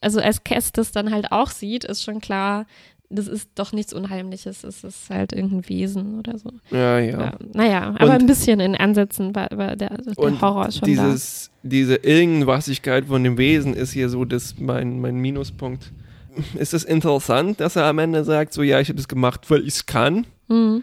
also 0.01 0.21
als 0.21 0.42
Cass 0.45 0.73
das 0.73 0.90
dann 0.92 1.12
halt 1.12 1.31
auch 1.31 1.51
sieht, 1.51 1.85
ist 1.85 2.03
schon 2.03 2.21
klar, 2.21 2.66
das 3.14 3.29
ist 3.29 3.48
doch 3.55 3.72
nichts 3.72 3.92
Unheimliches, 3.92 4.64
es 4.64 4.83
ist 4.85 5.11
halt 5.11 5.33
irgendein 5.33 5.68
Wesen 5.68 6.18
oder 6.18 6.38
so. 6.38 6.51
ja, 6.70 6.98
ja. 6.98 7.20
Ja. 7.20 7.33
Naja, 7.53 7.83
aber 7.98 8.05
Und- 8.14 8.22
ein 8.22 8.27
bisschen 8.27 8.59
in 8.61 8.75
Ansätzen 8.75 9.35
war, 9.35 9.48
war 9.53 9.77
der, 9.77 9.96
der 9.98 10.40
Horror 10.40 10.70
schon 10.72 10.87
dieses, 10.87 11.51
diese 11.62 11.96
Irgendwasigkeit 11.96 13.07
von 13.07 13.22
dem 13.25 13.38
Wesen 13.38 13.75
ist 13.75 13.92
hier 13.92 14.09
so 14.09 14.25
das 14.25 14.57
mein, 14.59 15.01
mein 15.01 15.16
Minuspunkt. 15.16 15.92
Ist 16.59 16.72
es 16.72 16.85
interessant, 16.85 17.61
dass 17.61 17.77
er 17.77 17.85
am 17.85 17.98
Ende 17.98 18.25
sagt, 18.25 18.55
so 18.55 18.62
ja, 18.62 18.81
ich 18.81 18.88
habe 18.88 18.96
das 18.96 19.07
gemacht, 19.09 19.51
weil 19.51 19.61
ich 19.62 19.75
es 19.75 19.87
kann? 19.87 20.27
da. 20.48 20.55
Mhm. 20.55 20.83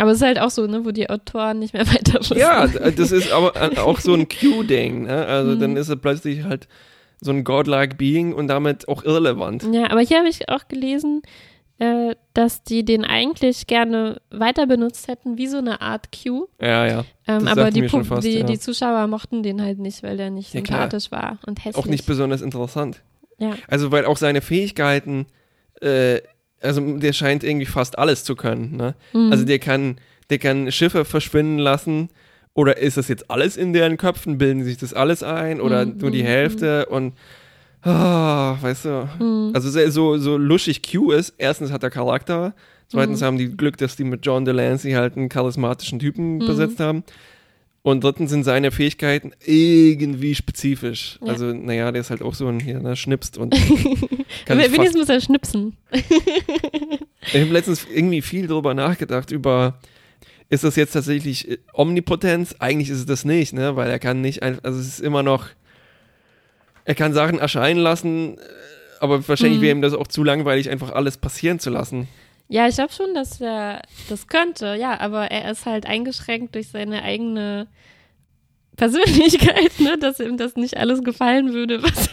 Aber 0.00 0.12
es 0.12 0.18
ist 0.18 0.22
halt 0.22 0.38
auch 0.38 0.50
so, 0.50 0.64
ne, 0.68 0.84
wo 0.84 0.92
die 0.92 1.10
Autoren 1.10 1.58
nicht 1.58 1.74
mehr 1.74 1.84
weiter 1.92 2.20
wissen. 2.20 2.38
Ja, 2.38 2.68
das 2.68 3.10
ist 3.10 3.32
aber 3.32 3.56
an- 3.56 3.78
auch 3.78 3.98
so 3.98 4.14
ein 4.14 4.28
Q-Ding. 4.40 5.02
Ne? 5.04 5.26
Also 5.26 5.56
Mhm. 5.56 5.60
dann 5.60 5.76
ist 5.76 5.88
er 5.88 5.96
plötzlich 5.96 6.44
halt 6.44 6.68
so 7.20 7.30
ein 7.30 7.44
godlike 7.44 7.96
Being 7.96 8.32
und 8.32 8.48
damit 8.48 8.88
auch 8.88 9.04
irrelevant. 9.04 9.66
Ja, 9.72 9.90
aber 9.90 10.00
hier 10.00 10.18
habe 10.18 10.28
ich 10.28 10.48
auch 10.48 10.68
gelesen, 10.68 11.22
äh, 11.78 12.14
dass 12.34 12.62
die 12.62 12.84
den 12.84 13.04
eigentlich 13.04 13.66
gerne 13.66 14.20
weiter 14.30 14.66
benutzt 14.66 15.08
hätten, 15.08 15.38
wie 15.38 15.46
so 15.46 15.58
eine 15.58 15.80
Art 15.80 16.08
Q. 16.12 16.46
Ja, 16.60 16.86
ja. 16.86 17.04
Ähm, 17.26 17.46
aber 17.46 17.70
die, 17.70 17.88
fast, 17.88 18.24
die, 18.24 18.38
ja. 18.38 18.44
die 18.44 18.58
Zuschauer 18.58 19.06
mochten 19.06 19.42
den 19.42 19.62
halt 19.62 19.78
nicht, 19.78 20.02
weil 20.02 20.16
der 20.16 20.30
nicht 20.30 20.54
Ja, 20.54 20.60
klar. 20.60 20.82
sympathisch 20.82 21.10
war 21.12 21.38
und 21.46 21.64
hässlich. 21.64 21.76
Auch 21.76 21.86
nicht 21.86 22.06
besonders 22.06 22.40
interessant. 22.42 23.02
Ja. 23.38 23.54
Also 23.68 23.92
weil 23.92 24.04
auch 24.06 24.16
seine 24.16 24.40
Fähigkeiten, 24.40 25.26
äh, 25.80 26.20
also 26.60 26.98
der 26.98 27.12
scheint 27.12 27.44
irgendwie 27.44 27.66
fast 27.66 27.98
alles 27.98 28.24
zu 28.24 28.34
können. 28.34 28.76
Ne? 28.76 28.94
Mhm. 29.12 29.30
Also 29.30 29.44
der 29.44 29.60
kann, 29.60 29.98
der 30.30 30.38
kann 30.38 30.72
Schiffe 30.72 31.04
verschwinden 31.04 31.58
lassen. 31.58 32.08
Oder 32.58 32.76
ist 32.78 32.96
das 32.96 33.06
jetzt 33.06 33.30
alles 33.30 33.56
in 33.56 33.72
deren 33.72 33.96
Köpfen? 33.98 34.36
Bilden 34.36 34.64
sich 34.64 34.76
das 34.78 34.92
alles 34.92 35.22
ein? 35.22 35.60
Oder 35.60 35.86
Mhm, 35.86 35.98
nur 35.98 36.10
die 36.10 36.24
Hälfte? 36.24 36.86
Und 36.86 37.12
ah, 37.82 38.56
weißt 38.60 38.84
du, 38.86 39.08
Mhm. 39.20 39.52
also 39.54 39.70
so, 39.90 40.18
so 40.18 40.36
luschig 40.36 40.82
Q 40.82 41.12
ist, 41.12 41.34
erstens 41.38 41.70
hat 41.70 41.84
er 41.84 41.90
Charakter, 41.90 42.54
zweitens 42.88 43.20
Mhm. 43.20 43.24
haben 43.26 43.38
die 43.38 43.56
Glück, 43.56 43.76
dass 43.76 43.94
die 43.94 44.02
mit 44.02 44.26
John 44.26 44.44
Delancey 44.44 44.90
halt 44.90 45.16
einen 45.16 45.28
charismatischen 45.28 46.00
Typen 46.00 46.38
Mhm. 46.38 46.46
besetzt 46.46 46.80
haben. 46.80 47.04
Und 47.82 48.02
drittens 48.02 48.30
sind 48.30 48.42
seine 48.42 48.72
Fähigkeiten 48.72 49.30
irgendwie 49.46 50.34
spezifisch. 50.34 51.20
Ja. 51.22 51.28
Also, 51.28 51.52
naja, 51.54 51.92
der 51.92 52.00
ist 52.00 52.10
halt 52.10 52.22
auch 52.22 52.34
so 52.34 52.48
ein 52.48 52.58
hier, 52.58 52.80
ne, 52.80 52.96
schnipst 52.96 53.38
und 53.38 53.52
kann 54.46 54.58
Wenigstens 54.58 54.96
muss 54.96 55.08
er 55.08 55.20
schnipsen. 55.20 55.76
Ich 55.92 57.40
habe 57.40 57.52
letztens 57.52 57.86
irgendwie 57.94 58.20
viel 58.20 58.48
drüber 58.48 58.74
nachgedacht, 58.74 59.30
über 59.30 59.78
ist 60.50 60.64
das 60.64 60.76
jetzt 60.76 60.92
tatsächlich 60.92 61.50
äh, 61.50 61.58
Omnipotenz? 61.74 62.56
Eigentlich 62.58 62.90
ist 62.90 62.98
es 63.00 63.06
das 63.06 63.24
nicht, 63.24 63.52
ne? 63.52 63.76
Weil 63.76 63.90
er 63.90 63.98
kann 63.98 64.20
nicht 64.20 64.42
einfach, 64.42 64.64
also 64.64 64.78
es 64.80 64.86
ist 64.86 65.00
immer 65.00 65.22
noch, 65.22 65.46
er 66.84 66.94
kann 66.94 67.12
Sachen 67.12 67.38
erscheinen 67.38 67.80
lassen, 67.80 68.38
äh, 68.38 68.40
aber 69.00 69.26
wahrscheinlich 69.28 69.58
Mhm. 69.58 69.62
wäre 69.62 69.76
ihm 69.76 69.82
das 69.82 69.94
auch 69.94 70.06
zu 70.06 70.24
langweilig, 70.24 70.70
einfach 70.70 70.92
alles 70.92 71.16
passieren 71.18 71.58
zu 71.58 71.70
lassen. 71.70 72.08
Ja, 72.48 72.66
ich 72.66 72.76
glaube 72.76 72.92
schon, 72.94 73.12
dass 73.14 73.40
er 73.42 73.82
das 74.08 74.26
könnte, 74.26 74.74
ja, 74.74 74.98
aber 74.98 75.30
er 75.30 75.50
ist 75.50 75.66
halt 75.66 75.84
eingeschränkt 75.86 76.54
durch 76.54 76.68
seine 76.68 77.02
eigene 77.02 77.66
Persönlichkeit, 78.76 79.80
ne, 79.80 79.98
dass 79.98 80.20
ihm 80.20 80.36
das 80.36 80.54
nicht 80.56 80.76
alles 80.76 81.02
gefallen 81.02 81.52
würde, 81.52 81.82
was, 81.82 82.08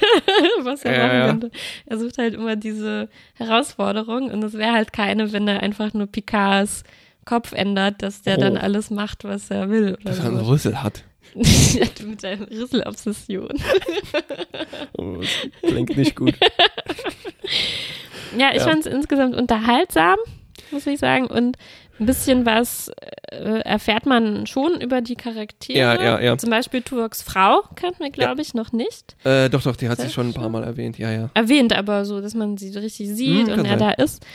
was 0.61 0.83
er 0.83 0.97
Ja, 0.97 1.07
machen 1.27 1.39
könnte. 1.39 1.57
Er 1.85 1.97
sucht 1.99 2.17
halt 2.17 2.33
immer 2.33 2.55
diese 2.55 3.07
Herausforderung 3.35 4.31
und 4.31 4.43
es 4.43 4.53
wäre 4.53 4.73
halt 4.73 4.91
keine, 4.91 5.31
wenn 5.31 5.47
er 5.47 5.61
einfach 5.61 5.93
nur 5.93 6.07
Picards 6.07 6.83
Kopf 7.25 7.51
ändert, 7.53 8.01
dass 8.03 8.21
der 8.21 8.37
Oh. 8.37 8.41
dann 8.41 8.57
alles 8.57 8.89
macht, 8.91 9.23
was 9.23 9.49
er 9.51 9.69
will. 9.69 9.97
Dass 10.03 10.19
er 10.19 10.25
einen 10.25 10.37
so. 10.39 10.45
Rüssel 10.45 10.81
hat. 10.83 11.03
ja, 11.33 11.87
mit 12.05 12.23
deiner 12.23 12.49
Rüsselobsession. 12.49 13.49
Oh, 14.97 15.17
das 15.19 15.29
klingt 15.71 15.97
nicht 15.97 16.15
gut. 16.15 16.33
Ja, 18.37 18.49
ich 18.51 18.57
Ja. 18.57 18.63
fand 18.67 18.85
es 18.85 18.91
insgesamt 18.91 19.35
unterhaltsam, 19.35 20.17
muss 20.71 20.85
ich 20.87 20.99
sagen. 20.99 21.27
Und 21.27 21.57
ein 21.99 22.05
bisschen 22.05 22.45
was 22.45 22.91
äh, 23.31 23.59
erfährt 23.61 24.05
man 24.05 24.45
schon 24.47 24.81
über 24.81 25.01
die 25.01 25.15
Charaktere. 25.15 25.77
Ja, 25.79 26.01
ja, 26.03 26.19
ja. 26.19 26.37
Zum 26.37 26.49
Beispiel 26.49 26.81
Tuvoks 26.81 27.21
Frau 27.21 27.61
kannten 27.75 28.03
wir, 28.03 28.09
glaube 28.11 28.41
ich, 28.41 28.53
noch 28.53 28.73
nicht. 28.73 29.15
Äh, 29.23 29.49
doch, 29.49 29.61
doch, 29.63 29.75
die 29.77 29.87
hat 29.87 29.99
sich 30.01 30.11
schon 30.11 30.27
ein 30.29 30.33
paar 30.33 30.49
Mal 30.49 30.63
erwähnt, 30.63 30.97
ja, 30.97 31.11
ja. 31.11 31.29
Erwähnt 31.33 31.71
aber 31.71 32.03
so, 32.03 32.19
dass 32.19 32.33
man 32.33 32.57
sie 32.57 32.77
richtig 32.77 33.09
sieht 33.09 33.47
Hm, 33.47 33.53
und 33.59 33.65
er 33.65 33.79
sein. 33.79 33.79
da 33.79 33.91
ist. 33.91 34.25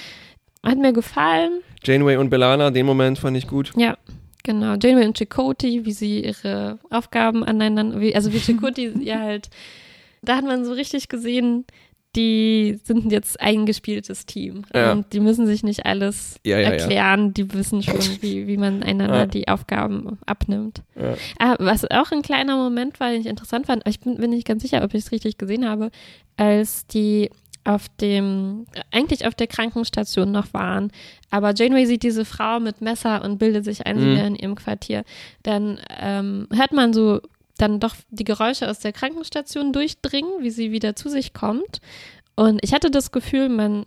Hat 0.65 0.79
mir 0.79 0.93
gefallen. 0.93 1.63
Janeway 1.83 2.17
und 2.17 2.31
Belana, 2.31 2.71
den 2.71 2.87
Moment 2.87 3.19
fand 3.19 3.37
ich 3.37 3.47
gut. 3.47 3.73
Ja, 3.77 3.97
genau. 4.43 4.75
Janeway 4.75 5.07
und 5.07 5.17
Chakotay, 5.17 5.85
wie 5.85 5.93
sie 5.93 6.25
ihre 6.25 6.79
Aufgaben 6.91 7.45
aneinander, 7.45 8.01
wie, 8.01 8.15
also 8.15 8.33
wie 8.33 8.41
Chakotay 8.41 8.93
ja 9.03 9.21
halt, 9.21 9.49
da 10.23 10.37
hat 10.37 10.45
man 10.45 10.65
so 10.65 10.73
richtig 10.73 11.09
gesehen, 11.09 11.65
die 12.17 12.79
sind 12.83 13.13
jetzt 13.13 13.41
eingespieltes 13.41 14.27
Team. 14.27 14.65
Ja. 14.75 14.93
Und 14.93 15.13
die 15.13 15.21
müssen 15.21 15.47
sich 15.47 15.63
nicht 15.63 15.87
alles 15.87 16.41
Ja, 16.45 16.59
ja, 16.59 16.71
erklären. 16.71 17.33
Die 17.35 17.53
wissen 17.55 17.83
schon, 17.83 18.01
wie, 18.21 18.47
wie 18.49 18.57
man 18.57 18.83
einander 18.83 19.27
die 19.27 19.47
Aufgaben 19.49 20.19
abnimmt. 20.27 20.83
Ah, 21.39 21.55
was 21.59 21.89
auch 21.89 22.11
ein 22.11 22.23
kleiner 22.23 22.57
Moment 22.57 22.99
war, 22.99 23.11
den 23.13 23.21
ich 23.21 23.29
interessant 23.29 23.67
fand, 23.67 23.87
ich 23.87 24.01
bin, 24.01 24.17
bin 24.17 24.31
nicht 24.31 24.47
ganz 24.47 24.63
sicher, 24.63 24.83
ob 24.83 24.93
ich 24.93 25.05
es 25.05 25.13
richtig 25.13 25.39
gesehen 25.39 25.69
habe, 25.69 25.91
als 26.37 26.87
die 26.89 27.31
auf 27.75 27.87
dem, 28.01 28.67
eigentlich 28.91 29.27
auf 29.27 29.35
der 29.35 29.47
Krankenstation 29.47 30.31
noch 30.33 30.53
waren. 30.53 30.91
Aber 31.31 31.55
Janeway 31.55 31.87
sieht 31.87 32.03
diese 32.03 32.25
Frau 32.25 32.61
mit 32.61 32.81
Messer 32.81 33.23
und 33.25 33.39
bildet 33.39 33.65
sich 33.65 33.87
ein, 33.87 33.99
sie 33.99 34.07
Mhm. 34.07 34.17
in 34.17 34.37
ihrem 34.37 34.55
Quartier. 34.57 35.05
Dann 35.43 35.79
ähm, 36.01 36.49
hört 36.53 36.73
man 36.73 36.93
so 36.93 37.21
dann 37.59 37.79
doch 37.79 37.95
die 38.11 38.25
Geräusche 38.25 38.69
aus 38.71 38.79
der 38.81 38.93
Krankenstation 38.93 39.73
durchdringen, 39.73 40.31
wie 40.41 40.51
sie 40.51 40.73
wieder 40.73 40.97
zu 40.97 41.09
sich 41.11 41.33
kommt. 41.35 41.81
Und 42.35 42.59
ich 42.65 42.73
hatte 42.73 42.91
das 42.91 43.13
Gefühl, 43.13 43.49
man 43.51 43.85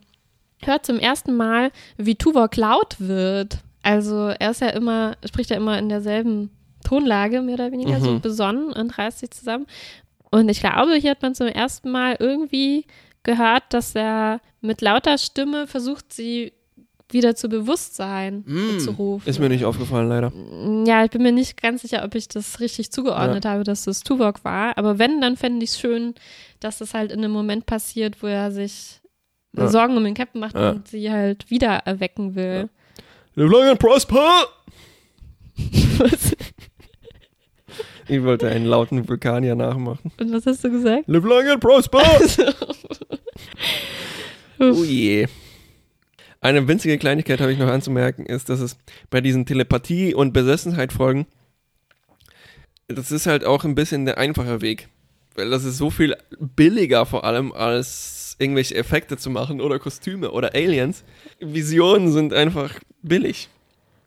hört 0.62 0.86
zum 0.86 1.00
ersten 1.00 1.36
Mal, 1.36 1.72
wie 1.98 2.16
Tuvok 2.16 2.56
laut 2.56 2.96
wird. 3.00 3.58
Also 3.82 4.28
er 4.28 4.52
ist 4.52 4.62
ja 4.62 4.70
immer, 4.70 5.18
spricht 5.26 5.50
ja 5.50 5.58
immer 5.58 5.78
in 5.80 5.90
derselben 5.90 6.52
Tonlage, 6.86 7.42
mehr 7.42 7.56
oder 7.56 7.72
weniger, 7.72 8.00
so 8.00 8.12
Mhm. 8.12 8.22
besonnen 8.22 8.72
und 8.72 8.98
reißt 8.98 9.20
sich 9.20 9.32
zusammen. 9.32 9.66
Und 10.30 10.50
ich 10.50 10.60
glaube, 10.60 10.94
hier 10.96 11.12
hat 11.12 11.22
man 11.22 11.34
zum 11.36 11.48
ersten 11.48 11.90
Mal 11.92 12.16
irgendwie 12.20 12.86
gehört, 13.24 13.64
dass 13.70 13.96
er 13.96 14.40
mit 14.62 14.82
lauter 14.82 15.18
Stimme 15.18 15.68
versucht, 15.68 16.14
sie 16.14 16.54
wieder 17.10 17.36
zu 17.36 17.48
Bewusstsein 17.48 18.44
zu 18.80 18.92
rufen. 18.92 19.26
Mm. 19.26 19.30
Ist 19.30 19.40
mir 19.40 19.50
nicht 19.50 19.66
aufgefallen, 19.66 20.10
leider. 20.10 20.32
Ja, 20.88 21.04
ich 21.06 21.12
bin 21.12 21.22
mir 21.22 21.32
nicht 21.32 21.62
ganz 21.62 21.84
sicher, 21.84 22.04
ob 22.04 22.16
ich 22.16 22.28
das 22.28 22.60
richtig 22.60 22.92
zugeordnet 22.92 23.46
habe, 23.46 23.64
dass 23.64 23.84
das 23.84 24.02
Tuvok 24.02 24.44
war. 24.44 24.78
Aber 24.78 24.98
wenn, 24.98 25.22
dann 25.22 25.38
fände 25.38 25.64
ich 25.64 25.72
es 25.72 25.80
schön, 25.80 26.16
dass 26.60 26.80
das 26.80 26.94
halt 26.96 27.12
in 27.12 27.20
einem 27.20 27.32
Moment 27.32 27.66
passiert, 27.68 28.22
wo 28.24 28.28
er 28.28 28.52
sich 28.52 29.00
Ja. 29.56 29.68
Sorgen 29.68 29.96
um 29.96 30.04
den 30.04 30.16
Captain 30.16 30.42
macht 30.42 30.56
Ja. 30.56 30.72
und 30.72 30.88
sie 30.88 31.12
halt 31.12 31.50
wieder 31.52 31.70
erwecken 31.86 32.34
will. 32.34 32.70
Live 33.36 33.52
long 33.52 33.64
and 33.70 33.80
prosper! 33.80 34.48
Ich 38.08 38.24
wollte 38.24 38.50
einen 38.50 38.66
lauten 38.66 39.08
Vulkanier 39.08 39.56
nachmachen. 39.56 40.12
Und 40.20 40.34
was 40.34 40.46
hast 40.46 40.64
du 40.64 40.72
gesagt? 40.72 41.08
Live 41.08 41.24
long 41.24 41.48
and 41.48 41.60
prosper! 41.60 42.02
Oh 44.60 44.84
je. 44.84 45.28
Eine 46.40 46.68
winzige 46.68 46.98
Kleinigkeit 46.98 47.42
habe 47.42 47.52
ich 47.52 47.58
noch 47.58 47.68
anzumerken, 47.68 48.26
ist, 48.26 48.50
dass 48.50 48.60
es 48.60 48.78
bei 49.10 49.20
diesen 49.20 49.46
Telepathie- 49.46 50.14
und 50.14 50.32
Besessenheit-Folgen, 50.32 51.26
das 52.88 53.12
ist 53.12 53.26
halt 53.26 53.46
auch 53.46 53.64
ein 53.64 53.76
bisschen 53.76 54.06
der 54.06 54.18
einfache 54.18 54.62
Weg. 54.62 54.90
Weil 55.36 55.50
das 55.50 55.64
ist 55.64 55.78
so 55.78 55.90
viel 55.90 56.16
billiger 56.40 57.06
vor 57.06 57.24
allem, 57.24 57.52
als 57.52 58.36
irgendwelche 58.40 58.76
Effekte 58.76 59.18
zu 59.18 59.30
machen 59.30 59.62
oder 59.62 59.80
Kostüme 59.80 60.32
oder 60.32 60.54
Aliens. 60.54 61.04
Visionen 61.40 62.12
sind 62.12 62.34
einfach 62.34 62.80
billig. 63.02 63.50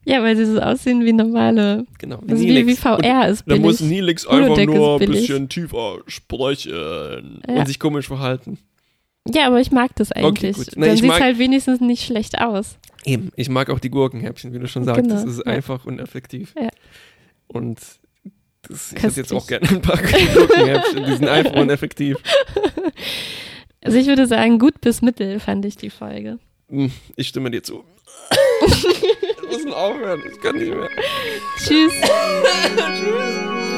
Ja, 0.09 0.23
weil 0.23 0.37
sie 0.37 0.47
so 0.47 0.61
aussehen 0.61 1.05
wie 1.05 1.13
normale. 1.13 1.85
Genau. 1.99 2.21
Das 2.25 2.39
ist 2.39 2.47
wie, 2.47 2.67
wie 2.67 2.77
VR 2.77 3.29
ist 3.29 3.41
Da 3.41 3.55
billig. 3.55 3.63
muss 3.63 3.81
Nilix 3.81 4.27
einfach 4.27 4.57
nur 4.65 5.01
ein 5.01 5.11
bisschen 5.11 5.49
tiefer 5.49 5.99
sprechen 6.07 7.43
Ja. 7.49 7.55
und 7.57 7.67
sich 7.67 7.81
komisch 7.81 8.07
verhalten. 8.07 8.59
Ja, 9.29 9.49
aber 9.49 9.61
ich 9.61 9.73
mag 9.73 9.91
das 9.97 10.13
eigentlich. 10.13 10.57
gut. 10.57 10.69
Na, 10.77 10.87
Dann 10.87 10.97
sieht 10.97 11.07
mag- 11.07 11.21
halt 11.21 11.39
wenigstens 11.41 11.81
nicht 11.81 12.05
schlecht 12.05 12.39
aus. 12.41 12.79
Eben, 13.05 13.31
ich 13.35 13.49
mag 13.49 13.69
auch 13.71 13.81
die 13.81 13.91
Gurkenhäppchen, 13.91 14.53
wie 14.53 14.61
du 14.61 14.69
schon 14.69 14.85
sagst. 14.85 15.03
Genau, 15.03 15.15
Das 15.17 15.25
ist 15.25 15.39
ja. 15.45 15.53
einfach 15.53 15.85
und 15.87 15.99
effektiv. 15.99 16.55
Ja. 16.57 16.69
Und 17.49 17.81
das, 18.63 18.93
ich 18.93 19.03
hätte 19.03 19.17
jetzt 19.21 19.33
auch 19.33 19.47
gerne 19.49 19.69
ein 19.69 19.83
paar 19.83 19.97
Gurkenhäppchen. 20.35 21.05
Die 21.05 21.13
sind 21.17 21.29
einfach 21.29 21.55
und 21.55 21.71
effektiv. 21.71 22.17
Also 23.83 23.99
ich 23.99 24.09
würde 24.09 24.27
sagen, 24.27 24.59
gut 24.59 24.81
bis 24.81 25.01
mittel 25.01 25.39
fand 25.39 25.65
ich 25.65 25.77
die 25.77 25.91
Folge. 25.91 26.41
Hm, 26.69 26.91
Ich 27.15 27.29
stimme 27.29 27.53
dir 27.53 27.63
zu. 27.63 27.85
Müssen 29.51 29.73
aufhören, 29.73 30.23
ich 30.31 30.41
kann 30.41 30.57
nicht 30.57 30.75
mehr. 30.75 30.91
Tschüss. 31.59 31.93
Tschüss. 32.99 33.76